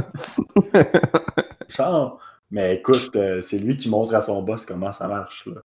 Genre, 1.69 2.19
mais 2.49 2.77
écoute, 2.77 3.15
euh, 3.15 3.41
c'est 3.43 3.59
lui 3.59 3.77
qui 3.77 3.87
montre 3.87 4.15
à 4.15 4.21
son 4.21 4.41
boss 4.41 4.65
comment 4.65 4.91
ça 4.91 5.07
marche. 5.07 5.47
Là. 5.47 5.61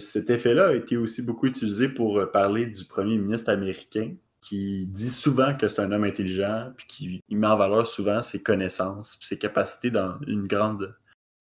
Cet 0.00 0.30
effet-là 0.30 0.68
a 0.68 0.74
été 0.74 0.96
aussi 0.96 1.20
beaucoup 1.20 1.46
utilisé 1.46 1.88
pour 1.88 2.30
parler 2.32 2.64
du 2.66 2.84
premier 2.86 3.18
ministre 3.18 3.50
américain 3.50 4.14
qui 4.42 4.86
dit 4.86 5.08
souvent 5.08 5.56
que 5.56 5.68
c'est 5.68 5.80
un 5.80 5.92
homme 5.92 6.04
intelligent, 6.04 6.72
puis 6.76 6.86
qui 6.86 7.20
il 7.28 7.38
met 7.38 7.46
en 7.46 7.56
valeur 7.56 7.86
souvent 7.86 8.20
ses 8.22 8.42
connaissances, 8.42 9.16
puis 9.16 9.26
ses 9.26 9.38
capacités 9.38 9.90
dans 9.90 10.18
une 10.26 10.46
grande 10.46 10.94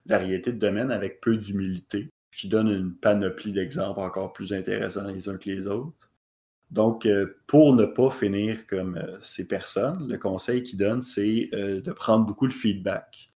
variété 0.06 0.54
de 0.54 0.60
domaines 0.60 0.92
avec 0.92 1.20
peu 1.20 1.36
d'humilité, 1.36 2.10
qui 2.32 2.48
donne 2.48 2.70
une 2.70 2.94
panoplie 2.94 3.52
d'exemples 3.52 4.00
encore 4.00 4.32
plus 4.34 4.54
intéressants 4.54 5.08
les 5.08 5.28
uns 5.28 5.38
que 5.38 5.50
les 5.50 5.68
autres. 5.68 6.10
Donc, 6.70 7.06
euh, 7.06 7.38
pour 7.48 7.76
ne 7.76 7.86
pas 7.86 8.10
finir 8.10 8.66
comme 8.68 8.96
euh, 8.96 9.18
ces 9.22 9.48
personnes, 9.48 10.08
le 10.08 10.18
conseil 10.18 10.64
qu'il 10.64 10.78
donne, 10.78 11.02
c'est 11.02 11.50
euh, 11.54 11.82
de 11.82 11.92
prendre 11.92 12.26
beaucoup 12.26 12.48
de 12.48 12.54
feedback. 12.54 13.34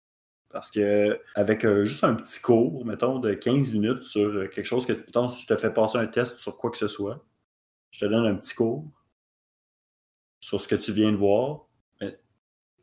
Parce 0.51 0.71
que 0.71 1.19
avec 1.35 1.67
juste 1.85 2.05
un 2.05 2.15
petit 2.15 2.43
cours, 2.43 2.85
mettons, 2.85 3.19
de 3.21 3.33
15 3.33 3.73
minutes 3.73 4.03
sur 4.03 4.51
quelque 4.51 4.67
chose 4.67 4.85
que, 4.85 4.93
mettons, 4.93 5.29
je 5.29 5.47
te 5.47 5.57
fais 5.57 5.73
passer 5.73 5.97
un 5.97 6.07
test 6.07 6.39
sur 6.41 6.59
quoi 6.59 6.71
que 6.71 6.77
ce 6.77 6.89
soit, 6.89 7.25
je 7.91 8.01
te 8.01 8.05
donne 8.05 8.27
un 8.27 8.35
petit 8.35 8.55
cours 8.55 8.87
sur 10.43 10.61
ce 10.61 10.69
que 10.69 10.75
tu 10.75 10.93
viens 10.93 11.13
de 11.13 11.17
voir. 11.17 11.67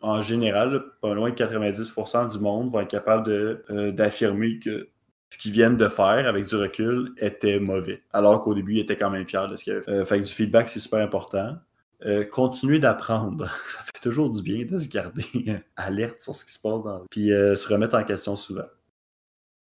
En 0.02 0.22
général, 0.22 0.82
pas 1.02 1.14
loin 1.14 1.30
de 1.30 1.36
90% 1.36 2.32
du 2.32 2.40
monde 2.40 2.70
vont 2.70 2.80
être 2.80 2.90
capables 2.90 3.30
euh, 3.70 3.92
d'affirmer 3.92 4.60
que 4.60 4.88
ce 5.30 5.38
qu'ils 5.38 5.52
viennent 5.52 5.76
de 5.76 5.90
faire 5.90 6.26
avec 6.26 6.46
du 6.46 6.56
recul 6.56 7.14
était 7.18 7.60
mauvais. 7.60 8.02
Alors 8.14 8.40
qu'au 8.40 8.54
début, 8.56 8.76
ils 8.76 8.80
étaient 8.80 8.96
quand 8.96 9.10
même 9.10 9.28
fiers 9.28 9.48
de 9.50 9.58
ce 9.58 9.64
qu'ils 9.66 9.74
avaient 9.74 9.82
fait. 9.82 9.92
Euh, 9.92 10.06
fait 10.06 10.22
que 10.22 10.26
du 10.26 10.32
feedback, 10.32 10.70
c'est 10.70 10.80
super 10.80 11.00
important. 11.00 11.58
Euh, 12.06 12.24
continuer 12.24 12.80
d'apprendre. 12.80 13.50
Ça 13.68 13.82
fait 13.84 14.00
toujours 14.02 14.30
du 14.30 14.42
bien 14.42 14.64
de 14.64 14.78
se 14.78 14.88
garder 14.88 15.26
alerte 15.76 16.22
sur 16.22 16.34
ce 16.34 16.46
qui 16.46 16.54
se 16.54 16.62
passe 16.62 16.84
dans 16.84 17.06
Puis 17.12 17.28
se 17.28 17.68
remettre 17.68 17.98
en 17.98 18.04
question 18.06 18.38
souvent. 18.38 18.68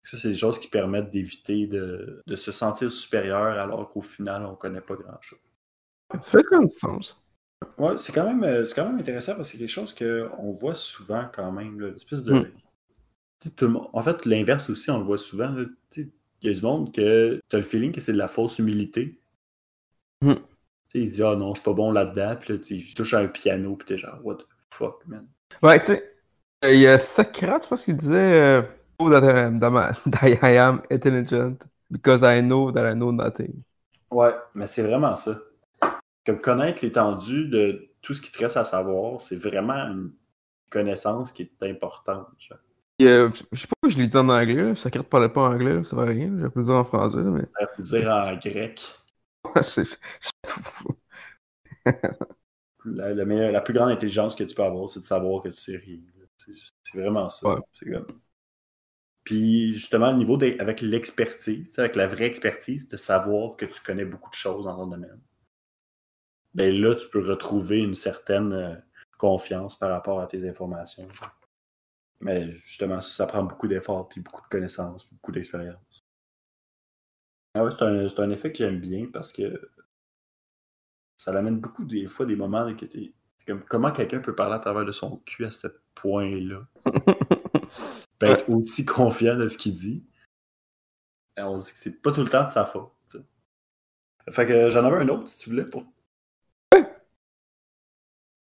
Ça, 0.03 0.17
c'est 0.17 0.29
des 0.29 0.35
choses 0.35 0.59
qui 0.59 0.67
permettent 0.67 1.09
d'éviter 1.09 1.65
de, 1.65 2.21
de 2.27 2.35
se 2.35 2.51
sentir 2.51 2.91
supérieur 2.91 3.57
alors 3.57 3.89
qu'au 3.89 4.01
final, 4.01 4.45
on 4.45 4.53
connaît 4.53 4.81
pas 4.81 4.95
grand-chose. 4.95 5.39
Ça 6.11 6.19
fait 6.29 6.43
comme 6.43 6.67
du 6.67 6.75
sens. 6.75 7.24
Ouais, 7.77 7.97
c'est 7.99 8.11
quand 8.13 8.25
même, 8.25 8.43
euh, 8.43 8.65
c'est 8.65 8.75
quand 8.75 8.87
même 8.87 8.99
intéressant 8.99 9.35
parce 9.35 9.49
que 9.51 9.53
c'est 9.57 9.59
quelque 9.59 9.69
chose 9.69 9.93
qu'on 9.93 10.51
voit 10.51 10.75
souvent 10.75 11.25
quand 11.33 11.51
même, 11.51 11.79
là, 11.79 11.89
de. 11.91 12.33
Mm. 12.33 12.45
Sais, 13.39 13.51
tout 13.51 13.65
le 13.65 13.71
monde- 13.71 13.89
En 13.93 14.01
fait, 14.01 14.25
l'inverse 14.25 14.69
aussi, 14.69 14.89
on 14.91 14.97
le 14.99 15.03
voit 15.05 15.17
souvent. 15.17 15.53
Il 15.97 16.09
y 16.41 16.49
a 16.49 16.53
du 16.53 16.61
monde 16.61 16.93
que 16.93 17.41
tu 17.49 17.55
as 17.55 17.59
le 17.59 17.63
feeling 17.65 17.91
que 17.91 18.01
c'est 18.01 18.13
de 18.13 18.17
la 18.17 18.27
fausse 18.27 18.59
humilité. 18.59 19.19
Mm. 20.23 20.39
Sais, 20.91 20.99
il 20.99 21.09
dit 21.09 21.23
Ah 21.23 21.35
non, 21.35 21.53
je 21.53 21.59
suis 21.59 21.65
pas 21.65 21.73
bon 21.73 21.91
là-dedans, 21.91 22.35
puis 22.39 22.53
là, 22.53 22.59
tu 22.59 22.65
sais, 22.65 22.75
il 22.75 22.93
touche 22.93 23.13
à 23.13 23.19
un 23.19 23.27
piano, 23.27 23.75
puis 23.75 23.85
t'es 23.85 23.97
genre 23.97 24.19
What 24.23 24.37
the 24.37 24.47
fuck, 24.71 25.05
man. 25.07 25.27
Ouais, 25.61 25.79
tu 25.79 25.87
sais, 25.87 26.15
euh, 26.63 26.73
il 26.73 26.81
y 26.81 26.87
a 26.87 26.99
Socrate, 26.99 27.63
je 27.63 27.69
pense 27.69 27.85
qu'il 27.85 27.95
disait 27.97 28.17
euh, 28.17 28.61
Oh, 28.99 29.09
that, 29.09 29.23
I 29.23 29.39
am- 29.45 29.59
that 30.11 30.27
I 30.27 30.57
am 30.57 30.81
intelligent 30.91 31.57
because 31.91 32.21
I 32.23 32.41
know 32.41 32.71
that 32.71 32.89
I 32.89 32.95
know 32.95 33.11
nothing. 33.11 33.63
Ouais, 34.09 34.33
mais 34.53 34.67
c'est 34.67 34.83
vraiment 34.83 35.15
ça. 35.17 35.37
Comme 36.25 36.41
connaître 36.41 36.83
l'étendue 36.83 37.47
de 37.47 37.89
tout 38.01 38.13
ce 38.13 38.21
qui 38.21 38.31
te 38.31 38.39
reste 38.39 38.57
à 38.57 38.63
savoir, 38.63 39.21
c'est 39.21 39.35
vraiment 39.35 39.73
une 39.73 40.11
connaissance 40.69 41.31
qui 41.31 41.43
est 41.43 41.63
importante. 41.69 42.27
genre. 42.39 42.57
Euh, 43.01 43.29
je 43.51 43.61
sais 43.61 43.67
pas 43.67 43.89
je 43.89 43.97
l'ai 43.97 44.07
dit 44.07 44.17
en 44.17 44.29
anglais, 44.29 44.55
là. 44.55 44.75
Socrate 44.75 45.07
parlait 45.07 45.29
pas 45.29 45.49
anglais, 45.49 45.73
là, 45.75 45.83
ça 45.83 45.95
va 45.95 46.05
rien, 46.05 46.31
j'ai 46.41 46.49
pu 46.49 46.59
le 46.59 46.63
dire 46.63 46.75
en 46.75 46.83
français, 46.83 47.17
là, 47.17 47.23
mais. 47.23 47.43
Veut 47.77 47.83
dire 47.83 48.09
en 48.09 48.35
grec. 48.37 48.81
La, 52.85 53.13
le 53.13 53.25
meilleur- 53.25 53.51
la 53.51 53.61
plus 53.61 53.73
grande 53.73 53.89
intelligence 53.89 54.35
que 54.35 54.43
tu 54.43 54.53
peux 54.55 54.63
avoir, 54.63 54.87
c'est 54.89 54.99
de 54.99 55.05
savoir 55.05 55.41
que 55.41 55.49
tu 55.49 55.55
sais 55.55 55.77
rien. 55.77 55.99
C'est 56.37 56.97
vraiment 56.99 57.29
ça. 57.29 57.47
Ouais. 57.55 57.61
C'est 57.73 57.89
comme- 57.91 58.19
Puis 59.23 59.73
justement, 59.73 60.11
le 60.11 60.17
niveau 60.17 60.37
des- 60.37 60.57
avec 60.59 60.81
l'expertise, 60.81 61.77
avec 61.79 61.95
la 61.95 62.05
vraie 62.07 62.25
expertise, 62.25 62.87
de 62.87 62.97
savoir 62.97 63.55
que 63.57 63.65
tu 63.65 63.81
connais 63.81 64.05
beaucoup 64.05 64.29
de 64.29 64.35
choses 64.35 64.65
dans 64.65 64.75
ton 64.75 64.87
domaine. 64.87 65.19
Ben 66.55 66.73
là, 66.73 66.95
tu 66.95 67.07
peux 67.09 67.19
retrouver 67.19 67.79
une 67.79 67.95
certaine 67.95 68.53
euh, 68.53 68.75
confiance 69.17 69.77
par 69.77 69.91
rapport 69.91 70.21
à 70.21 70.27
tes 70.27 70.47
informations. 70.47 71.07
Mais 72.21 72.53
justement, 72.63 73.01
ça 73.01 73.27
prend 73.27 73.43
beaucoup 73.43 73.67
d'efforts, 73.67 74.07
puis 74.07 74.21
beaucoup 74.21 74.41
de 74.41 74.47
connaissances, 74.47 75.03
puis 75.03 75.15
beaucoup 75.15 75.33
d'expérience. 75.33 76.05
Ah 77.53 77.63
ouais, 77.63 77.71
c'est 77.71 77.83
un, 77.83 78.23
un 78.23 78.29
effet 78.31 78.51
que 78.51 78.57
j'aime 78.57 78.79
bien 78.79 79.07
parce 79.11 79.31
que 79.31 79.69
ça 81.17 81.31
l'amène 81.31 81.59
beaucoup 81.59 81.85
des 81.85 82.07
fois 82.07 82.25
des 82.25 82.35
moments 82.35 82.73
que 82.75 82.85
t'es. 82.85 83.13
Comme, 83.45 83.63
comment 83.63 83.91
quelqu'un 83.91 84.19
peut 84.19 84.33
parler 84.33 84.55
à 84.55 84.59
travers 84.59 84.85
de 84.85 84.91
son 84.91 85.17
cul 85.17 85.45
à 85.45 85.51
ce 85.51 85.67
point-là? 85.93 86.65
Peut 88.17 88.27
être 88.27 88.49
aussi 88.49 88.85
confiant 88.85 89.35
de 89.35 89.47
ce 89.47 89.57
qu'il 89.57 89.73
dit. 89.73 90.03
On 91.37 91.59
se 91.59 91.67
dit 91.67 91.71
que 91.73 91.77
c'est 91.77 92.01
pas 92.01 92.11
tout 92.11 92.23
le 92.23 92.29
temps 92.29 92.45
de 92.45 92.49
sa 92.49 92.65
faute. 92.65 92.91
Fait 94.31 94.47
que 94.47 94.69
j'en 94.69 94.83
avais 94.83 94.97
un 94.97 95.09
autre 95.09 95.27
si 95.27 95.37
tu 95.37 95.49
voulais 95.49 95.65
pour. 95.65 95.85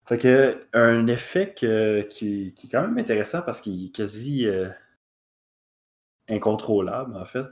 Fait 0.10 0.18
que 0.18 0.66
un 0.74 1.06
effet 1.06 1.54
qui, 1.54 1.68
est 1.68 2.72
quand 2.72 2.82
même 2.82 2.98
intéressant 2.98 3.44
parce 3.44 3.62
qu'il 3.62 3.86
est 3.86 3.96
quasi 3.96 4.48
euh, 4.48 4.68
incontrôlable 6.28 7.16
en 7.16 7.26
fait 7.26 7.46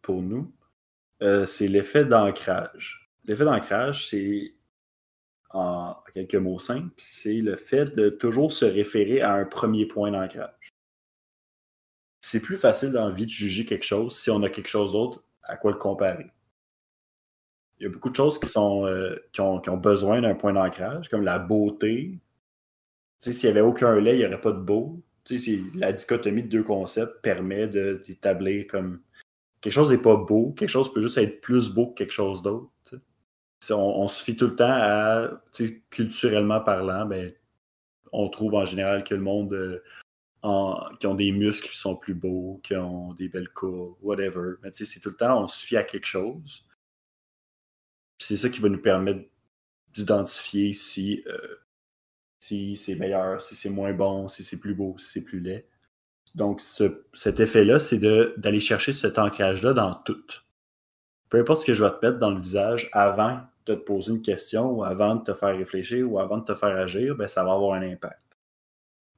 pour 0.00 0.22
nous, 0.22 0.54
euh, 1.22 1.44
c'est 1.44 1.66
l'effet 1.66 2.04
d'ancrage. 2.04 3.10
L'effet 3.24 3.44
d'ancrage, 3.44 4.08
c'est 4.08 4.54
en 5.50 5.96
quelques 6.12 6.36
mots 6.36 6.60
simples, 6.60 6.94
c'est 6.98 7.40
le 7.40 7.56
fait 7.56 7.86
de 7.86 8.10
toujours 8.10 8.52
se 8.52 8.64
référer 8.64 9.20
à 9.20 9.32
un 9.32 9.44
premier 9.44 9.84
point 9.84 10.12
d'ancrage. 10.12 10.68
C'est 12.20 12.40
plus 12.40 12.58
facile 12.58 12.92
dans 12.92 13.10
de 13.10 13.26
juger 13.26 13.64
quelque 13.64 13.82
chose 13.82 14.16
si 14.16 14.30
on 14.30 14.40
a 14.44 14.50
quelque 14.50 14.68
chose 14.68 14.92
d'autre 14.92 15.24
à 15.42 15.56
quoi 15.56 15.72
le 15.72 15.78
comparer. 15.78 16.30
Il 17.84 17.88
y 17.88 17.90
a 17.90 17.92
beaucoup 17.92 18.08
de 18.08 18.16
choses 18.16 18.38
qui, 18.38 18.48
sont, 18.48 18.86
euh, 18.86 19.14
qui, 19.34 19.42
ont, 19.42 19.60
qui 19.60 19.68
ont 19.68 19.76
besoin 19.76 20.22
d'un 20.22 20.34
point 20.34 20.54
d'ancrage, 20.54 21.10
comme 21.10 21.22
la 21.22 21.38
beauté. 21.38 22.18
S'il 23.20 23.34
n'y 23.44 23.50
avait 23.50 23.60
aucun 23.60 24.00
lait, 24.00 24.14
il 24.16 24.20
n'y 24.20 24.24
aurait 24.24 24.40
pas 24.40 24.52
de 24.52 24.58
beau. 24.58 25.02
La 25.74 25.92
dichotomie 25.92 26.44
de 26.44 26.48
deux 26.48 26.62
concepts 26.62 27.20
permet 27.20 27.68
d'établir 27.68 28.66
comme 28.68 29.02
quelque 29.60 29.74
chose 29.74 29.90
n'est 29.90 29.98
pas 29.98 30.16
beau, 30.16 30.52
quelque 30.52 30.70
chose 30.70 30.94
peut 30.94 31.02
juste 31.02 31.18
être 31.18 31.42
plus 31.42 31.74
beau 31.74 31.88
que 31.88 31.96
quelque 31.96 32.12
chose 32.12 32.40
d'autre. 32.40 32.70
on, 33.68 34.08
se 34.08 34.24
fie 34.24 34.34
tout 34.34 34.46
le 34.46 34.56
temps 34.56 34.64
à, 34.66 35.42
culturellement 35.90 36.62
parlant, 36.62 37.04
ben, 37.04 37.34
on 38.12 38.30
trouve 38.30 38.54
en 38.54 38.64
général 38.64 39.04
que 39.04 39.14
le 39.14 39.20
monde 39.20 39.52
euh, 39.52 39.82
en- 40.40 40.88
qui 41.00 41.06
ont 41.06 41.14
des 41.14 41.32
muscles 41.32 41.68
qui 41.68 41.76
sont 41.76 41.96
plus 41.96 42.14
beaux, 42.14 42.60
qui 42.62 42.76
ont 42.76 43.12
des 43.12 43.28
belles 43.28 43.50
courbes, 43.50 43.96
whatever. 44.00 44.54
Mais 44.62 44.70
c'est 44.72 45.00
tout 45.00 45.10
le 45.10 45.16
temps, 45.16 45.42
on 45.42 45.48
se 45.48 45.66
fie 45.66 45.76
à 45.76 45.84
quelque 45.84 46.06
chose. 46.06 46.64
C'est 48.26 48.36
ça 48.36 48.48
qui 48.48 48.60
va 48.60 48.68
nous 48.68 48.80
permettre 48.80 49.28
d'identifier 49.94 50.72
si, 50.72 51.22
euh, 51.26 51.56
si 52.40 52.76
c'est 52.76 52.96
meilleur, 52.96 53.40
si 53.42 53.54
c'est 53.54 53.70
moins 53.70 53.92
bon, 53.92 54.28
si 54.28 54.42
c'est 54.42 54.58
plus 54.60 54.74
beau, 54.74 54.96
si 54.98 55.06
c'est 55.10 55.24
plus 55.24 55.40
laid. 55.40 55.66
Donc, 56.34 56.60
ce- 56.60 57.04
cet 57.14 57.40
effet-là, 57.40 57.78
c'est 57.78 57.98
d'aller 57.98 58.60
chercher 58.60 58.92
cet 58.92 59.18
ancrage-là 59.18 59.72
dans 59.72 59.94
tout. 59.94 60.24
Peu 61.28 61.38
importe 61.40 61.62
ce 61.62 61.66
que 61.66 61.74
je 61.74 61.84
vais 61.84 61.90
te 61.90 62.04
mettre 62.06 62.18
dans 62.18 62.30
le 62.30 62.40
visage 62.40 62.88
avant 62.92 63.40
de 63.66 63.74
te 63.74 63.80
poser 63.80 64.12
une 64.12 64.22
question 64.22 64.70
ou 64.70 64.84
avant 64.84 65.16
de 65.16 65.24
te 65.24 65.34
faire 65.34 65.56
réfléchir 65.56 66.10
ou 66.10 66.18
avant 66.18 66.38
de 66.38 66.44
te 66.44 66.54
faire 66.54 66.76
agir, 66.76 67.16
ben, 67.16 67.26
ça 67.28 67.44
va 67.44 67.52
avoir 67.52 67.74
un 67.74 67.82
impact. 67.82 68.20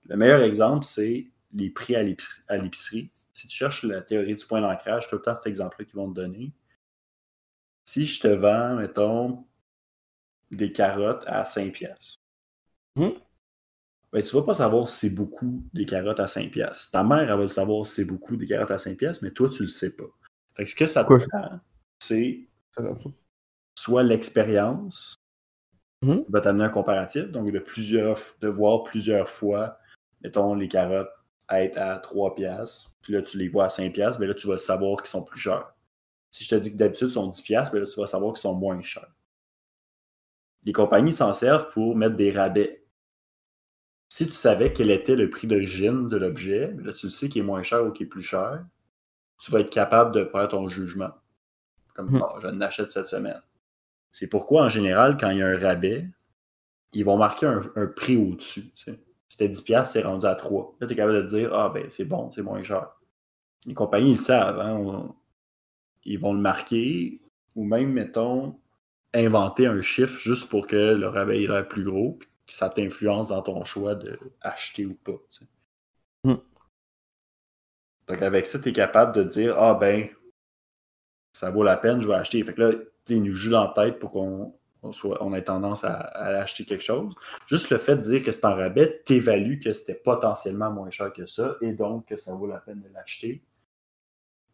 Le 0.07 0.16
meilleur 0.16 0.42
exemple, 0.42 0.85
c'est 0.85 1.25
les 1.53 1.71
prix 1.71 1.95
à 1.97 2.03
l'épicerie. 2.03 3.11
Si 3.33 3.47
tu 3.47 3.57
cherches 3.57 3.83
la 3.85 4.01
théorie 4.03 4.35
du 4.35 4.45
point 4.47 4.61
d'ancrage, 4.61 5.09
tout 5.09 5.16
le 5.16 5.23
temps 5.23 5.35
cet 5.35 5.47
exemple-là 5.47 5.85
qu'ils 5.85 5.97
vont 5.97 6.09
te 6.09 6.14
donner. 6.14 6.53
Si 7.88 8.05
je 8.05 8.20
te 8.20 8.29
vends, 8.29 8.75
mettons, 8.75 9.44
des 10.51 10.72
carottes 10.72 11.25
à 11.27 11.44
5 11.44 11.72
piastres, 11.72 12.16
Mhm. 12.96 13.14
ben, 14.12 14.22
tu 14.22 14.35
vas 14.37 14.42
pas 14.42 14.55
savoir 14.55 14.88
si 14.88 15.09
c'est 15.09 15.14
beaucoup 15.14 15.62
des 15.72 15.87
carottes 15.87 16.20
à 16.20 16.27
5 16.27 16.51
piastres. 16.51 16.90
Ta 16.90 17.05
mère, 17.05 17.31
elle 17.31 17.38
va 17.38 17.49
savoir 17.49 17.87
si 17.87 17.94
c'est 17.94 18.05
beaucoup 18.05 18.37
des 18.37 18.46
carottes 18.46 18.70
à 18.72 18.79
5 18.79 18.96
piastres, 18.96 19.22
mais 19.22 19.31
toi, 19.31 19.49
tu 19.49 19.62
le 19.62 19.68
sais 19.68 19.94
pas. 19.94 20.05
Fait 20.55 20.64
que 20.64 20.70
ce 20.70 20.75
que 20.77 20.87
ça 20.87 21.05
te 21.05 21.12
Ouais. 21.12 21.27
prend, 21.29 21.61
c'est 22.01 22.49
soit 23.79 24.03
l'expérience 24.03 25.14
Mhm. 26.03 26.25
qui 26.25 26.33
va 26.33 26.40
t'amener 26.40 26.64
un 26.64 26.70
comparatif, 26.70 27.31
donc 27.31 27.53
de 27.53 27.59
plusieurs, 27.59 28.18
de 28.40 28.49
voir 28.49 28.83
plusieurs 28.85 29.29
fois, 29.29 29.79
mettons, 30.22 30.55
les 30.55 30.68
carottes 30.68 31.11
être 31.51 31.79
à 31.79 31.99
3 31.99 32.35
piastres, 32.35 32.90
puis 33.03 33.12
là, 33.12 33.22
tu 33.22 33.38
les 33.38 33.49
vois 33.49 33.66
à 33.66 33.70
5 33.70 33.92
piastres, 33.92 34.20
mais 34.20 34.27
là, 34.27 34.35
tu 34.35 34.49
vas 34.49 34.59
savoir 34.59 34.96
qu'ils 35.01 35.11
sont 35.11 35.22
plus 35.25 35.38
chers. 35.38 35.72
Si 36.37 36.44
je 36.44 36.51
te 36.51 36.55
dis 36.57 36.70
que 36.72 36.77
d'habitude, 36.77 37.09
ils 37.09 37.12
sont 37.12 37.29
10 37.29 37.40
piastres, 37.40 37.72
ben 37.72 37.81
là, 37.81 37.87
tu 37.87 37.99
vas 37.99 38.07
savoir 38.07 38.35
qu'ils 38.35 38.42
sont 38.42 38.55
moins 38.55 38.79
chers. 38.83 39.11
Les 40.64 40.72
compagnies 40.75 41.12
s'en 41.12 41.33
servent 41.33 41.70
pour 41.70 41.96
mettre 41.96 42.14
des 42.16 42.31
rabais. 42.31 42.85
Si 44.11 44.27
tu 44.27 44.33
savais 44.33 44.72
quel 44.75 44.90
était 44.90 45.16
le 45.16 45.31
prix 45.31 45.46
d'origine 45.46 46.09
de 46.11 46.16
l'objet, 46.18 46.68
ben 46.68 46.85
là, 46.87 46.92
tu 46.92 47.07
le 47.07 47.11
sais 47.11 47.31
qu'il 47.31 47.40
est 47.42 47.44
moins 47.44 47.62
cher 47.62 47.87
ou 47.87 47.90
qu'il 47.90 48.05
est 48.07 48.09
plus 48.11 48.20
cher, 48.22 48.66
tu 49.40 49.51
vas 49.51 49.61
être 49.61 49.70
capable 49.70 50.12
de 50.12 50.25
faire 50.27 50.46
ton 50.49 50.68
jugement. 50.68 51.11
Comme. 51.94 52.09
Bon, 52.18 52.40
je 52.42 52.49
l'achète 52.49 52.90
cette 52.90 53.07
semaine. 53.09 53.40
C'est 54.12 54.27
pourquoi, 54.29 54.64
en 54.64 54.68
général, 54.68 55.16
quand 55.16 55.31
il 55.31 55.38
y 55.38 55.42
a 55.42 55.46
un 55.49 55.59
rabais, 55.59 56.07
ils 56.92 57.05
vont 57.05 57.16
marquer 57.16 57.46
un, 57.46 57.62
un 57.77 57.87
prix 57.87 58.16
au-dessus. 58.18 58.70
tu 58.75 58.85
sais. 58.92 59.01
C'était 59.31 59.49
10$, 59.49 59.62
piastres, 59.64 59.92
c'est 59.94 60.03
rendu 60.03 60.27
à 60.27 60.35
3. 60.35 60.77
Là, 60.81 60.87
tu 60.87 60.92
es 60.92 60.96
capable 60.96 61.16
de 61.22 61.27
dire 61.27 61.55
Ah, 61.55 61.70
ben, 61.70 61.87
c'est 61.88 62.05
bon, 62.05 62.31
c'est 62.31 62.42
moins 62.42 62.62
cher. 62.62 62.90
Les 63.66 63.75
compagnies, 63.75 64.11
ils 64.12 64.16
le 64.16 64.20
savent. 64.20 64.61
hein, 64.61 64.75
on- 64.75 65.14
ils 66.07 66.19
vont 66.19 66.33
le 66.33 66.40
marquer, 66.40 67.21
ou 67.55 67.64
même, 67.64 67.92
mettons, 67.92 68.59
inventer 69.12 69.66
un 69.66 69.83
chiffre 69.83 70.19
juste 70.19 70.49
pour 70.49 70.66
que 70.66 70.95
le 70.95 71.09
rabais 71.09 71.42
ait 71.42 71.47
l'air 71.47 71.66
plus 71.66 71.85
gros, 71.85 72.12
puis 72.12 72.29
que 72.47 72.53
ça 72.53 72.69
t'influence 72.69 73.29
dans 73.29 73.42
ton 73.42 73.64
choix 73.64 73.95
d'acheter 73.95 74.87
ou 74.87 74.95
pas. 74.95 75.21
tu 75.31 75.38
sais. 75.38 75.45
Hmm. 76.25 76.37
Donc, 78.07 78.23
avec 78.23 78.47
ça, 78.47 78.59
tu 78.59 78.69
es 78.69 78.73
capable 78.73 79.16
de 79.16 79.25
dire 79.25 79.57
Ah, 79.59 79.75
ben, 79.75 80.09
ça 81.33 81.51
vaut 81.51 81.64
la 81.64 81.77
peine, 81.77 82.01
je 82.01 82.09
vais 82.09 82.14
acheter. 82.14 82.42
Fait 82.42 82.55
que 82.55 82.62
là, 82.62 82.73
il 83.09 83.23
nous 83.23 83.33
joue 83.33 83.51
dans 83.51 83.64
la 83.64 83.73
tête 83.73 83.99
pour 83.99 84.11
qu'on 84.12 84.55
on 84.83 84.92
soit, 84.92 85.23
on 85.23 85.35
ait 85.35 85.42
tendance 85.42 85.85
à, 85.85 85.95
à 85.95 86.27
acheter 86.38 86.64
quelque 86.64 86.85
chose. 86.85 87.14
Juste 87.47 87.71
le 87.71 87.79
fait 87.79 87.97
de 87.97 88.03
dire 88.03 88.23
que 88.23 88.31
c'est 88.31 88.45
en 88.45 88.55
rabais, 88.55 89.03
t'évalues 89.05 89.59
que 89.59 89.73
c'était 89.73 89.95
potentiellement 89.95 90.71
moins 90.71 90.90
cher 90.90 91.12
que 91.12 91.27
ça 91.27 91.57
et 91.61 91.73
donc 91.73 92.07
que 92.07 92.16
ça 92.16 92.35
vaut 92.35 92.47
la 92.47 92.59
peine 92.59 92.81
de 92.81 92.88
l'acheter. 92.92 93.42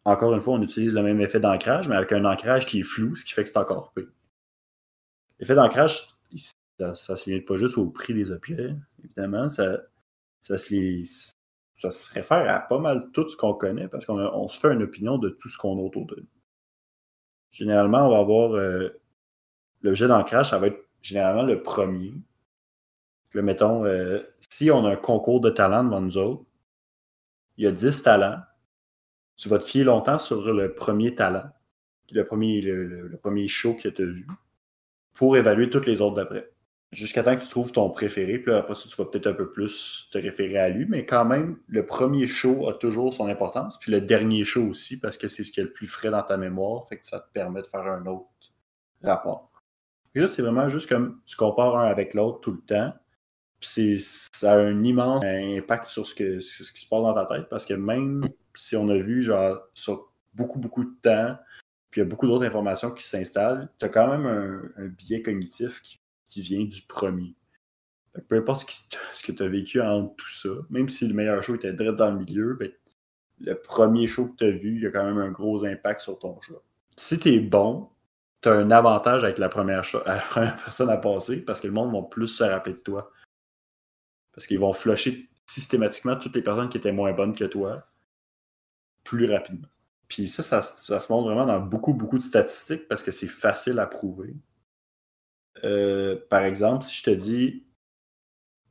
Encore 0.05 0.33
une 0.33 0.41
fois, 0.41 0.55
on 0.55 0.61
utilise 0.61 0.93
le 0.93 1.01
même 1.01 1.21
effet 1.21 1.39
d'ancrage, 1.39 1.87
mais 1.87 1.95
avec 1.95 2.11
un 2.11 2.25
ancrage 2.25 2.65
qui 2.65 2.81
est 2.81 2.83
flou, 2.83 3.15
ce 3.15 3.23
qui 3.23 3.33
fait 3.33 3.43
que 3.43 3.49
c'est 3.49 3.57
encore 3.57 3.93
pire. 3.93 4.07
L'effet 5.39 5.55
d'ancrage, 5.55 6.07
ça 6.77 6.89
ne 6.89 6.93
se 6.93 7.29
limite 7.29 7.47
pas 7.47 7.57
juste 7.57 7.77
au 7.77 7.89
prix 7.89 8.13
des 8.13 8.31
objets, 8.31 8.75
évidemment. 9.03 9.47
Ça, 9.47 9.79
ça, 10.41 10.57
se, 10.57 11.03
ça 11.75 11.89
se 11.89 12.13
réfère 12.13 12.53
à 12.53 12.59
pas 12.59 12.79
mal 12.79 13.09
tout 13.13 13.27
ce 13.29 13.37
qu'on 13.37 13.53
connaît 13.53 13.87
parce 13.87 14.05
qu'on 14.05 14.47
se 14.47 14.59
fait 14.59 14.73
une 14.73 14.83
opinion 14.83 15.17
de 15.17 15.29
tout 15.29 15.47
ce 15.47 15.57
qu'on 15.57 15.77
a 15.77 15.81
autour 15.81 16.05
de 16.05 16.15
nous. 16.17 16.27
Généralement, 17.51 18.07
on 18.07 18.11
va 18.11 18.19
avoir 18.19 18.53
euh, 18.53 18.89
l'objet 19.81 20.07
d'ancrage, 20.07 20.49
ça 20.49 20.59
va 20.59 20.67
être 20.67 20.89
généralement 21.01 21.43
le 21.43 21.61
premier. 21.61 22.13
Là, 23.33 23.41
mettons, 23.41 23.85
euh, 23.85 24.21
si 24.49 24.69
on 24.69 24.85
a 24.85 24.91
un 24.91 24.95
concours 24.95 25.39
de 25.39 25.49
talent 25.49 25.83
devant 25.83 26.01
nous 26.01 26.45
il 27.57 27.65
y 27.65 27.67
a 27.67 27.71
10 27.71 28.03
talents, 28.03 28.39
tu 29.35 29.49
vas 29.49 29.57
te 29.57 29.65
fier 29.65 29.83
longtemps 29.83 30.19
sur 30.19 30.53
le 30.53 30.73
premier 30.73 31.15
talent, 31.15 31.45
le 32.11 32.23
premier, 32.25 32.61
le, 32.61 33.17
premier 33.21 33.47
show 33.47 33.75
que 33.75 33.89
tu 33.89 34.01
as 34.01 34.05
vu, 34.05 34.27
pour 35.13 35.37
évaluer 35.37 35.69
toutes 35.69 35.85
les 35.85 36.01
autres 36.01 36.15
d'après. 36.15 36.49
Jusqu'à 36.91 37.23
temps 37.23 37.35
que 37.35 37.41
tu 37.41 37.49
trouves 37.49 37.71
ton 37.71 37.89
préféré, 37.89 38.37
puis 38.37 38.53
après 38.53 38.75
ça, 38.75 38.87
tu 38.87 38.95
vas 38.95 39.05
peut-être 39.05 39.25
un 39.25 39.33
peu 39.33 39.51
plus 39.51 40.07
te 40.11 40.19
référer 40.19 40.59
à 40.59 40.69
lui, 40.69 40.85
mais 40.87 41.05
quand 41.05 41.25
même, 41.25 41.57
le 41.67 41.85
premier 41.85 42.27
show 42.27 42.69
a 42.69 42.73
toujours 42.73 43.11
son 43.11 43.27
importance, 43.27 43.79
puis 43.79 43.91
le 43.91 43.99
dernier 43.99 44.43
show 44.43 44.61
aussi, 44.61 44.99
parce 44.99 45.17
que 45.17 45.27
c'est 45.27 45.43
ce 45.43 45.51
qui 45.51 45.59
est 45.59 45.63
le 45.63 45.73
plus 45.73 45.87
frais 45.87 46.11
dans 46.11 46.21
ta 46.21 46.37
mémoire, 46.37 46.87
fait 46.87 46.97
que 46.97 47.07
ça 47.07 47.19
te 47.19 47.31
permet 47.33 47.61
de 47.61 47.67
faire 47.67 47.87
un 47.87 48.05
autre 48.05 48.27
rapport. 49.01 49.49
Et 50.15 50.19
là, 50.19 50.27
c'est 50.27 50.43
vraiment 50.43 50.69
juste 50.69 50.87
comme 50.87 51.19
tu 51.25 51.35
compares 51.35 51.77
un 51.77 51.87
avec 51.87 52.13
l'autre 52.13 52.41
tout 52.41 52.51
le 52.51 52.61
temps. 52.61 52.93
Ça 53.65 54.53
a 54.53 54.57
un 54.57 54.83
immense 54.83 55.23
impact 55.23 55.85
sur 55.85 56.05
ce, 56.05 56.15
que, 56.15 56.39
ce 56.39 56.71
qui 56.71 56.81
se 56.81 56.89
passe 56.89 57.01
dans 57.01 57.13
ta 57.13 57.25
tête 57.25 57.49
parce 57.49 57.65
que 57.65 57.73
même 57.73 58.27
si 58.55 58.75
on 58.75 58.89
a 58.89 58.97
vu 58.97 59.21
genre 59.21 59.59
sur 59.73 60.11
beaucoup, 60.33 60.59
beaucoup 60.59 60.83
de 60.83 60.93
temps, 61.01 61.37
puis 61.89 62.01
il 62.01 62.03
y 62.03 62.07
a 62.07 62.09
beaucoup 62.09 62.27
d'autres 62.27 62.45
informations 62.45 62.91
qui 62.91 63.07
s'installent, 63.07 63.69
tu 63.79 63.85
as 63.85 63.89
quand 63.89 64.07
même 64.07 64.25
un, 64.77 64.87
biais 64.87 65.21
cognitif 65.21 65.81
qui, 65.81 65.99
qui 66.27 66.41
vient 66.41 66.65
du 66.65 66.81
premier. 66.87 67.35
Peu 68.27 68.37
importe 68.37 68.69
ce, 68.69 68.97
ce 69.13 69.23
que 69.23 69.31
tu 69.31 69.43
as 69.43 69.47
vécu 69.47 69.81
entre 69.81 70.15
tout 70.15 70.29
ça, 70.29 70.49
même 70.69 70.89
si 70.89 71.07
le 71.07 71.13
meilleur 71.13 71.41
show 71.41 71.55
était 71.55 71.73
direct 71.73 71.97
dans 71.97 72.11
le 72.11 72.19
milieu, 72.19 72.55
ben, 72.59 72.71
le 73.39 73.55
premier 73.55 74.07
show 74.07 74.27
que 74.27 74.37
tu 74.37 74.43
as 74.45 74.51
vu, 74.51 74.75
il 74.75 74.83
y 74.83 74.87
a 74.87 74.91
quand 74.91 75.03
même 75.03 75.17
un 75.17 75.31
gros 75.31 75.65
impact 75.65 75.99
sur 75.99 76.17
ton 76.19 76.39
choix. 76.41 76.63
Si 76.95 77.17
tu 77.17 77.33
es 77.33 77.39
bon, 77.39 77.89
tu 78.41 78.49
as 78.49 78.53
un 78.53 78.71
avantage 78.71 79.23
avec 79.23 79.37
la 79.37 79.49
première, 79.49 79.83
la 80.05 80.19
première 80.19 80.57
personne 80.63 80.89
à 80.89 80.97
passer 80.97 81.43
parce 81.43 81.59
que 81.59 81.67
le 81.67 81.73
monde 81.73 81.93
va 81.93 82.01
plus 82.03 82.27
se 82.27 82.43
rappeler 82.43 82.73
de 82.73 82.79
toi. 82.79 83.11
Parce 84.33 84.47
qu'ils 84.47 84.59
vont 84.59 84.73
flusher 84.73 85.29
systématiquement 85.45 86.15
toutes 86.17 86.35
les 86.35 86.41
personnes 86.41 86.69
qui 86.69 86.77
étaient 86.77 86.91
moins 86.91 87.13
bonnes 87.13 87.35
que 87.35 87.43
toi 87.45 87.85
plus 89.03 89.25
rapidement. 89.31 89.67
Puis 90.07 90.27
ça, 90.27 90.43
ça, 90.43 90.61
ça 90.61 90.99
se 90.99 91.11
montre 91.11 91.27
vraiment 91.27 91.45
dans 91.45 91.59
beaucoup, 91.59 91.93
beaucoup 91.93 92.17
de 92.17 92.23
statistiques 92.23 92.87
parce 92.87 93.03
que 93.03 93.11
c'est 93.11 93.27
facile 93.27 93.79
à 93.79 93.85
prouver. 93.87 94.35
Euh, 95.63 96.19
par 96.29 96.41
exemple, 96.43 96.83
si 96.83 96.95
je 96.99 97.03
te 97.03 97.09
dis 97.11 97.65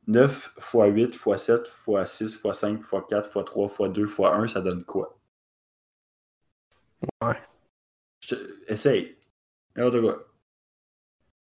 9 0.07 0.55
x 0.57 0.73
8 0.75 1.03
x 1.15 1.43
7 1.43 1.67
x 1.89 2.13
6 2.13 2.35
x 2.45 2.53
5 2.59 2.81
x 2.81 2.91
4 3.09 3.27
x 3.27 3.45
3 3.45 3.69
x 3.69 3.93
2 3.93 4.05
x 4.07 4.21
1, 4.21 4.49
ça 4.49 4.61
donne 4.61 4.85
quoi? 4.85 5.19
Ouais. 7.23 7.41
Je 8.25 8.35
te- 8.35 8.73
Essaye. 8.73 9.17
N'importe 9.77 10.01
quoi. 10.03 10.29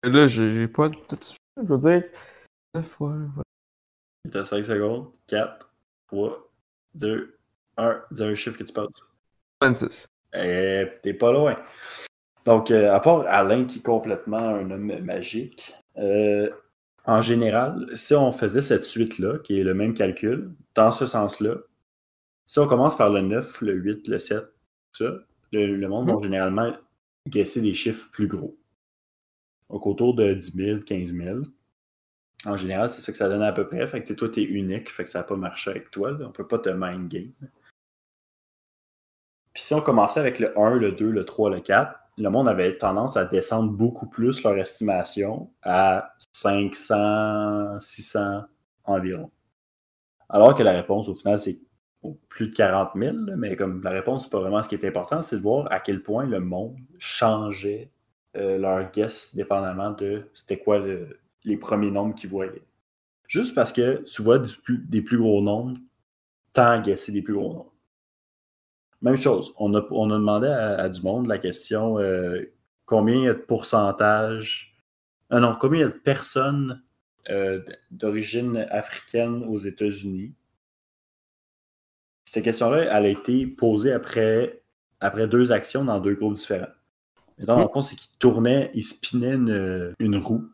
Et 0.03 0.09
Là, 0.09 0.27
j'ai 0.27 0.67
pas 0.67 0.89
tout 0.89 1.15
de 1.15 1.23
suite. 1.23 1.39
Je 1.57 1.63
veux 1.63 1.77
dire. 1.79 2.03
neuf 2.75 2.87
fois, 2.91 3.11
ouais. 3.13 3.43
T'as 4.31 4.45
5 4.45 4.63
secondes. 4.65 5.07
4, 5.27 5.71
3, 6.07 6.51
2, 6.95 7.37
1. 7.77 8.01
Dis 8.11 8.23
un 8.23 8.35
chiffre 8.35 8.57
que 8.57 8.63
tu 8.63 8.73
penses. 8.73 9.01
26. 9.61 10.07
Eh, 10.33 10.87
t'es 11.01 11.13
pas 11.13 11.31
loin. 11.31 11.57
Donc, 12.45 12.71
euh, 12.71 12.93
à 12.93 12.99
part 12.99 13.25
Alain 13.27 13.65
qui 13.65 13.79
est 13.79 13.81
complètement 13.81 14.37
un 14.37 14.69
homme 14.69 14.99
magique, 14.99 15.73
euh, 15.97 16.49
en 17.05 17.21
général, 17.21 17.87
si 17.95 18.13
on 18.13 18.31
faisait 18.31 18.61
cette 18.61 18.83
suite-là, 18.83 19.39
qui 19.39 19.59
est 19.59 19.63
le 19.63 19.73
même 19.73 19.93
calcul, 19.93 20.51
dans 20.75 20.91
ce 20.91 21.05
sens-là, 21.05 21.55
si 22.45 22.59
on 22.59 22.67
commence 22.67 22.97
par 22.97 23.09
le 23.09 23.21
9, 23.21 23.61
le 23.61 23.73
8, 23.73 24.07
le 24.07 24.19
7, 24.19 24.43
tout 24.91 25.05
ça, 25.05 25.13
le, 25.51 25.75
le 25.75 25.87
monde 25.87 26.09
va 26.09 26.21
généralement 26.21 26.71
guesser 27.27 27.61
des 27.61 27.73
chiffres 27.73 28.09
plus 28.11 28.27
gros. 28.27 28.57
Donc, 29.69 29.87
autour 29.87 30.13
de 30.13 30.33
10 30.33 30.51
000, 30.55 30.79
15 30.81 31.13
000. 31.13 31.39
En 32.43 32.57
général, 32.57 32.91
c'est 32.91 33.01
ça 33.01 33.11
que 33.11 33.17
ça 33.17 33.29
donne 33.29 33.41
à 33.41 33.51
peu 33.53 33.67
près. 33.67 33.85
Fait 33.87 34.03
que 34.03 34.13
toi, 34.13 34.29
t'es 34.29 34.43
unique, 34.43 34.91
fait 34.91 35.03
que 35.03 35.09
ça 35.09 35.19
n'a 35.19 35.23
pas 35.23 35.35
marché 35.35 35.71
avec 35.71 35.89
toi. 35.89 36.11
là. 36.11 36.25
On 36.27 36.31
peut 36.31 36.47
pas 36.47 36.59
te 36.59 36.69
mind 36.69 37.07
game. 37.09 37.31
Puis 39.53 39.63
si 39.63 39.73
on 39.73 39.81
commençait 39.81 40.19
avec 40.19 40.39
le 40.39 40.57
1, 40.59 40.75
le 40.75 40.91
2, 40.91 41.09
le 41.09 41.25
3, 41.25 41.49
le 41.49 41.61
4, 41.61 41.97
le 42.17 42.29
monde 42.29 42.47
avait 42.47 42.77
tendance 42.77 43.17
à 43.17 43.25
descendre 43.25 43.71
beaucoup 43.71 44.07
plus 44.09 44.43
leur 44.43 44.57
estimation 44.57 45.49
à 45.63 46.13
500, 46.33 47.79
600 47.79 48.43
environ. 48.85 49.31
Alors 50.29 50.55
que 50.55 50.63
la 50.63 50.73
réponse, 50.73 51.07
au 51.07 51.15
final, 51.15 51.39
c'est 51.39 51.59
plus 52.29 52.49
de 52.51 52.55
40 52.55 52.91
000, 52.95 53.17
là, 53.17 53.35
mais 53.35 53.55
comme 53.55 53.81
la 53.83 53.89
réponse, 53.91 54.25
c'est 54.25 54.29
pas 54.31 54.39
vraiment 54.39 54.61
ce 54.61 54.69
qui 54.69 54.75
est 54.75 54.85
important, 54.85 55.21
c'est 55.21 55.37
de 55.37 55.41
voir 55.41 55.71
à 55.71 55.79
quel 55.79 56.03
point 56.03 56.25
le 56.25 56.39
monde 56.39 56.77
changeait 56.99 57.89
euh, 58.35 58.57
leur 58.57 58.91
guess 58.91 59.33
dépendamment 59.35 59.91
de 59.91 60.29
c'était 60.33 60.59
quoi 60.59 60.79
le- 60.79 61.19
les 61.45 61.57
premiers 61.57 61.91
nombres 61.91 62.15
qu'ils 62.15 62.29
voyaient. 62.29 62.63
Juste 63.27 63.55
parce 63.55 63.73
que 63.73 64.03
tu 64.03 64.21
vois 64.21 64.39
des 64.67 65.01
plus 65.01 65.17
gros 65.17 65.41
nombres, 65.41 65.77
tant 66.53 66.71
à 66.71 66.79
guesser 66.79 67.11
des 67.11 67.21
plus 67.21 67.33
gros 67.33 67.53
nombres. 67.53 67.73
Même 69.01 69.17
chose, 69.17 69.53
on 69.57 69.73
a, 69.75 69.85
on 69.91 70.09
a 70.09 70.15
demandé 70.15 70.47
à, 70.47 70.89
du 70.89 71.01
monde 71.01 71.27
la 71.27 71.37
question 71.37 71.99
euh, 71.99 72.41
combien 72.85 73.15
il 73.15 73.23
y 73.23 73.27
a 73.27 73.33
de 73.33 73.39
pourcentage. 73.39 74.77
Ah 75.29 75.39
non, 75.39 75.55
combien 75.59 75.79
il 75.79 75.81
y 75.81 75.85
a 75.85 75.89
de 75.89 75.93
personnes 75.93 76.81
euh, 77.29 77.61
d'origine 77.91 78.67
africaine 78.69 79.43
aux 79.47 79.57
États-Unis. 79.57 80.33
Cette 82.25 82.43
question-là, 82.43 82.83
elle 82.83 83.05
a 83.05 83.09
été 83.09 83.47
posée 83.47 83.91
après, 83.91 84.61
après 84.99 85.27
deux 85.27 85.51
actions 85.51 85.85
dans 85.85 85.99
deux 85.99 86.15
groupes 86.15 86.35
différents. 86.35 86.67
Mettons, 87.37 87.55
dans 87.55 87.63
le 87.63 87.69
fond, 87.69 87.81
c'est 87.81 87.95
qu'ils 87.95 88.17
tournaient, 88.17 88.71
ils 88.73 88.85
spinaient 88.85 89.35
une, 89.35 89.93
une 89.99 90.15
roue. 90.17 90.47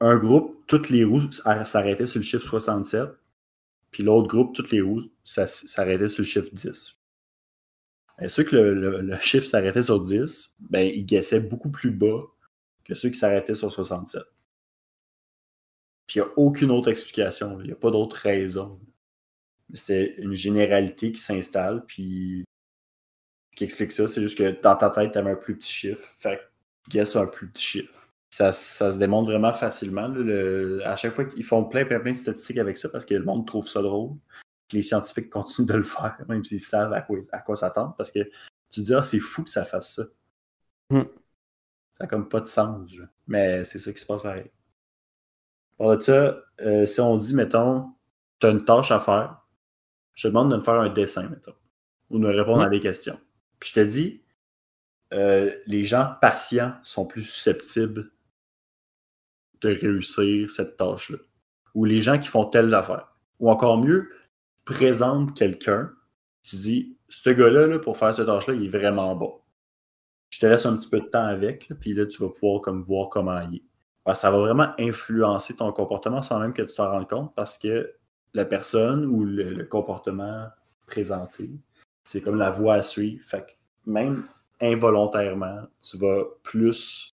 Un 0.00 0.16
groupe, 0.16 0.64
toutes 0.66 0.90
les 0.90 1.04
roues 1.04 1.30
s'arrêtaient 1.32 2.06
sur 2.06 2.20
le 2.20 2.24
chiffre 2.24 2.44
67. 2.44 3.08
Puis 3.90 4.02
l'autre 4.02 4.28
groupe, 4.28 4.54
toutes 4.54 4.70
les 4.70 4.80
roues 4.80 5.10
s'arrêtaient 5.24 6.08
sur 6.08 6.22
le 6.22 6.26
chiffre 6.26 6.50
10. 6.52 6.96
Et 8.20 8.28
ceux 8.28 8.44
que 8.44 8.56
le, 8.56 9.18
chiffre 9.20 9.46
s'arrêtait 9.46 9.82
sur 9.82 10.00
10, 10.00 10.54
ben, 10.58 10.86
ils 10.86 11.06
guessaient 11.06 11.40
beaucoup 11.40 11.70
plus 11.70 11.90
bas 11.90 12.22
que 12.84 12.94
ceux 12.94 13.10
qui 13.10 13.18
s'arrêtaient 13.18 13.54
sur 13.54 13.70
67. 13.70 14.22
Puis 16.06 16.18
il 16.18 16.22
n'y 16.22 16.28
a 16.28 16.32
aucune 16.36 16.70
autre 16.70 16.88
explication. 16.88 17.60
Il 17.60 17.66
n'y 17.66 17.72
a 17.72 17.76
pas 17.76 17.90
d'autre 17.90 18.16
raison. 18.16 18.80
C'était 19.74 20.14
une 20.20 20.34
généralité 20.34 21.12
qui 21.12 21.20
s'installe, 21.20 21.84
puis 21.86 22.44
ce 23.52 23.58
qui 23.58 23.64
explique 23.64 23.92
ça, 23.92 24.08
c'est 24.08 24.22
juste 24.22 24.38
que 24.38 24.60
dans 24.62 24.76
ta 24.76 24.88
tête, 24.88 25.12
tu 25.12 25.18
avais 25.18 25.32
un 25.32 25.36
plus 25.36 25.56
petit 25.58 25.70
chiffre. 25.70 26.14
Fait 26.18 26.38
que 26.38 26.90
guess 26.90 27.16
un 27.16 27.26
plus 27.26 27.48
petit 27.48 27.64
chiffre. 27.64 28.07
Ça, 28.38 28.52
ça 28.52 28.92
se 28.92 28.98
démontre 28.98 29.30
vraiment 29.30 29.52
facilement. 29.52 30.06
le- 30.06 30.80
à 30.86 30.94
chaque 30.94 31.12
fois 31.14 31.24
qu'ils 31.24 31.42
font 31.42 31.64
plein, 31.64 31.84
plein, 31.84 31.98
plein 31.98 32.12
de 32.12 32.16
statistiques 32.16 32.58
avec 32.58 32.78
ça 32.78 32.88
parce 32.88 33.04
que 33.04 33.14
le 33.14 33.24
monde 33.24 33.44
trouve 33.48 33.66
ça 33.66 33.82
drôle. 33.82 34.12
Les 34.72 34.82
scientifiques 34.82 35.28
continuent 35.38 35.66
de 35.66 35.74
le 35.74 35.82
faire, 35.82 36.16
même 36.28 36.44
s'ils 36.44 36.60
savent 36.60 36.92
à 36.92 37.00
quoi, 37.00 37.18
à 37.32 37.40
quoi 37.40 37.56
s'attendre. 37.56 37.96
Parce 37.98 38.12
que 38.12 38.20
tu 38.70 38.80
te 38.80 38.80
dis, 38.82 38.94
ah, 38.94 39.02
c'est 39.02 39.18
fou 39.18 39.42
que 39.42 39.50
ça 39.50 39.64
fasse 39.64 39.92
ça. 39.96 40.04
Hmm. 40.90 41.02
Ça 41.96 42.04
n'a 42.04 42.06
comme 42.06 42.28
pas 42.28 42.40
de 42.40 42.46
sens. 42.46 42.88
Mais 43.26 43.64
c'est 43.64 43.80
ça 43.80 43.92
qui 43.92 43.98
se 44.00 44.06
passe 44.06 44.22
pareil. 44.22 44.48
Pour 45.76 45.96
de 45.96 46.00
ça, 46.00 46.38
euh, 46.60 46.86
si 46.86 47.00
on 47.00 47.16
dit, 47.16 47.34
mettons, 47.34 47.90
tu 48.38 48.46
as 48.46 48.50
une 48.50 48.64
tâche 48.64 48.92
à 48.92 49.00
faire, 49.00 49.44
je 50.14 50.22
te 50.24 50.28
demande 50.28 50.52
de 50.52 50.56
me 50.58 50.62
faire 50.62 50.74
un 50.74 50.90
dessin, 50.90 51.28
mettons, 51.28 51.54
ou 52.10 52.18
de 52.20 52.24
me 52.24 52.30
répondre 52.32 52.58
Hmm. 52.62 52.66
à 52.66 52.68
des 52.68 52.78
questions. 52.80 53.18
Puis 53.58 53.70
je 53.70 53.74
te 53.80 53.84
dis, 53.84 54.22
euh, 55.12 55.52
les 55.66 55.84
gens 55.84 56.14
patients 56.20 56.74
sont 56.84 57.04
plus 57.04 57.22
susceptibles 57.24 58.12
de 59.60 59.68
réussir 59.68 60.50
cette 60.50 60.76
tâche-là. 60.76 61.18
Ou 61.74 61.84
les 61.84 62.00
gens 62.00 62.18
qui 62.18 62.28
font 62.28 62.44
telle 62.44 62.72
affaire. 62.74 63.14
Ou 63.40 63.50
encore 63.50 63.78
mieux, 63.78 64.10
tu 64.58 64.74
présentes 64.74 65.36
quelqu'un, 65.36 65.90
tu 66.42 66.56
dis, 66.56 66.96
ce 67.08 67.30
gars-là, 67.30 67.66
là, 67.66 67.78
pour 67.78 67.96
faire 67.96 68.14
cette 68.14 68.26
tâche-là, 68.26 68.54
il 68.54 68.66
est 68.66 68.78
vraiment 68.78 69.14
bon. 69.14 69.40
Je 70.30 70.40
te 70.40 70.46
laisse 70.46 70.66
un 70.66 70.76
petit 70.76 70.88
peu 70.88 71.00
de 71.00 71.06
temps 71.06 71.26
avec, 71.26 71.70
puis 71.80 71.94
là, 71.94 72.06
tu 72.06 72.22
vas 72.22 72.28
pouvoir 72.28 72.60
comme, 72.60 72.82
voir 72.82 73.08
comment 73.08 73.40
il 73.40 73.56
est. 73.56 73.62
Que 74.06 74.14
ça 74.14 74.30
va 74.30 74.38
vraiment 74.38 74.72
influencer 74.78 75.56
ton 75.56 75.70
comportement 75.72 76.22
sans 76.22 76.38
même 76.38 76.54
que 76.54 76.62
tu 76.62 76.74
t'en 76.74 76.90
rendes 76.90 77.08
compte 77.08 77.34
parce 77.34 77.58
que 77.58 77.92
la 78.32 78.46
personne 78.46 79.04
ou 79.04 79.24
le, 79.24 79.52
le 79.52 79.64
comportement 79.64 80.46
présenté, 80.86 81.50
c'est 82.04 82.22
comme 82.22 82.36
la 82.36 82.50
voie 82.50 82.74
à 82.74 82.82
suivre. 82.82 83.22
Fait 83.22 83.42
que 83.42 83.52
même 83.90 84.24
involontairement, 84.60 85.62
tu 85.82 85.98
vas 85.98 86.24
plus 86.42 87.14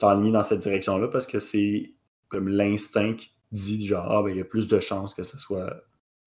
t'enligner 0.00 0.32
dans 0.32 0.42
cette 0.42 0.60
direction-là 0.60 1.08
parce 1.08 1.26
que 1.26 1.38
c'est 1.38 1.94
comme 2.28 2.48
l'instinct 2.48 3.14
qui 3.14 3.28
te 3.28 3.34
dit 3.52 3.86
genre, 3.86 4.10
ah, 4.10 4.22
ben, 4.22 4.30
il 4.30 4.36
y 4.36 4.40
a 4.40 4.44
plus 4.44 4.66
de 4.68 4.80
chances 4.80 5.14
que 5.14 5.22
ce 5.22 5.38
soit 5.38 5.84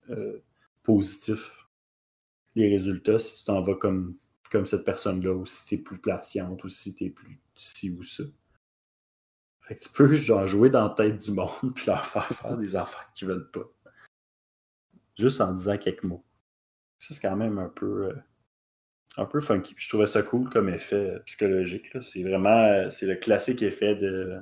euh, 0.09 0.39
positif 0.83 1.63
les 2.55 2.69
résultats 2.69 3.19
si 3.19 3.39
tu 3.39 3.45
t'en 3.45 3.61
vas 3.61 3.75
comme, 3.75 4.15
comme 4.51 4.65
cette 4.65 4.85
personne-là 4.85 5.33
ou 5.33 5.45
si 5.45 5.65
tu 5.65 5.75
es 5.75 5.77
plus 5.79 5.99
patiente 5.99 6.63
ou 6.63 6.69
si 6.69 6.93
tu 6.95 7.05
es 7.05 7.09
plus 7.09 7.41
ci 7.55 7.89
ou 7.89 8.03
ça. 8.03 8.23
Fait 9.61 9.75
que 9.75 9.81
tu 9.81 9.89
peux 9.89 10.15
genre 10.15 10.45
jouer 10.45 10.69
dans 10.69 10.87
la 10.87 10.93
tête 10.93 11.17
du 11.17 11.31
monde 11.31 11.49
puis 11.75 11.85
leur 11.87 12.05
faire 12.05 12.27
faire 12.27 12.57
des 12.57 12.75
affaires 12.75 13.09
qu'ils 13.15 13.27
veulent 13.27 13.49
pas. 13.51 13.67
Juste 15.17 15.41
en 15.41 15.51
disant 15.51 15.77
quelques 15.77 16.03
mots. 16.03 16.25
Ça, 16.99 17.13
c'est 17.13 17.21
quand 17.21 17.35
même 17.35 17.59
un 17.59 17.69
peu, 17.69 18.07
euh, 18.07 18.15
un 19.17 19.25
peu 19.25 19.39
funky. 19.41 19.73
Puis 19.75 19.85
je 19.85 19.89
trouvais 19.89 20.07
ça 20.07 20.23
cool 20.23 20.49
comme 20.49 20.69
effet 20.69 20.95
euh, 20.95 21.19
psychologique. 21.25 21.91
C'est 22.01 22.23
vraiment 22.23 22.49
euh, 22.49 22.89
c'est 22.89 23.05
le 23.05 23.15
classique 23.15 23.61
effet 23.61 23.95
de 23.95 24.39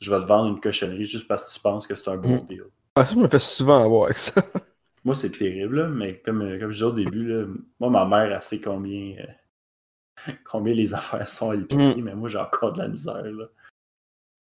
je 0.00 0.10
vais 0.12 0.20
te 0.20 0.26
vendre 0.26 0.48
une 0.48 0.60
cochonnerie 0.60 1.06
juste 1.06 1.26
parce 1.26 1.44
que 1.48 1.54
tu 1.54 1.60
penses 1.60 1.86
que 1.86 1.94
c'est 1.94 2.08
un 2.10 2.16
bon 2.16 2.42
Mm. 2.42 2.46
deal. 2.46 2.64
Ah, 2.94 3.04
ça, 3.04 3.14
je 3.14 3.18
me 3.18 3.28
fais 3.28 3.38
souvent 3.38 3.84
avoir 3.84 4.04
avec 4.06 4.18
ça. 4.18 4.32
Moi, 5.04 5.14
c'est 5.14 5.30
terrible, 5.30 5.76
là, 5.82 5.88
mais 5.88 6.18
comme, 6.18 6.42
euh, 6.42 6.58
comme 6.58 6.70
je 6.70 6.76
disais 6.78 6.84
au 6.84 6.92
début, 6.92 7.28
là, 7.28 7.46
moi, 7.78 7.90
ma 7.90 8.04
mère, 8.04 8.32
elle 8.34 8.42
sait 8.42 8.58
combien, 8.58 9.16
euh, 9.20 10.32
combien 10.44 10.74
les 10.74 10.94
affaires 10.94 11.28
sont 11.28 11.50
à 11.50 11.54
l'épicerie, 11.54 12.02
mais 12.02 12.14
moi, 12.14 12.28
j'ai 12.28 12.38
encore 12.38 12.72
de 12.72 12.78
la 12.80 12.88
misère. 12.88 13.22
Là. 13.22 13.46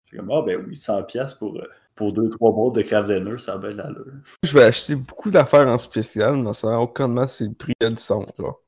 Je 0.03 0.09
suis 0.09 0.17
comme, 0.17 0.31
ah 0.31 0.41
ben 0.41 0.65
oui, 0.67 0.75
100$ 0.75 1.05
piastres 1.07 1.39
pour, 1.39 1.61
pour 1.95 2.11
2-3 2.11 2.53
boîtes 2.53 2.75
de 2.75 2.81
craft 2.81 3.07
dinner, 3.07 3.37
ça 3.37 3.53
a 3.53 3.57
bien 3.57 3.71
de 3.71 3.77
l'allure. 3.77 4.05
Je 4.43 4.53
vais 4.53 4.63
acheter 4.63 4.95
beaucoup 4.95 5.31
d'affaires 5.31 5.67
en 5.67 5.77
spécial, 5.77 6.35
mais 6.35 6.53
ça 6.53 6.67
n'a 6.69 6.79
aucunement 6.79 7.27
c'est 7.27 7.45
le 7.45 7.53
prix 7.53 7.73
du 7.79 7.95
genre. 7.95 8.61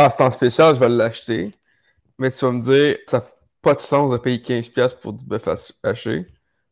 Ah, 0.00 0.08
c'est 0.10 0.22
en 0.22 0.30
spécial, 0.30 0.76
je 0.76 0.80
vais 0.80 0.88
l'acheter. 0.88 1.50
Mais 2.18 2.30
tu 2.30 2.44
vas 2.44 2.52
me 2.52 2.62
dire, 2.62 2.98
ça 3.08 3.18
n'a 3.18 3.26
pas 3.60 3.74
de 3.74 3.80
sens 3.80 4.12
de 4.12 4.16
payer 4.16 4.38
15$ 4.38 4.96
pour 5.00 5.12
du 5.12 5.24
bœuf 5.24 5.48
haché-. 5.82 6.24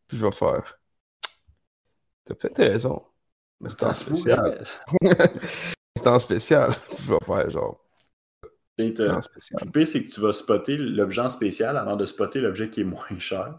Puis 0.07 0.17
je 0.17 0.25
vais 0.25 0.31
faire. 0.31 0.79
T'as 2.25 2.37
peut-être 2.37 2.57
raison. 2.57 3.03
Mais 3.61 3.69
c'est 3.69 3.83
en 3.83 3.93
spécial. 3.93 4.65
c'est 5.97 6.07
en 6.07 6.21
spécial. 6.21 6.71
Je 7.01 7.13
vais 7.13 7.19
faire 7.27 7.51
genre. 7.51 7.85
Le 8.79 9.71
pire, 9.71 9.89
c'est 9.89 10.05
que 10.05 10.13
tu 10.13 10.21
vas 10.21 10.33
spotter 10.33 10.77
l'objet 10.77 11.23
en 11.23 11.29
spécial 11.29 11.77
avant 11.79 11.97
de 11.97 12.05
spotter 12.05 12.41
l'objet 12.41 12.71
qui 12.71 12.83
est 12.83 12.85
moins 12.85 13.19
cher. 13.19 13.59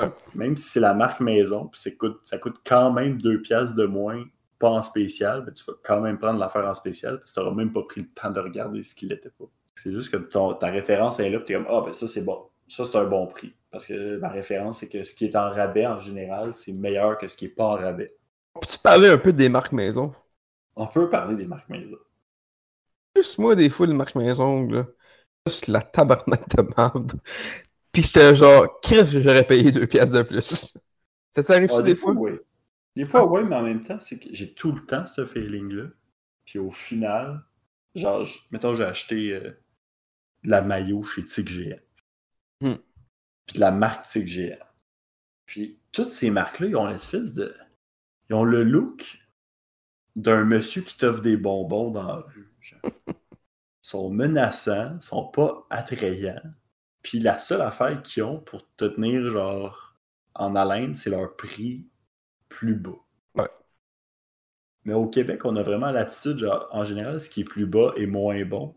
Ouais. 0.00 0.10
Même 0.34 0.56
si 0.56 0.68
c'est 0.68 0.80
la 0.80 0.94
marque 0.94 1.20
maison, 1.20 1.68
puis 1.68 1.80
ça 1.80 1.92
coûte, 1.92 2.20
ça 2.24 2.38
coûte 2.38 2.56
quand 2.66 2.90
même 2.90 3.22
2 3.22 3.40
piastres 3.40 3.76
de 3.76 3.86
moins, 3.86 4.24
pas 4.64 4.70
en 4.70 4.82
spécial, 4.82 5.44
ben 5.44 5.52
tu 5.52 5.64
vas 5.64 5.74
quand 5.82 6.00
même 6.00 6.18
prendre 6.18 6.38
l'affaire 6.38 6.66
en 6.66 6.74
spécial, 6.74 7.18
parce 7.18 7.32
que 7.32 7.40
tu 7.40 7.44
n'auras 7.44 7.56
même 7.56 7.72
pas 7.72 7.82
pris 7.82 8.00
le 8.02 8.08
temps 8.08 8.30
de 8.30 8.40
regarder 8.40 8.82
ce 8.82 8.94
qu'il 8.94 9.12
était 9.12 9.30
pas. 9.30 9.44
C'est 9.74 9.92
juste 9.92 10.10
que 10.10 10.16
ton- 10.16 10.54
ta 10.54 10.68
référence 10.68 11.20
est 11.20 11.30
là, 11.30 11.38
puis 11.38 11.46
tu 11.48 11.52
es 11.52 11.56
comme, 11.56 11.66
ah 11.70 11.82
ben 11.84 11.92
ça 11.92 12.06
c'est 12.08 12.24
bon. 12.24 12.46
Ça 12.68 12.84
c'est 12.84 12.96
un 12.96 13.04
bon 13.04 13.26
prix. 13.26 13.54
Parce 13.70 13.86
que 13.86 14.18
ma 14.18 14.28
référence, 14.28 14.78
c'est 14.78 14.88
que 14.88 15.02
ce 15.04 15.14
qui 15.14 15.26
est 15.26 15.36
en 15.36 15.50
rabais 15.50 15.86
en 15.86 16.00
général, 16.00 16.52
c'est 16.54 16.72
meilleur 16.72 17.18
que 17.18 17.28
ce 17.28 17.36
qui 17.36 17.46
n'est 17.46 17.50
pas 17.52 17.64
en 17.66 17.74
rabais. 17.76 18.14
Peux-tu 18.60 18.78
parler 18.78 19.08
un 19.10 19.18
peu 19.18 19.32
des 19.32 19.48
marques 19.48 19.70
maison? 19.72 20.12
On 20.76 20.86
peut 20.86 21.10
parler 21.10 21.34
des 21.34 21.48
marques 21.48 21.68
maison. 21.68 21.98
Juste 23.16 23.38
moi, 23.38 23.54
des 23.56 23.70
fois, 23.70 23.86
les 23.86 23.94
marques 23.94 24.14
maison, 24.16 24.66
là. 24.68 24.86
Juste 25.46 25.68
la 25.68 25.82
tabarnak 25.82 26.48
de 26.56 26.62
merde. 26.76 27.12
Puis 27.92 28.02
j'étais 28.04 28.36
genre, 28.36 28.80
qu'est-ce 28.82 29.12
que 29.14 29.20
j'aurais 29.22 29.46
payé 29.46 29.72
deux 29.72 29.86
pièces 29.86 30.10
de 30.12 30.22
plus? 30.22 30.74
Ça 31.36 31.44
t'arrive 31.44 31.70
Ah, 31.70 31.72
ça 31.72 31.82
des 31.82 31.94
fois? 31.94 32.14
oui. 32.14 32.32
Des 32.96 33.04
fois, 33.04 33.26
oui, 33.26 33.42
mais 33.44 33.56
en 33.56 33.62
même 33.62 33.82
temps, 33.82 33.98
c'est 33.98 34.18
que 34.18 34.28
j'ai 34.32 34.52
tout 34.54 34.72
le 34.72 34.84
temps 34.84 35.06
ce 35.06 35.24
feeling-là. 35.24 35.86
Puis 36.44 36.58
au 36.58 36.70
final, 36.70 37.44
genre, 37.94 38.24
je- 38.24 38.38
mettons, 38.50 38.74
j'ai 38.74 38.84
acheté 38.84 39.32
euh, 39.32 39.50
de 40.44 40.50
la 40.50 40.62
maillot 40.62 41.02
chez 41.04 41.22
GN. 41.24 41.80
Hmm. 42.60 42.76
Puis 43.46 43.54
de 43.56 43.60
la 43.60 43.70
marque 43.70 44.06
GN. 44.18 44.58
Puis 45.46 45.78
toutes 45.92 46.10
ces 46.10 46.30
marques-là, 46.30 46.68
ils 46.68 46.76
ont 46.76 46.86
l'espèce 46.86 47.34
de. 47.34 47.54
Ils 48.30 48.34
ont 48.34 48.44
le 48.44 48.64
look 48.64 49.20
d'un 50.16 50.44
monsieur 50.44 50.82
qui 50.82 50.96
t'offre 50.98 51.22
des 51.22 51.36
bonbons 51.36 51.90
dans 51.92 52.02
la 52.04 52.16
rue. 52.16 52.52
Ils 53.84 53.88
sont 53.88 54.10
menaçants, 54.10 54.94
ils 54.96 55.00
sont 55.00 55.28
pas 55.28 55.64
attrayants. 55.70 56.42
Puis 57.02 57.20
la 57.20 57.38
seule 57.38 57.62
affaire 57.62 58.02
qu'ils 58.02 58.22
ont 58.24 58.40
pour 58.40 58.66
te 58.76 58.84
tenir, 58.86 59.30
genre, 59.30 59.96
en 60.34 60.56
haleine, 60.56 60.94
c'est 60.94 61.10
leur 61.10 61.36
prix 61.36 61.86
plus 62.54 62.74
bas. 62.74 62.98
Ouais. 63.34 63.50
Mais 64.84 64.94
au 64.94 65.06
Québec, 65.08 65.44
on 65.44 65.56
a 65.56 65.62
vraiment 65.62 65.90
l'attitude, 65.90 66.38
genre, 66.38 66.68
en 66.70 66.84
général, 66.84 67.20
ce 67.20 67.28
qui 67.28 67.40
est 67.40 67.44
plus 67.44 67.66
bas 67.66 67.92
est 67.96 68.06
moins 68.06 68.44
bon. 68.44 68.74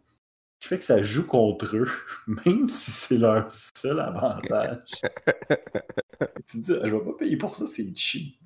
Ce 0.59 0.63
qui 0.63 0.69
fait 0.69 0.79
que 0.79 0.85
ça 0.85 1.01
joue 1.03 1.27
contre 1.27 1.75
eux, 1.75 1.89
même 2.45 2.67
si 2.69 2.91
c'est 2.91 3.17
leur 3.17 3.51
seul 3.51 3.99
avantage. 3.99 4.89
tu 6.47 6.57
te 6.57 6.57
dis, 6.57 6.73
je 6.83 6.95
vais 6.95 7.03
pas 7.03 7.13
payer 7.19 7.37
pour 7.37 7.55
ça, 7.55 7.67
c'est 7.67 7.95
cheap. 7.95 8.39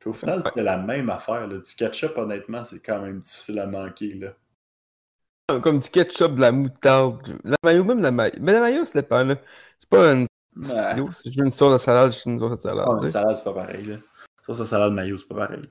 Puis 0.00 0.08
au 0.08 0.14
final, 0.14 0.42
c'était 0.42 0.62
la 0.62 0.78
même 0.78 1.10
affaire. 1.10 1.46
Là. 1.46 1.58
Du 1.58 1.74
ketchup, 1.74 2.16
honnêtement, 2.16 2.64
c'est 2.64 2.80
quand 2.80 3.00
même 3.00 3.20
difficile 3.20 3.58
à 3.58 3.66
manquer. 3.66 4.14
Là. 4.14 4.34
Comme 5.60 5.78
du 5.78 5.90
ketchup, 5.90 6.36
de 6.36 6.40
la 6.40 6.52
moutarde, 6.52 7.38
la 7.44 7.56
mayo, 7.62 7.84
même 7.84 8.00
la 8.00 8.10
mayo. 8.10 8.32
Mais 8.40 8.52
la 8.52 8.60
mayo, 8.60 8.84
ça 8.86 9.00
dépend, 9.00 9.22
là. 9.22 9.36
C'est 9.78 9.88
pas 9.88 10.12
une 10.14 10.26
Ouais. 10.60 11.12
si 11.12 11.32
je 11.32 11.38
veux 11.38 11.46
une 11.46 11.52
sauce 11.52 11.72
de 11.72 11.78
salade, 11.78 12.12
je 12.12 12.18
veux 12.24 12.32
une 12.34 12.38
sauce 12.38 12.56
de 12.56 12.62
salade. 12.62 12.86
Ah, 12.86 12.98
une 13.02 13.10
salade, 13.10 13.36
c'est 13.36 13.44
pas 13.44 13.52
pareil. 13.54 13.84
Là. 13.86 13.96
Ça, 14.46 14.54
ça, 14.54 14.64
salade 14.64 14.92
mayo, 14.92 15.16
c'est 15.16 15.28
pas 15.28 15.46
pareil. 15.46 15.62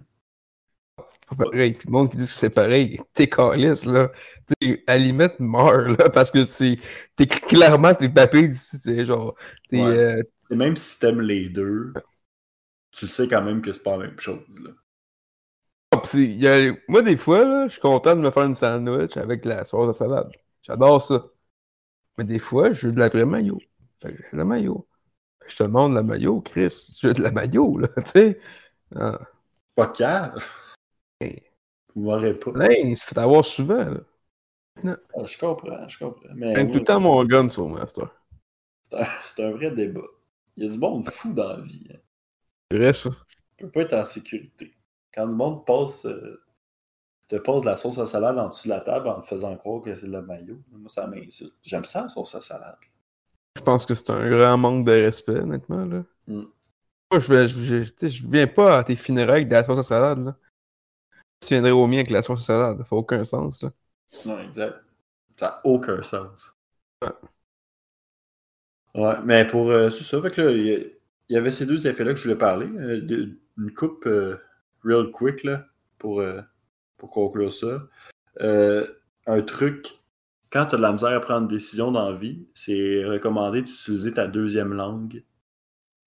C'est 0.98 1.38
pas 1.38 1.46
pareil. 1.46 1.74
Puis 1.74 1.88
le 1.88 1.92
monde 1.92 2.10
qui 2.10 2.18
dit 2.18 2.24
que 2.24 2.30
c'est 2.30 2.50
pareil, 2.50 3.00
t'es 3.14 3.30
calice, 3.30 3.86
là. 3.86 4.10
Tu 4.48 4.68
sais, 4.70 4.84
à 4.88 4.98
la 4.98 5.04
limite, 5.04 5.40
meurs, 5.40 5.90
là, 5.90 6.10
parce 6.10 6.32
que. 6.32 6.40
T'es 7.16 7.28
clairement, 7.28 7.94
t'es 7.94 8.10
papé 8.10 8.52
c'est 8.52 9.06
genre. 9.06 9.36
Ouais. 9.72 9.82
euh, 9.82 10.24
même 10.50 10.76
si 10.76 11.00
t'aimes 11.00 11.22
les 11.22 11.50
deux, 11.50 11.94
tu 12.92 13.06
sais 13.08 13.28
quand 13.28 13.44
même 13.44 13.62
que 13.62 13.72
c'est 13.72 13.84
pas 13.84 13.98
la 13.98 14.08
même 14.08 14.20
chose. 14.20 14.40
Là. 14.64 14.72
Ah, 15.92 16.02
y 16.16 16.48
a- 16.48 16.74
Moi, 16.88 17.02
des 17.02 17.18
fois, 17.18 17.66
je 17.68 17.74
suis 17.74 17.82
content 17.82 18.16
de 18.16 18.22
me 18.22 18.32
faire 18.32 18.44
une 18.44 18.56
sandwich 18.56 19.18
avec 19.18 19.46
la 19.46 19.66
sauce 19.66 19.88
de 19.88 19.92
salade. 19.94 20.32
J'adore 20.62 21.02
ça. 21.02 21.26
Mais 22.18 22.24
des 22.26 22.40
fois, 22.40 22.74
je 22.74 22.88
veux 22.88 22.94
de 22.94 23.00
la 23.00 23.10
vraie 23.10 23.26
mayo. 23.26 23.60
Fait 24.02 24.14
que 24.14 24.18
j'ai 24.18 24.32
de 24.32 24.38
la 24.38 24.46
mayo. 24.46 24.88
Je 25.48 25.56
te 25.56 25.64
demande 25.64 25.94
la 25.94 26.04
mayo, 26.04 26.42
Chris. 26.42 26.92
Je 27.02 27.08
veux 27.08 27.14
de 27.14 27.22
la 27.22 27.32
mayo, 27.32 27.78
là, 27.78 27.88
tu 27.98 28.12
sais? 28.12 28.40
Ah. 28.96 29.20
Pas 29.76 29.88
cave. 29.88 30.46
Hey. 31.20 31.44
Vous 31.96 32.04
m'aurez 32.04 32.34
pas. 32.34 32.52
Hey, 32.62 32.96
ça 32.96 33.06
fait 33.06 33.18
avoir 33.18 33.44
souvent, 33.44 33.86
là. 33.86 34.00
Ah, 35.16 35.24
je 35.26 35.38
comprends, 35.38 35.88
je 35.88 35.98
comprends. 35.98 36.30
Mais 36.36 36.56
J'ai 36.56 36.62
oui, 36.62 36.72
tout 36.72 36.80
le 36.80 36.86
temps 36.86 37.02
mon 37.02 37.24
gun 37.26 37.50
sur 37.50 37.68
moi, 37.68 37.86
c'est 37.88 38.02
c'est 38.84 38.98
un, 38.98 39.08
c'est 39.26 39.44
un 39.44 39.52
vrai 39.52 39.72
débat. 39.72 40.08
Il 40.56 40.64
y 40.64 40.68
a 40.68 40.72
du 40.72 40.78
monde 40.78 41.06
fou 41.10 41.34
dans 41.34 41.50
la 41.50 41.62
vie. 41.62 41.88
Hein. 41.94 41.98
vrai, 42.72 42.94
ça. 42.94 43.10
Tu 43.58 43.66
peux 43.66 43.72
pas 43.72 43.82
être 43.82 43.94
en 43.94 44.06
sécurité. 44.06 44.74
Quand 45.14 45.26
le 45.26 45.34
monde 45.34 45.66
passe, 45.66 46.06
euh, 46.06 46.42
te 47.28 47.36
pose 47.36 47.66
la 47.66 47.78
sauce 47.78 48.00
à 48.00 48.06
salade 48.06 48.38
en 48.38 48.50
dessous 48.50 48.68
de 48.68 48.74
la 48.74 48.82
table 48.82 49.08
en 49.08 49.22
te 49.22 49.28
faisant 49.28 49.56
croire 49.58 49.82
que 49.82 49.94
c'est 49.96 50.08
de 50.08 50.12
la 50.12 50.22
mayo, 50.22 50.62
moi 50.72 50.90
ça 50.90 51.08
m'insulte. 51.08 51.54
J'aime 51.64 51.86
ça 51.86 52.04
la 52.04 52.10
sauce 52.10 52.36
à 52.36 52.42
salade. 52.42 52.78
Je 53.58 53.62
pense 53.62 53.86
que 53.86 53.96
c'est 53.96 54.10
un 54.10 54.30
grand 54.30 54.58
manque 54.58 54.86
de 54.86 54.92
respect, 54.92 55.40
honnêtement. 55.40 55.86
Là. 55.86 56.04
Mm. 56.28 56.44
Moi, 57.12 57.20
je, 57.20 57.48
je, 57.48 58.08
je, 58.08 58.28
viens 58.28 58.48
pas 58.48 58.80
à 58.80 58.84
tes 58.84 58.96
funérailles 58.96 59.38
avec 59.38 59.48
de 59.50 59.54
la 59.54 59.64
sauce 59.64 59.80
à 59.80 59.84
salade. 59.84 60.20
Là. 60.20 60.38
Tu 61.42 61.54
viendrais 61.54 61.72
au 61.72 61.88
mien 61.88 61.98
avec 61.98 62.12
la 62.12 62.22
sauce 62.22 62.42
à 62.42 62.46
salade. 62.46 62.78
Ça 62.78 62.84
fait 62.84 62.96
aucun 62.96 63.26
sens. 63.26 63.64
Là. 63.64 63.72
Non, 64.26 64.40
exact. 64.40 64.76
Ça 65.38 65.46
n'a 65.48 65.62
aucun 65.64 66.04
sens. 66.04 66.54
Ouais. 67.02 67.10
Ouais, 68.96 69.16
mais 69.24 69.46
pour. 69.46 69.70
euh, 69.70 69.90
c'est 69.90 70.04
ça, 70.04 70.22
fait 70.22 70.32
que 70.32 70.42
là, 70.42 70.52
il 70.52 70.92
y, 71.30 71.38
avait 71.38 71.52
ces 71.52 71.66
deux 71.66 71.88
effets-là 71.88 72.14
que 72.14 72.18
je 72.18 72.24
voulais 72.24 72.36
parler. 72.36 72.68
euh, 72.78 73.02
de- 73.02 73.38
une 73.58 73.74
coupe 73.74 74.06
euh, 74.06 74.38
real 74.84 75.12
quick, 75.12 75.44
là, 75.44 75.66
pour, 75.98 76.22
euh, 76.22 76.42
pour 76.98 77.10
conclure 77.10 77.52
ça. 77.52 77.76
Un 79.28 79.42
truc, 79.44 79.99
quand 80.52 80.66
tu 80.66 80.76
as 80.76 80.78
de 80.78 80.82
la 80.82 80.92
misère 80.92 81.10
à 81.10 81.20
prendre 81.20 81.42
une 81.42 81.48
décision 81.48 81.92
dans 81.92 82.10
la 82.10 82.18
vie, 82.18 82.48
c'est 82.54 83.06
recommandé 83.06 83.62
d'utiliser 83.62 84.14
ta 84.14 84.28
deuxième 84.28 84.74
langue 84.74 85.24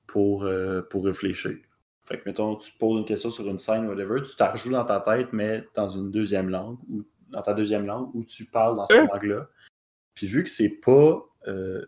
pour, 0.07 0.45
euh, 0.45 0.83
pour 0.83 1.05
réfléchir. 1.05 1.57
Fait 2.03 2.19
que, 2.19 2.23
mettons, 2.27 2.57
tu 2.57 2.73
te 2.73 2.79
poses 2.79 2.99
une 2.99 3.05
question 3.05 3.31
sur 3.31 3.49
une 3.49 3.61
scène, 3.61 3.87
whatever, 3.87 4.23
tu 4.23 4.35
t'en 4.37 4.51
rejoues 4.51 4.73
dans 4.73 4.85
ta 4.85 5.01
tête, 5.01 5.33
mais 5.33 5.65
dans 5.75 5.89
une 5.89 6.11
deuxième 6.11 6.49
langue, 6.49 6.79
ou 6.89 7.05
dans 7.29 7.43
ta 7.43 7.55
deuxième 7.55 7.87
langue, 7.87 8.11
où 8.15 8.25
tu 8.25 8.47
parles 8.47 8.77
dans 8.77 8.87
cette 8.87 9.09
langue-là. 9.09 9.49
Puis 10.15 10.27
vu 10.27 10.43
que 10.43 10.51
c'est 10.51 10.81
pas 10.81 11.25
euh, 11.47 11.87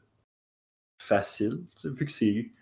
facile, 0.98 1.64
vu 1.84 2.06
que 2.06 2.12
c'est 2.12 2.52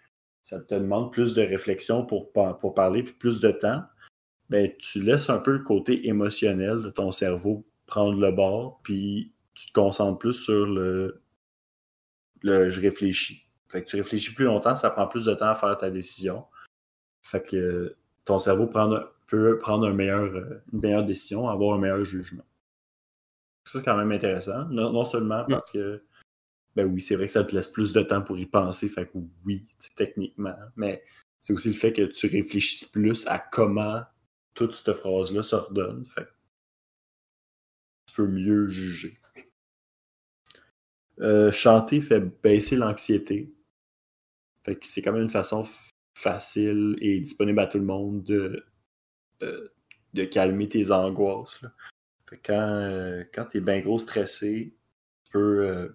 ça 0.42 0.58
te 0.58 0.74
demande 0.74 1.12
plus 1.12 1.34
de 1.34 1.42
réflexion 1.42 2.04
pour, 2.04 2.32
pour 2.32 2.74
parler, 2.74 3.02
puis 3.02 3.14
plus 3.14 3.40
de 3.40 3.50
temps, 3.52 3.82
ben, 4.50 4.70
tu 4.78 5.00
laisses 5.00 5.30
un 5.30 5.38
peu 5.38 5.52
le 5.52 5.60
côté 5.60 6.08
émotionnel 6.08 6.82
de 6.82 6.90
ton 6.90 7.12
cerveau 7.12 7.64
prendre 7.86 8.18
le 8.18 8.32
bord, 8.32 8.80
puis 8.82 9.32
tu 9.54 9.66
te 9.66 9.72
concentres 9.72 10.18
plus 10.18 10.32
sur 10.32 10.66
le, 10.66 11.22
le 12.42 12.70
je 12.70 12.80
réfléchis. 12.80 13.46
Fait 13.68 13.82
que 13.82 13.88
tu 13.88 13.96
réfléchis 13.96 14.34
plus 14.34 14.44
longtemps, 14.44 14.74
ça 14.74 14.90
prend 14.90 15.06
plus 15.06 15.24
de 15.24 15.34
temps 15.34 15.48
à 15.48 15.54
faire 15.54 15.76
ta 15.76 15.90
décision. 15.90 16.44
Fait 17.22 17.42
que 17.42 17.56
euh, 17.56 17.96
ton 18.24 18.38
cerveau 18.38 18.66
peut 18.66 19.58
prendre 19.58 19.86
euh, 19.86 20.60
une 20.72 20.80
meilleure 20.80 21.04
décision, 21.04 21.48
avoir 21.48 21.76
un 21.76 21.80
meilleur 21.80 22.04
jugement. 22.04 22.44
Ça, 23.64 23.78
c'est 23.78 23.84
quand 23.84 23.96
même 23.96 24.12
intéressant. 24.12 24.64
Non, 24.66 25.04
seulement 25.04 25.44
parce 25.48 25.70
que, 25.70 26.02
ben 26.74 26.86
oui, 26.86 27.00
c'est 27.00 27.14
vrai 27.14 27.26
que 27.26 27.32
ça 27.32 27.44
te 27.44 27.54
laisse 27.54 27.68
plus 27.68 27.92
de 27.92 28.02
temps 28.02 28.22
pour 28.22 28.38
y 28.38 28.46
penser, 28.46 28.88
fait 28.88 29.06
que 29.06 29.18
oui, 29.44 29.66
techniquement, 29.94 30.56
mais 30.76 31.02
c'est 31.40 31.52
aussi 31.52 31.68
le 31.68 31.74
fait 31.74 31.92
que 31.92 32.02
tu 32.02 32.26
réfléchisses 32.26 32.84
plus 32.84 33.26
à 33.26 33.38
comment 33.38 34.02
toute 34.54 34.72
cette 34.72 34.94
phrase-là 34.94 35.42
s'ordonne. 35.42 36.04
Fait 36.04 36.26
tu 38.06 38.14
peux 38.16 38.26
mieux 38.26 38.68
juger. 38.68 39.18
Euh, 41.20 41.52
chanter 41.52 42.00
fait 42.00 42.20
baisser 42.42 42.76
l'anxiété. 42.76 43.54
C'est 44.80 45.02
quand 45.02 45.12
même 45.12 45.22
une 45.22 45.30
façon 45.30 45.66
facile 46.14 46.96
et 47.00 47.20
disponible 47.20 47.60
à 47.60 47.66
tout 47.66 47.78
le 47.78 47.84
monde 47.84 48.22
de, 48.22 48.64
euh, 49.42 49.68
de 50.14 50.24
calmer 50.24 50.68
tes 50.68 50.90
angoisses. 50.90 51.60
quand, 52.44 52.54
euh, 52.54 53.24
quand 53.34 53.46
t'es 53.46 53.60
bien 53.60 53.80
gros 53.80 53.98
stressé, 53.98 54.74
tu 55.24 55.32
peux, 55.32 55.94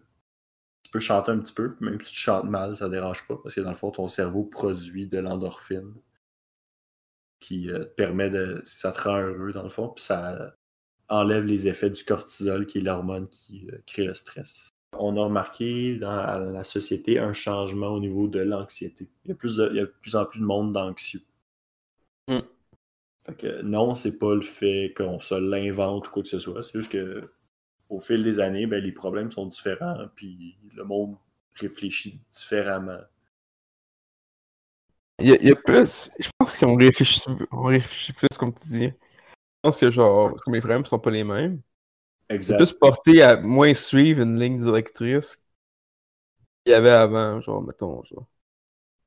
tu 0.84 0.92
peux 0.92 1.00
chanter 1.00 1.32
un 1.32 1.40
petit 1.40 1.54
peu, 1.54 1.76
même 1.80 2.00
si 2.02 2.14
tu 2.14 2.20
chantes 2.20 2.46
mal, 2.46 2.78
ça 2.78 2.90
dérange 2.90 3.26
pas, 3.28 3.38
parce 3.42 3.56
que 3.56 3.62
dans 3.62 3.70
le 3.70 3.76
fond, 3.76 3.92
ton 3.92 4.08
cerveau 4.08 4.44
produit 4.44 5.08
de 5.08 5.20
l'endorphine 5.20 5.94
qui 7.40 7.68
te 7.68 7.84
permet 7.84 8.30
de. 8.30 8.62
Ça 8.66 8.92
te 8.92 9.02
rend 9.04 9.20
heureux, 9.20 9.52
dans 9.54 9.64
le 9.64 9.70
fond, 9.70 9.90
puis 9.90 10.04
ça 10.04 10.56
enlève 11.10 11.46
les 11.46 11.68
effets 11.68 11.90
du 11.90 12.04
cortisol, 12.04 12.68
qui 12.68 12.80
est 12.80 12.82
l'hormone 12.82 13.30
qui 13.30 13.68
crée 13.86 14.06
le 14.06 14.14
stress. 14.14 14.70
On 15.00 15.18
a 15.18 15.24
remarqué 15.24 15.98
dans 15.98 16.40
la 16.52 16.64
société 16.64 17.20
un 17.20 17.34
changement 17.34 17.88
au 17.88 18.00
niveau 18.00 18.28
de 18.28 18.40
l'anxiété. 18.40 19.08
Il 19.26 19.30
y 19.30 19.32
a, 19.32 19.36
plus 19.36 19.58
de, 19.58 19.70
il 19.72 19.78
y 19.78 19.80
a 19.80 19.86
de 19.86 19.94
plus 20.02 20.16
en 20.16 20.26
plus 20.26 20.40
de 20.40 20.46
monde 20.46 20.74
d'anxieux. 20.74 21.22
Mm. 22.28 22.40
Fait 23.22 23.36
que 23.36 23.62
non, 23.62 23.96
c'est 23.96 24.18
pas 24.18 24.36
le 24.36 24.42
fait 24.42 24.94
qu'on 24.96 25.20
se 25.20 25.36
l'invente 25.36 26.08
ou 26.08 26.12
quoi 26.12 26.24
que 26.24 26.30
ce 26.30 26.40
soit. 26.40 26.64
C'est 26.64 26.80
juste 26.80 26.92
que 26.92 27.30
au 27.90 28.00
fil 28.00 28.24
des 28.24 28.40
années, 28.40 28.68
ben, 28.68 28.84
les 28.84 28.92
problèmes 28.92 29.32
sont 29.32 29.46
différents, 29.46 30.08
puis 30.16 30.58
le 30.76 30.84
monde 30.84 31.16
réfléchit 31.56 32.20
différemment. 32.32 33.00
Il 35.20 35.30
y, 35.30 35.34
a, 35.34 35.38
il 35.42 35.48
y 35.48 35.52
a 35.52 35.56
plus. 35.56 36.12
Je 36.20 36.30
pense 36.38 36.58
qu'on 36.58 36.76
réfléchit, 36.76 37.24
on 37.52 37.64
réfléchit 37.64 38.14
plus, 38.14 38.38
comme 38.38 38.54
tu 38.54 38.68
dis. 38.68 38.86
Je 38.88 39.62
pense 39.64 39.80
que, 39.80 39.90
genre, 39.90 40.36
comme 40.44 40.54
les 40.54 40.60
problèmes 40.60 40.86
sont 40.86 41.00
pas 41.00 41.10
les 41.10 41.24
mêmes. 41.24 41.62
C'est 42.30 42.36
Exact. 42.36 42.58
plus 42.58 42.74
porté 42.74 43.22
à 43.22 43.38
moins 43.38 43.74
suivre 43.74 44.22
une 44.22 44.40
ligne 44.40 44.60
directrice 44.62 45.38
qu'il 46.66 46.72
y 46.72 46.76
avait 46.76 46.90
avant, 46.90 47.40
genre, 47.42 47.62
mettons, 47.64 48.04
genre. 48.04 48.28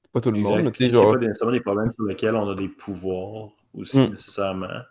C'est 0.02 0.12
pas 0.12 0.20
tout 0.20 0.30
le 0.30 0.38
Exact. 0.38 0.62
monde, 0.62 0.64
mais 0.80 0.86
c'est 0.86 0.90
genre. 0.92 1.12
pas 1.12 1.18
nécessairement 1.18 1.52
des 1.52 1.60
problèmes 1.60 1.92
sur 1.92 2.04
lesquels 2.04 2.34
on 2.34 2.48
a 2.48 2.54
des 2.54 2.68
pouvoirs 2.68 3.50
aussi 3.74 4.00
Mm. 4.00 4.10
nécessairement. 4.10 4.82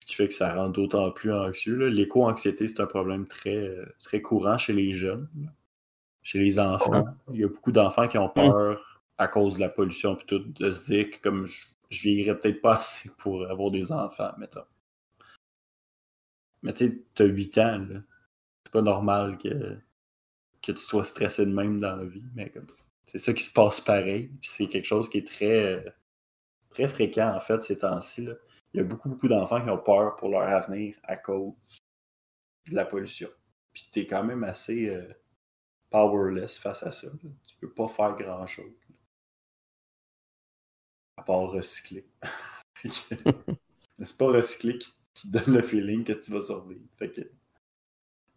Ce 0.00 0.06
qui 0.06 0.14
fait 0.14 0.28
que 0.28 0.34
ça 0.34 0.54
rend 0.54 0.68
d'autant 0.70 1.10
plus 1.10 1.32
anxieux. 1.32 1.88
L'éco-anxiété, 1.88 2.68
c'est 2.68 2.80
un 2.80 2.86
problème 2.86 3.26
très, 3.26 3.70
très 4.02 4.22
courant 4.22 4.56
chez 4.58 4.72
les 4.72 4.92
jeunes, 4.92 5.28
chez 6.22 6.38
les 6.38 6.58
enfants. 6.58 7.04
Il 7.32 7.40
y 7.40 7.44
a 7.44 7.48
beaucoup 7.48 7.72
d'enfants 7.72 8.08
qui 8.08 8.18
ont 8.18 8.28
peur 8.28 9.02
à 9.18 9.28
cause 9.28 9.56
de 9.56 9.60
la 9.60 9.68
pollution 9.68 10.16
puis 10.16 10.26
tout, 10.26 10.38
de 10.40 10.70
se 10.70 10.86
dire 10.92 11.10
que 11.10 11.20
comme 11.20 11.46
je, 11.46 11.66
je 11.90 12.02
vieillirais 12.02 12.38
peut-être 12.38 12.62
pas 12.62 12.76
assez 12.78 13.10
pour 13.18 13.46
avoir 13.50 13.70
des 13.70 13.92
enfants, 13.92 14.32
mettons. 14.38 14.64
Mais 16.62 16.72
tu 16.74 16.88
sais, 16.88 17.02
t'as 17.14 17.24
8 17.24 17.58
ans, 17.58 17.78
là. 17.78 18.00
C'est 18.64 18.72
pas 18.72 18.82
normal 18.82 19.38
que, 19.38 19.78
que 20.62 20.72
tu 20.72 20.78
sois 20.78 21.04
stressé 21.04 21.46
de 21.46 21.52
même 21.52 21.80
dans 21.80 21.96
la 21.96 22.04
vie, 22.04 22.24
mais 22.34 22.50
comme 22.50 22.66
c'est 23.08 23.18
ça 23.18 23.32
qui 23.32 23.42
se 23.42 23.52
passe 23.52 23.80
pareil. 23.80 24.28
Puis 24.40 24.50
c'est 24.50 24.66
quelque 24.66 24.84
chose 24.84 25.08
qui 25.08 25.18
est 25.18 25.26
très, 25.26 25.82
très 26.68 26.88
fréquent 26.88 27.34
en 27.34 27.40
fait 27.40 27.62
ces 27.62 27.78
temps-ci. 27.78 28.26
là. 28.26 28.34
Il 28.74 28.78
y 28.78 28.80
a 28.80 28.84
beaucoup, 28.84 29.08
beaucoup 29.08 29.28
d'enfants 29.28 29.62
qui 29.62 29.70
ont 29.70 29.78
peur 29.78 30.16
pour 30.16 30.28
leur 30.28 30.42
avenir 30.42 30.94
à 31.04 31.16
cause 31.16 31.54
de 32.68 32.74
la 32.74 32.84
pollution. 32.84 33.30
Puis 33.72 33.88
t'es 33.90 34.06
quand 34.06 34.24
même 34.24 34.44
assez 34.44 34.90
euh, 34.90 35.10
powerless 35.88 36.58
face 36.58 36.82
à 36.82 36.92
ça. 36.92 37.06
là. 37.06 37.30
Tu 37.46 37.56
peux 37.56 37.72
pas 37.72 37.88
faire 37.88 38.14
grand-chose. 38.14 38.74
À 41.16 41.22
part 41.22 41.50
recycler. 41.50 42.06
C'est 42.84 44.18
pas 44.18 44.26
recycler 44.26 44.78
qui, 44.78 44.92
qui 45.18 45.28
donne 45.28 45.54
le 45.54 45.62
feeling 45.62 46.04
que 46.04 46.12
tu 46.12 46.30
vas 46.30 46.40
survivre. 46.40 46.80
Fait 46.96 47.10
que. 47.10 47.22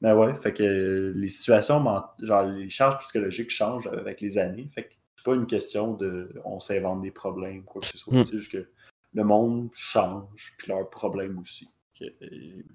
Ben 0.02 0.16
ouais, 0.16 0.36
fait 0.36 0.54
que 0.54 1.14
les 1.16 1.30
situations, 1.30 1.84
genre 2.20 2.44
les 2.46 2.70
charges 2.70 2.98
psychologiques 3.00 3.52
changent 3.52 3.88
avec 3.88 4.20
les 4.20 4.40
années. 4.40 4.68
Fait 4.68 4.86
que 4.86 4.94
c'est 5.16 5.26
pas 5.26 5.36
une 5.36 5.46
question 5.46 5.94
de 5.94 6.32
on 6.44 6.60
s'invente 6.60 7.04
des 7.04 7.12
problèmes, 7.12 7.64
quoi 7.64 7.82
que 7.82 7.88
ce 7.88 7.98
soit. 8.00 8.14
Mm. 8.14 8.26
C'est 8.26 8.38
juste 8.38 8.52
que 8.52 8.68
le 9.14 9.24
monde 9.24 9.70
change, 9.74 10.56
puis 10.58 10.70
leurs 10.70 10.90
problèmes 10.90 11.38
aussi. 11.38 11.68
Euh, 12.02 12.08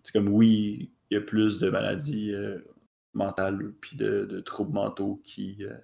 C'est 0.05 0.13
comme 0.13 0.29
oui, 0.29 0.93
il 1.11 1.15
y 1.15 1.17
a 1.17 1.21
plus 1.21 1.59
de 1.59 1.69
maladies 1.69 2.33
euh, 2.33 2.59
mentales, 3.15 3.73
puis 3.81 3.97
de, 3.97 4.25
de 4.25 4.41
troubles 4.41 4.75
mentaux 4.75 5.21
qui, 5.25 5.57
euh, 5.65 5.75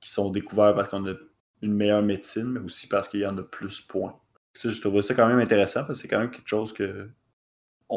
qui 0.00 0.10
sont 0.10 0.30
découverts 0.30 0.74
parce 0.74 0.88
qu'on 0.88 1.06
a 1.06 1.14
une 1.62 1.74
meilleure 1.74 2.02
médecine, 2.02 2.46
mais 2.46 2.60
aussi 2.60 2.88
parce 2.88 3.08
qu'il 3.08 3.20
y 3.20 3.26
en 3.26 3.38
a 3.38 3.42
plus 3.42 3.80
point. 3.80 4.18
Ça, 4.54 4.68
je 4.68 4.80
trouve 4.80 5.00
ça 5.00 5.14
quand 5.14 5.26
même 5.26 5.38
intéressant 5.38 5.84
parce 5.84 5.98
que 5.98 6.02
c'est 6.02 6.08
quand 6.08 6.20
même 6.20 6.30
quelque 6.30 6.48
chose 6.48 6.72
que 6.72 7.08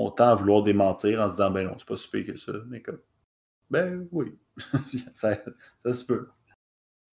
on 0.06 0.12
tend 0.12 0.30
à 0.30 0.36
vouloir 0.36 0.64
démentir 0.64 1.22
en 1.22 1.28
se 1.28 1.36
disant 1.36 1.52
ben 1.52 1.68
non, 1.68 1.76
c'est 1.78 1.88
pas 1.88 1.98
si 1.98 2.10
pire 2.10 2.26
que 2.26 2.38
ça, 2.38 2.54
mais 2.68 2.82
comme 2.82 3.00
ben 3.70 4.08
oui, 4.12 4.38
ça, 5.14 5.38
ça 5.84 5.94
se 5.94 6.06
peut. 6.06 6.30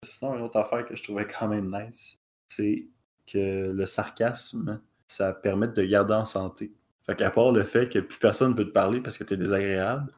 Sinon, 0.03 0.37
une 0.37 0.43
autre 0.43 0.59
affaire 0.59 0.85
que 0.85 0.97
je 0.97 1.03
trouvais 1.03 1.27
quand 1.27 1.47
même 1.47 1.71
nice, 1.71 2.23
c'est 2.49 2.89
que 3.27 3.71
le 3.71 3.87
sarcasme, 3.87 4.81
ça 5.09 5.33
permet 5.33 5.69
de 5.69 5.83
garder 5.83 6.15
en 6.15 6.25
santé. 6.25 6.73
Fait 7.05 7.15
qu'à 7.17 7.31
part 7.31 7.53
le 7.53 7.63
fait 7.63 7.89
que 7.89 7.99
plus 7.99 8.19
personne 8.19 8.55
veut 8.55 8.67
te 8.67 8.73
parler 8.73 9.01
parce 9.01 9.19
que 9.19 9.25
tu 9.25 9.35
es 9.35 9.37
désagréable, 9.37 10.13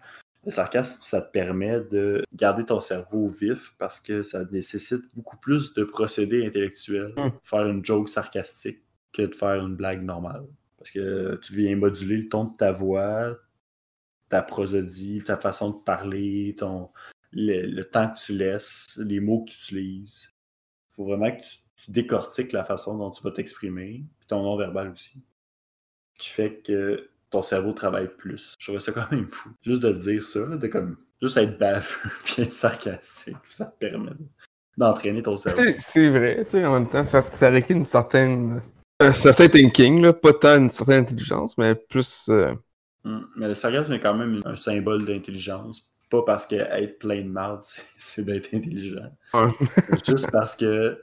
le 0.45 0.51
sarcasme, 0.51 0.99
ça 1.03 1.23
te 1.23 1.31
permet 1.31 1.81
de 1.81 2.25
garder 2.35 2.65
ton 2.65 2.81
cerveau 2.81 3.29
vif 3.29 3.75
parce 3.79 4.01
que 4.01 4.23
ça 4.23 4.45
nécessite 4.47 5.03
beaucoup 5.15 5.37
plus 5.37 5.73
de 5.75 5.85
procédés 5.85 6.45
intellectuels. 6.45 7.15
Mm. 7.17 7.29
Faire 7.43 7.67
une 7.67 7.85
joke 7.85 8.09
sarcastique 8.09 8.83
que 9.13 9.23
de 9.23 9.35
faire 9.35 9.65
une 9.65 9.77
blague 9.77 10.03
normale. 10.03 10.47
Parce 10.83 10.91
que 10.91 11.39
tu 11.43 11.55
viens 11.55 11.77
moduler 11.77 12.17
le 12.17 12.29
ton 12.29 12.45
de 12.45 12.57
ta 12.57 12.73
voix, 12.73 13.39
ta 14.29 14.43
prosodie, 14.43 15.23
ta 15.25 15.37
façon 15.37 15.71
de 15.71 15.85
parler, 15.85 16.55
ton, 16.59 16.91
le, 17.31 17.83
temps 17.83 18.11
que 18.11 18.19
tu 18.19 18.37
laisses, 18.37 19.01
les 19.05 19.21
mots 19.21 19.45
que 19.45 19.53
tu 19.53 19.59
utilises. 19.59 20.35
Il 20.91 20.95
faut 20.95 21.05
vraiment 21.05 21.31
que 21.31 21.41
tu, 21.41 21.91
décortiques 21.91 22.53
la 22.53 22.65
façon 22.65 22.97
dont 22.97 23.11
tu 23.11 23.23
vas 23.23 23.31
t'exprimer, 23.31 24.05
puis 24.19 24.27
ton 24.27 24.43
non-verbal 24.43 24.91
aussi. 24.91 25.23
Ce 26.15 26.23
qui 26.23 26.29
fait 26.31 26.63
que 26.65 27.11
ton 27.31 27.43
cerveau 27.43 27.73
travaille 27.73 28.09
plus. 28.09 28.55
Je 28.59 28.67
trouvais 28.67 28.81
ça 28.81 28.93
quand 28.93 29.11
même 29.11 29.29
fou. 29.29 29.51
Juste 29.63 29.83
de 29.83 29.93
se 29.93 30.01
dire 30.01 30.23
ça, 30.23 30.47
de 30.47 30.67
comme 30.67 30.97
juste 31.21 31.37
être 31.37 31.59
baveux 31.59 32.11
puis 32.25 32.43
être 32.43 32.53
sarcastique, 32.53 33.37
ça 33.49 33.67
te 33.67 33.79
permet 33.79 34.11
de- 34.11 34.29
d'entraîner 34.77 35.23
ton 35.23 35.37
cerveau. 35.37 35.63
C'est 35.63 35.79
c'est 35.79 36.09
vrai, 36.09 36.45
tu 36.45 36.51
sais, 36.51 36.65
en 36.65 36.73
même 36.73 36.89
temps, 36.89 37.05
ça, 37.05 37.25
ça 37.33 37.51
requiert 37.51 37.77
une 37.77 37.87
certaine. 37.87 38.63
Un 39.03 39.13
certain 39.13 39.49
thinking, 39.49 40.01
là, 40.03 40.13
pas 40.13 40.33
tant 40.33 40.59
une 40.59 40.71
certaine 40.71 41.03
intelligence, 41.03 41.57
mais 41.59 41.75
plus. 41.75 42.27
euh, 42.29 42.55
Mm. 43.05 43.21
Mais 43.37 43.49
le 43.49 43.55
sarcasme 43.55 43.93
est 43.95 44.01
quand 44.01 44.15
même 44.15 44.41
un 44.45 44.55
symbole 44.55 45.05
d'intelligence 45.05 45.89
pas 46.11 46.23
parce 46.25 46.47
que 46.47 46.57
être 46.57 46.99
plein 46.99 47.23
de 47.23 47.29
marde, 47.29 47.63
c'est- 47.99 48.23
d'être 48.25 48.55
intelligent. 48.55 49.11
Ouais. 49.35 49.49
Juste 50.07 50.31
parce 50.31 50.57
que 50.57 51.03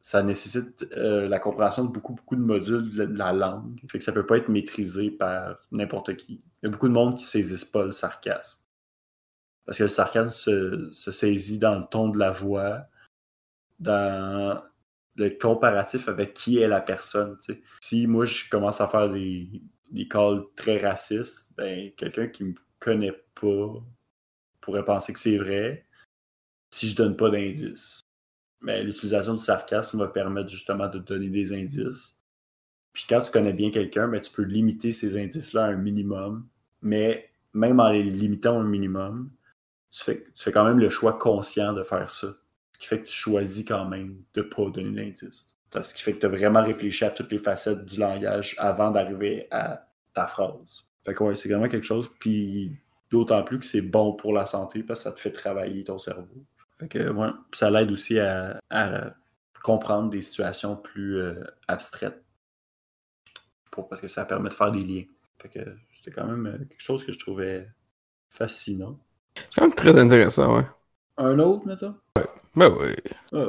ça 0.00 0.22
nécessite 0.22 0.86
euh, 0.96 1.28
la 1.28 1.38
compréhension 1.40 1.84
de 1.84 1.92
beaucoup, 1.92 2.14
beaucoup 2.14 2.36
de 2.36 2.42
modules 2.42 2.94
de 2.94 3.06
de 3.06 3.18
la 3.18 3.32
langue. 3.32 3.80
Fait 3.90 3.98
que 3.98 4.04
ça 4.04 4.12
peut 4.12 4.26
pas 4.26 4.38
être 4.38 4.48
maîtrisé 4.48 5.10
par 5.10 5.58
n'importe 5.72 6.16
qui. 6.16 6.42
Il 6.62 6.66
y 6.66 6.68
a 6.68 6.72
beaucoup 6.72 6.88
de 6.88 6.94
monde 6.94 7.16
qui 7.18 7.24
saisissent 7.26 7.64
pas 7.66 7.84
le 7.84 7.92
sarcasme. 7.92 8.58
Parce 9.66 9.78
que 9.78 9.84
le 9.84 9.88
sarcasme 9.88 10.30
se, 10.30 10.90
se 10.92 11.10
saisit 11.12 11.58
dans 11.58 11.78
le 11.78 11.84
ton 11.90 12.08
de 12.08 12.18
la 12.18 12.30
voix, 12.32 12.86
dans 13.80 14.62
le 15.16 15.30
comparatif 15.30 16.08
avec 16.08 16.34
qui 16.34 16.58
est 16.58 16.68
la 16.68 16.80
personne. 16.80 17.38
Si 17.80 18.06
moi 18.06 18.24
je 18.24 18.48
commence 18.48 18.80
à 18.80 18.86
faire 18.86 19.10
des, 19.10 19.48
des 19.90 20.08
calls 20.08 20.44
très 20.56 20.78
racistes, 20.78 21.50
ben 21.56 21.92
quelqu'un 21.96 22.28
qui 22.28 22.44
me 22.44 22.54
connaît 22.78 23.20
pas 23.34 23.82
pourrait 24.60 24.84
penser 24.84 25.12
que 25.12 25.18
c'est 25.18 25.38
vrai 25.38 25.86
si 26.70 26.88
je 26.88 26.96
donne 26.96 27.16
pas 27.16 27.30
d'indices. 27.30 28.00
Mais 28.60 28.82
l'utilisation 28.82 29.34
du 29.34 29.42
sarcasme 29.42 29.98
va 29.98 30.08
permettre 30.08 30.48
justement 30.48 30.88
de 30.88 30.98
donner 30.98 31.28
des 31.28 31.52
indices. 31.52 32.20
Puis 32.92 33.04
quand 33.08 33.20
tu 33.20 33.30
connais 33.30 33.52
bien 33.52 33.70
quelqu'un, 33.70 34.08
ben, 34.08 34.20
tu 34.20 34.30
peux 34.32 34.42
limiter 34.42 34.92
ces 34.92 35.20
indices-là 35.20 35.64
à 35.64 35.68
un 35.68 35.76
minimum. 35.76 36.46
Mais 36.80 37.30
même 37.52 37.80
en 37.80 37.88
les 37.88 38.02
limitant 38.02 38.60
un 38.60 38.64
minimum, 38.64 39.30
tu 39.90 40.02
fais, 40.04 40.24
tu 40.34 40.44
fais 40.44 40.52
quand 40.52 40.64
même 40.64 40.78
le 40.78 40.88
choix 40.88 41.18
conscient 41.18 41.72
de 41.72 41.82
faire 41.82 42.10
ça. 42.10 42.28
Qui 42.82 42.88
fait 42.88 42.98
que 43.00 43.06
tu 43.06 43.14
choisis 43.14 43.64
quand 43.64 43.84
même 43.88 44.24
de 44.34 44.42
ne 44.42 44.48
pas 44.48 44.68
donner 44.68 45.04
l'indice. 45.04 45.46
Ce 45.80 45.94
qui 45.94 46.02
fait 46.02 46.14
que 46.14 46.18
tu 46.18 46.26
as 46.26 46.28
vraiment 46.28 46.64
réfléchi 46.64 47.04
à 47.04 47.10
toutes 47.10 47.30
les 47.30 47.38
facettes 47.38 47.84
du 47.84 48.00
langage 48.00 48.56
avant 48.58 48.90
d'arriver 48.90 49.46
à 49.52 49.86
ta 50.12 50.26
phrase. 50.26 50.84
Fait 51.04 51.14
que 51.14 51.22
ouais, 51.22 51.36
c'est 51.36 51.48
vraiment 51.48 51.68
quelque 51.68 51.86
chose. 51.86 52.10
Puis 52.18 52.76
d'autant 53.08 53.44
plus 53.44 53.60
que 53.60 53.64
c'est 53.66 53.82
bon 53.82 54.14
pour 54.14 54.32
la 54.32 54.46
santé 54.46 54.82
parce 54.82 54.98
que 54.98 55.04
ça 55.04 55.12
te 55.12 55.20
fait 55.20 55.30
travailler 55.30 55.84
ton 55.84 56.00
cerveau. 56.00 56.44
Fait 56.80 56.88
que 56.88 57.08
ouais, 57.12 57.28
ça 57.52 57.70
l'aide 57.70 57.92
aussi 57.92 58.18
à, 58.18 58.58
à 58.68 59.14
comprendre 59.62 60.10
des 60.10 60.20
situations 60.20 60.74
plus 60.74 61.20
euh, 61.20 61.44
abstraites. 61.68 62.20
Pour- 63.70 63.88
parce 63.88 64.00
que 64.00 64.08
ça 64.08 64.24
permet 64.24 64.48
de 64.48 64.54
faire 64.54 64.72
des 64.72 64.80
liens. 64.80 65.04
Fait 65.38 65.48
que 65.48 65.60
c'était 65.94 66.10
quand 66.10 66.26
même 66.26 66.46
euh, 66.46 66.58
quelque 66.58 66.82
chose 66.82 67.04
que 67.04 67.12
je 67.12 67.18
trouvais 67.20 67.68
fascinant. 68.28 68.98
C'est 69.36 69.54
quand 69.54 69.62
même 69.62 69.74
très 69.74 69.98
intéressant, 69.98 70.56
ouais. 70.56 70.66
Un 71.16 71.38
autre, 71.38 71.66
mettons? 71.66 71.94
Ben 72.54 72.74
oui. 72.78 72.94
Ah. 73.32 73.46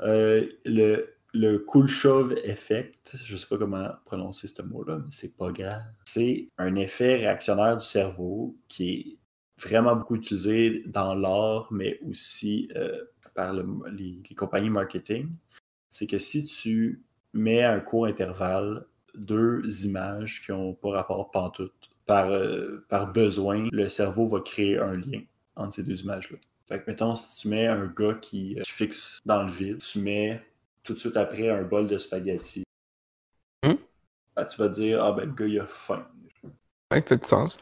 Euh, 0.00 0.48
le, 0.64 1.14
le 1.32 1.58
Kuleshov 1.58 2.34
effect, 2.44 3.16
je 3.22 3.36
sais 3.36 3.46
pas 3.46 3.58
comment 3.58 3.88
prononcer 4.04 4.48
ce 4.48 4.62
mot-là, 4.62 4.98
mais 4.98 5.10
c'est 5.10 5.36
pas 5.36 5.52
grave. 5.52 5.82
C'est 6.04 6.48
un 6.58 6.74
effet 6.76 7.16
réactionnaire 7.16 7.76
du 7.76 7.84
cerveau 7.86 8.56
qui 8.68 8.90
est 8.90 9.18
vraiment 9.62 9.94
beaucoup 9.94 10.16
utilisé 10.16 10.82
dans 10.86 11.14
l'art, 11.14 11.68
mais 11.70 12.00
aussi 12.08 12.70
euh, 12.74 13.04
par 13.34 13.52
le- 13.52 13.66
les, 13.92 14.22
les 14.28 14.34
compagnies 14.34 14.70
marketing. 14.70 15.28
C'est 15.88 16.06
que 16.06 16.18
si 16.18 16.44
tu 16.46 17.02
mets 17.32 17.62
à 17.62 17.72
un 17.72 17.80
court 17.80 18.06
intervalle 18.06 18.86
deux 19.14 19.62
images 19.84 20.42
qui 20.44 20.52
n'ont 20.52 20.74
pas 20.74 20.90
rapport 20.90 21.30
pantoute, 21.30 21.90
par, 22.06 22.30
euh, 22.30 22.84
par 22.88 23.12
besoin, 23.12 23.68
le 23.70 23.88
cerveau 23.88 24.26
va 24.26 24.40
créer 24.40 24.78
un 24.78 24.96
lien 24.96 25.20
entre 25.54 25.74
ces 25.74 25.82
deux 25.84 26.00
images-là. 26.02 26.38
Fait 26.70 26.80
que, 26.80 26.88
mettons, 26.88 27.16
si 27.16 27.40
tu 27.40 27.48
mets 27.48 27.66
un 27.66 27.86
gars 27.86 28.14
qui, 28.14 28.56
euh, 28.56 28.62
qui 28.62 28.70
fixe 28.70 29.18
dans 29.24 29.42
le 29.42 29.50
vide, 29.50 29.78
tu 29.78 29.98
mets 29.98 30.40
tout 30.84 30.94
de 30.94 31.00
suite 31.00 31.16
après 31.16 31.48
un 31.48 31.62
bol 31.62 31.88
de 31.88 31.98
spaghettis, 31.98 32.62
Hmm? 33.64 33.74
ben, 34.36 34.44
tu 34.46 34.56
vas 34.56 34.68
te 34.68 34.74
dire, 34.74 35.04
ah 35.04 35.12
ben, 35.12 35.26
le 35.26 35.32
gars, 35.34 35.46
il 35.46 35.58
a 35.58 35.66
faim. 35.66 36.06
Ouais, 36.92 37.02
fait 37.02 37.16
du 37.18 37.26
sens. 37.26 37.58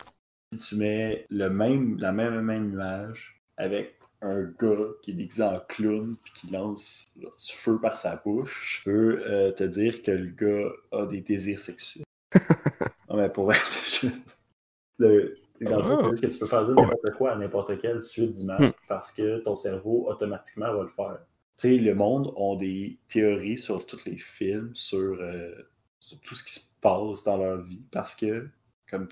Si 0.52 0.60
tu 0.60 0.76
mets 0.76 1.26
le 1.30 1.48
même, 1.48 1.98
la 1.98 2.12
même, 2.12 2.38
même 2.42 2.70
image 2.70 3.42
avec 3.56 3.98
un 4.20 4.42
gars 4.42 4.88
qui 5.02 5.12
est 5.12 5.14
déguisé 5.14 5.42
en 5.42 5.58
clown 5.60 6.16
puis 6.22 6.32
qui 6.34 6.46
lance 6.48 7.06
du 7.16 7.26
feu 7.54 7.80
par 7.80 7.96
sa 7.96 8.16
bouche, 8.16 8.78
je 8.78 8.90
peux 8.90 9.22
euh, 9.26 9.52
te 9.52 9.64
dire 9.64 10.02
que 10.02 10.10
le 10.10 10.26
gars 10.26 10.70
a 10.92 11.06
des 11.06 11.22
désirs 11.22 11.58
sexuels. 11.58 12.04
non, 13.08 13.16
mais 13.16 13.30
pour 13.30 13.46
vrai, 13.46 13.58
c'est 13.64 14.08
juste. 14.08 14.38
Le, 14.98 15.38
c'est 15.58 15.64
dans 15.64 15.76
le 15.76 15.82
fond, 15.82 16.10
juste 16.10 16.22
que 16.22 16.28
tu 16.28 16.38
peux 16.38 16.46
faire 16.46 16.64
dire 16.64 16.74
n'importe 16.74 17.10
quoi 17.16 17.32
à 17.32 17.36
n'importe 17.36 17.80
quelle 17.80 18.02
suite 18.02 18.32
d'images 18.32 18.60
Hmm. 18.60 18.72
parce 18.88 19.12
que 19.12 19.38
ton 19.38 19.54
cerveau 19.54 20.06
automatiquement 20.08 20.72
va 20.72 20.82
le 20.82 20.88
faire. 20.88 21.18
Tu 21.56 21.68
sais, 21.68 21.76
le 21.76 21.94
monde 21.94 22.32
ont 22.36 22.56
des 22.56 22.98
théories 23.08 23.58
sur 23.58 23.84
tous 23.84 24.04
les 24.04 24.16
films, 24.16 24.70
sur, 24.74 25.18
euh, 25.20 25.52
sur 25.98 26.20
tout 26.20 26.34
ce 26.34 26.44
qui 26.44 26.52
se 26.52 26.60
passe 26.80 27.24
dans 27.24 27.36
leur 27.36 27.58
vie 27.60 27.82
parce 27.90 28.14
que, 28.14 28.48
comme 28.88 29.08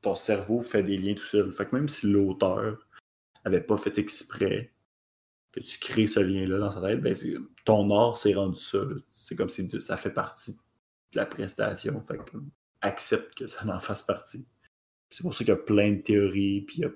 ton 0.00 0.14
cerveau 0.14 0.60
fait 0.60 0.82
des 0.82 0.98
liens 0.98 1.14
tout 1.14 1.24
seul. 1.24 1.52
Fait 1.52 1.66
que 1.66 1.74
même 1.76 1.88
si 1.88 2.06
l'auteur 2.10 2.88
avait 3.44 3.60
pas 3.60 3.76
fait 3.78 3.98
exprès 3.98 4.72
que 5.52 5.60
tu 5.60 5.78
crées 5.78 6.06
ce 6.06 6.20
lien-là 6.20 6.58
dans 6.58 6.70
sa 6.72 6.80
tête, 6.80 7.00
ben 7.00 7.14
ton 7.64 7.90
art 7.90 8.16
s'est 8.16 8.34
rendu 8.34 8.58
ça. 8.58 8.78
C'est 9.14 9.36
comme 9.36 9.48
si 9.48 9.68
ça 9.80 9.96
fait 9.96 10.10
partie 10.10 10.52
de 11.12 11.16
la 11.16 11.26
prestation. 11.26 12.00
Fait 12.00 12.18
que 12.18 12.38
accepte 12.80 13.34
que 13.34 13.46
ça 13.46 13.64
en 13.66 13.78
fasse 13.78 14.02
partie. 14.02 14.44
C'est 15.12 15.22
pour 15.22 15.34
ça 15.34 15.44
qu'il 15.44 15.52
y 15.52 15.56
a 15.56 15.60
plein 15.60 15.92
de 15.92 16.00
théories, 16.00 16.62
puis 16.62 16.76
il 16.78 16.82
y 16.82 16.86
a 16.86 16.90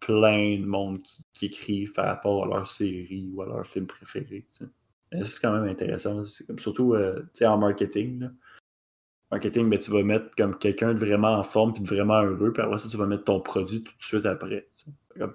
plein 0.00 0.60
de 0.60 0.66
monde 0.66 1.02
qui, 1.02 1.24
qui 1.32 1.46
écrivent 1.46 1.92
par 1.92 2.06
rapport 2.06 2.44
à 2.44 2.46
leur 2.46 2.68
série 2.68 3.30
ou 3.32 3.42
à 3.42 3.46
leur 3.46 3.66
film 3.66 3.86
préféré. 3.86 4.46
C'est 4.52 5.40
quand 5.40 5.52
même 5.52 5.68
intéressant. 5.68 6.24
C'est 6.24 6.46
comme 6.46 6.58
surtout 6.58 6.94
euh, 6.94 7.22
en 7.42 7.58
marketing. 7.58 8.28
Marketing, 9.30 9.68
ben, 9.68 9.78
tu 9.78 9.90
vas 9.90 10.02
mettre 10.02 10.34
comme 10.36 10.58
quelqu'un 10.58 10.94
de 10.94 10.98
vraiment 10.98 11.34
en 11.34 11.42
forme 11.42 11.72
puis 11.72 11.82
de 11.82 11.88
vraiment 11.88 12.22
heureux, 12.22 12.52
puis 12.52 12.62
après 12.62 12.78
ça, 12.78 12.88
tu 12.88 12.96
vas 12.96 13.06
mettre 13.06 13.24
ton 13.24 13.40
produit 13.40 13.82
tout 13.82 13.96
de 13.96 14.02
suite 14.02 14.26
après. 14.26 14.68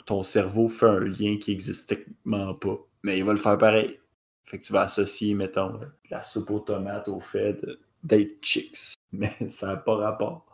ton 0.05 0.23
cerveau 0.23 0.67
fait 0.67 0.85
un 0.85 0.99
lien 0.99 1.37
qui 1.37 1.51
existe 1.51 1.89
techniquement 1.89 2.53
pas, 2.55 2.77
mais 3.03 3.17
il 3.17 3.25
va 3.25 3.33
le 3.33 3.39
faire 3.39 3.57
pareil. 3.57 3.99
Fait 4.45 4.59
que 4.59 4.63
tu 4.63 4.73
vas 4.73 4.81
associer, 4.81 5.33
mettons, 5.33 5.79
la 6.09 6.21
soupe 6.21 6.51
aux 6.51 6.59
tomates 6.59 7.07
au 7.07 7.19
fait 7.19 7.59
d'être 8.03 8.43
chicks. 8.43 8.93
Mais 9.11 9.35
ça 9.47 9.67
n'a 9.67 9.77
pas 9.77 9.95
rapport. 9.95 10.52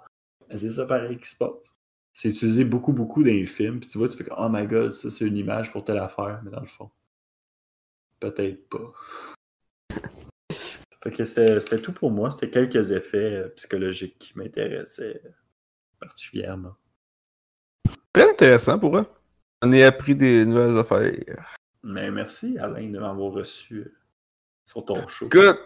Mais 0.50 0.58
C'est 0.58 0.70
ça 0.70 0.86
pareil 0.86 1.18
qui 1.18 1.30
se 1.30 1.36
passe. 1.36 1.76
C'est 2.14 2.30
utilisé 2.30 2.66
beaucoup, 2.66 2.92
beaucoup 2.92 3.24
dans 3.24 3.32
les 3.32 3.46
films, 3.46 3.80
puis 3.80 3.90
tu 3.90 3.98
vois, 3.98 4.10
tu 4.10 4.18
fais 4.18 4.24
comme, 4.24 4.38
oh 4.40 4.50
my 4.50 4.66
god, 4.66 4.92
ça 4.92 5.10
c'est 5.10 5.26
une 5.26 5.38
image 5.38 5.72
pour 5.72 5.86
telle 5.86 6.00
affaire, 6.00 6.42
mais 6.44 6.52
dans 6.52 6.60
le 6.60 6.68
fond, 6.68 6.90
peut-être 8.20 8.68
pas. 8.70 8.94
Fait 11.02 11.12
que 11.12 11.24
c'était 11.24 11.82
tout 11.82 11.94
pour 11.94 12.12
moi. 12.12 12.30
C'était 12.30 12.50
quelques 12.50 12.92
effets 12.92 13.36
euh, 13.36 13.48
psychologiques 13.56 14.18
qui 14.20 14.38
m'intéressaient 14.38 15.22
particulièrement. 15.98 16.76
Très 18.12 18.30
intéressant 18.30 18.78
pour 18.78 18.98
eux. 18.98 19.06
On 19.62 19.72
a 19.72 19.86
appris 19.86 20.16
des 20.16 20.46
nouvelles 20.46 20.78
affaires. 20.78 21.56
Mais 21.84 22.12
merci 22.12 22.58
Alain 22.58 22.90
de 22.90 23.00
m'avoir 23.00 23.32
reçu 23.32 23.76
euh, 23.76 23.96
sur 24.66 24.84
ton 24.84 25.08
show. 25.08 25.28
Écoute, 25.28 25.58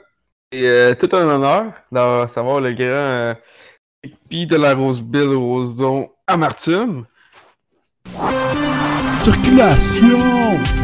c'est 0.51 0.67
euh, 0.67 0.93
tout 0.93 1.09
un 1.15 1.27
honneur 1.27 1.73
d'avoir 1.91 2.29
savoir 2.29 2.61
le 2.61 2.73
grand 2.73 3.35
de 4.29 4.57
la 4.57 4.73
Roseville 4.73 5.35
Roson 5.35 6.07
Amartine. 6.27 7.07
Circulation! 9.21 10.83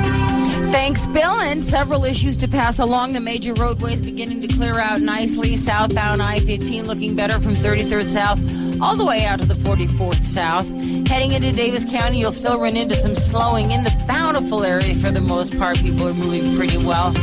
Thanks, 0.71 1.05
Bill. 1.07 1.39
And 1.41 1.61
several 1.61 2.05
issues 2.05 2.37
to 2.37 2.47
pass 2.47 2.79
along. 2.79 3.13
The 3.13 3.19
major 3.19 3.53
roadways 3.53 4.01
beginning 4.01 4.41
to 4.41 4.47
clear 4.47 4.79
out 4.79 5.01
nicely. 5.01 5.55
Southbound 5.55 6.21
I 6.21 6.39
15 6.39 6.85
looking 6.85 7.15
better 7.15 7.39
from 7.39 7.53
33rd 7.55 8.05
South 8.05 8.39
all 8.81 8.95
the 8.95 9.03
way 9.03 9.25
out 9.25 9.39
to 9.39 9.45
the 9.45 9.55
44th 9.55 10.23
South. 10.23 10.67
Heading 11.07 11.33
into 11.33 11.51
Davis 11.51 11.83
County, 11.83 12.19
you'll 12.19 12.31
still 12.31 12.59
run 12.59 12.77
into 12.77 12.95
some 12.95 13.15
slowing 13.15 13.71
in 13.71 13.83
the 13.83 14.05
bountiful 14.07 14.63
area 14.63 14.95
for 14.95 15.11
the 15.11 15.21
most 15.21 15.57
part. 15.57 15.77
People 15.79 16.07
are 16.07 16.13
moving 16.13 16.55
pretty 16.55 16.77
well. 16.77 17.13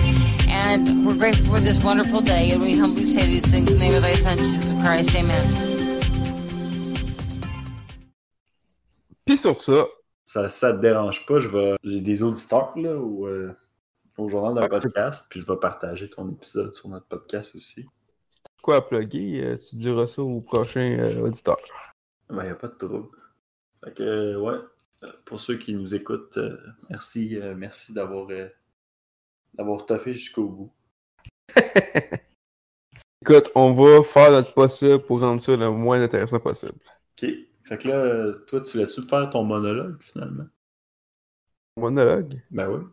And 0.49 1.07
we're 1.07 1.17
grateful 1.17 1.55
for 1.55 1.61
this 1.61 1.83
wonderful 1.83 2.21
day. 2.21 2.51
And 2.51 2.61
we 2.61 2.77
humbly 2.77 3.05
say 3.05 3.27
these 3.27 3.47
things 3.47 3.71
in 3.71 3.79
the 3.79 3.85
name 3.85 3.95
of 3.95 4.03
thy 4.03 4.15
Son, 4.15 4.37
Jesus 4.37 4.73
Christ. 4.83 5.15
Amen. 5.15 5.76
Puis 9.27 9.37
sur 9.37 9.61
ça, 9.61 9.87
Ça, 10.25 10.49
ça 10.49 10.73
te 10.73 10.81
dérange 10.81 11.27
pas, 11.27 11.41
je 11.41 11.49
vais. 11.49 11.75
J'ai 11.83 12.01
des 12.01 12.23
auditeurs 12.23 12.79
là 12.79 12.97
au, 12.97 13.27
euh, 13.27 13.53
au 14.17 14.29
journal 14.29 14.55
d'un 14.55 14.69
podcast, 14.69 15.27
puis 15.29 15.41
je 15.41 15.47
vais 15.47 15.57
partager 15.57 16.09
ton 16.09 16.31
épisode 16.31 16.73
sur 16.75 16.89
notre 16.89 17.07
podcast 17.07 17.55
aussi. 17.57 17.85
quoi 18.63 18.77
à 18.77 18.81
plugger, 18.83 19.45
euh, 19.45 19.57
tu 19.57 19.77
diras 19.77 20.07
ça 20.07 20.23
au 20.23 20.41
prochain 20.41 20.97
euh, 21.01 21.23
auditeur. 21.23 21.57
Ben, 22.31 22.45
y 22.45 22.49
a 22.49 22.55
pas 22.55 22.69
de 22.69 22.75
trouble. 22.75 23.09
Fait 23.85 23.95
que, 23.95 24.37
ouais, 24.37 25.11
pour 25.25 25.41
ceux 25.41 25.59
qui 25.59 25.75
nous 25.75 25.93
écoutent, 25.95 26.39
merci, 26.89 27.39
merci 27.57 27.93
d'avoir 27.93 28.29
d'avoir 29.55 29.87
toffé 29.87 30.15
jusqu'au 30.15 30.49
bout. 30.49 30.73
Écoute, 33.23 33.51
on 33.57 33.75
va 33.75 34.05
faire 34.05 34.31
notre 34.31 34.55
possible 34.55 35.03
pour 35.03 35.21
rendre 35.21 35.41
ça 35.41 35.57
le 35.57 35.71
moins 35.71 36.01
intéressant 36.01 36.39
possible. 36.39 36.79
Ok. 37.21 37.29
Fait 37.67 37.79
que 37.79 37.89
là, 37.89 38.33
toi, 38.47 38.61
tu 38.61 38.73
voulais-tu 38.73 39.03
faire 39.03 39.29
ton 39.29 39.43
monologue 39.43 40.01
finalement? 40.01 40.47
Monologue? 41.77 42.41
Ben 42.51 42.69
oui. 42.69 42.85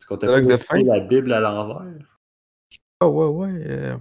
Tu 0.00 0.06
comptais 0.06 0.26
la 0.26 1.00
Bible 1.00 1.32
à 1.32 1.40
l'envers. 1.40 2.18
Ah 3.00 3.08
ouais, 3.08 3.26
ouais. 3.26 3.96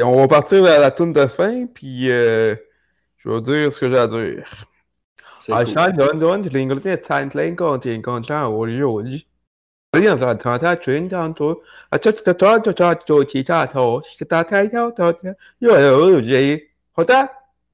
On 0.00 0.16
va 0.16 0.28
partir 0.28 0.64
à 0.64 0.78
la 0.78 0.90
toune 0.90 1.12
de 1.12 1.26
fin, 1.26 1.66
puis 1.66 2.06
je 2.06 2.56
vais 3.24 3.40
dire 3.42 3.72
ce 3.72 3.78
que 3.78 3.90
j'ai 3.90 3.98
à 3.98 4.06
dire. 4.06 4.66
all'anno 5.48 6.36
l'inglese 6.50 6.98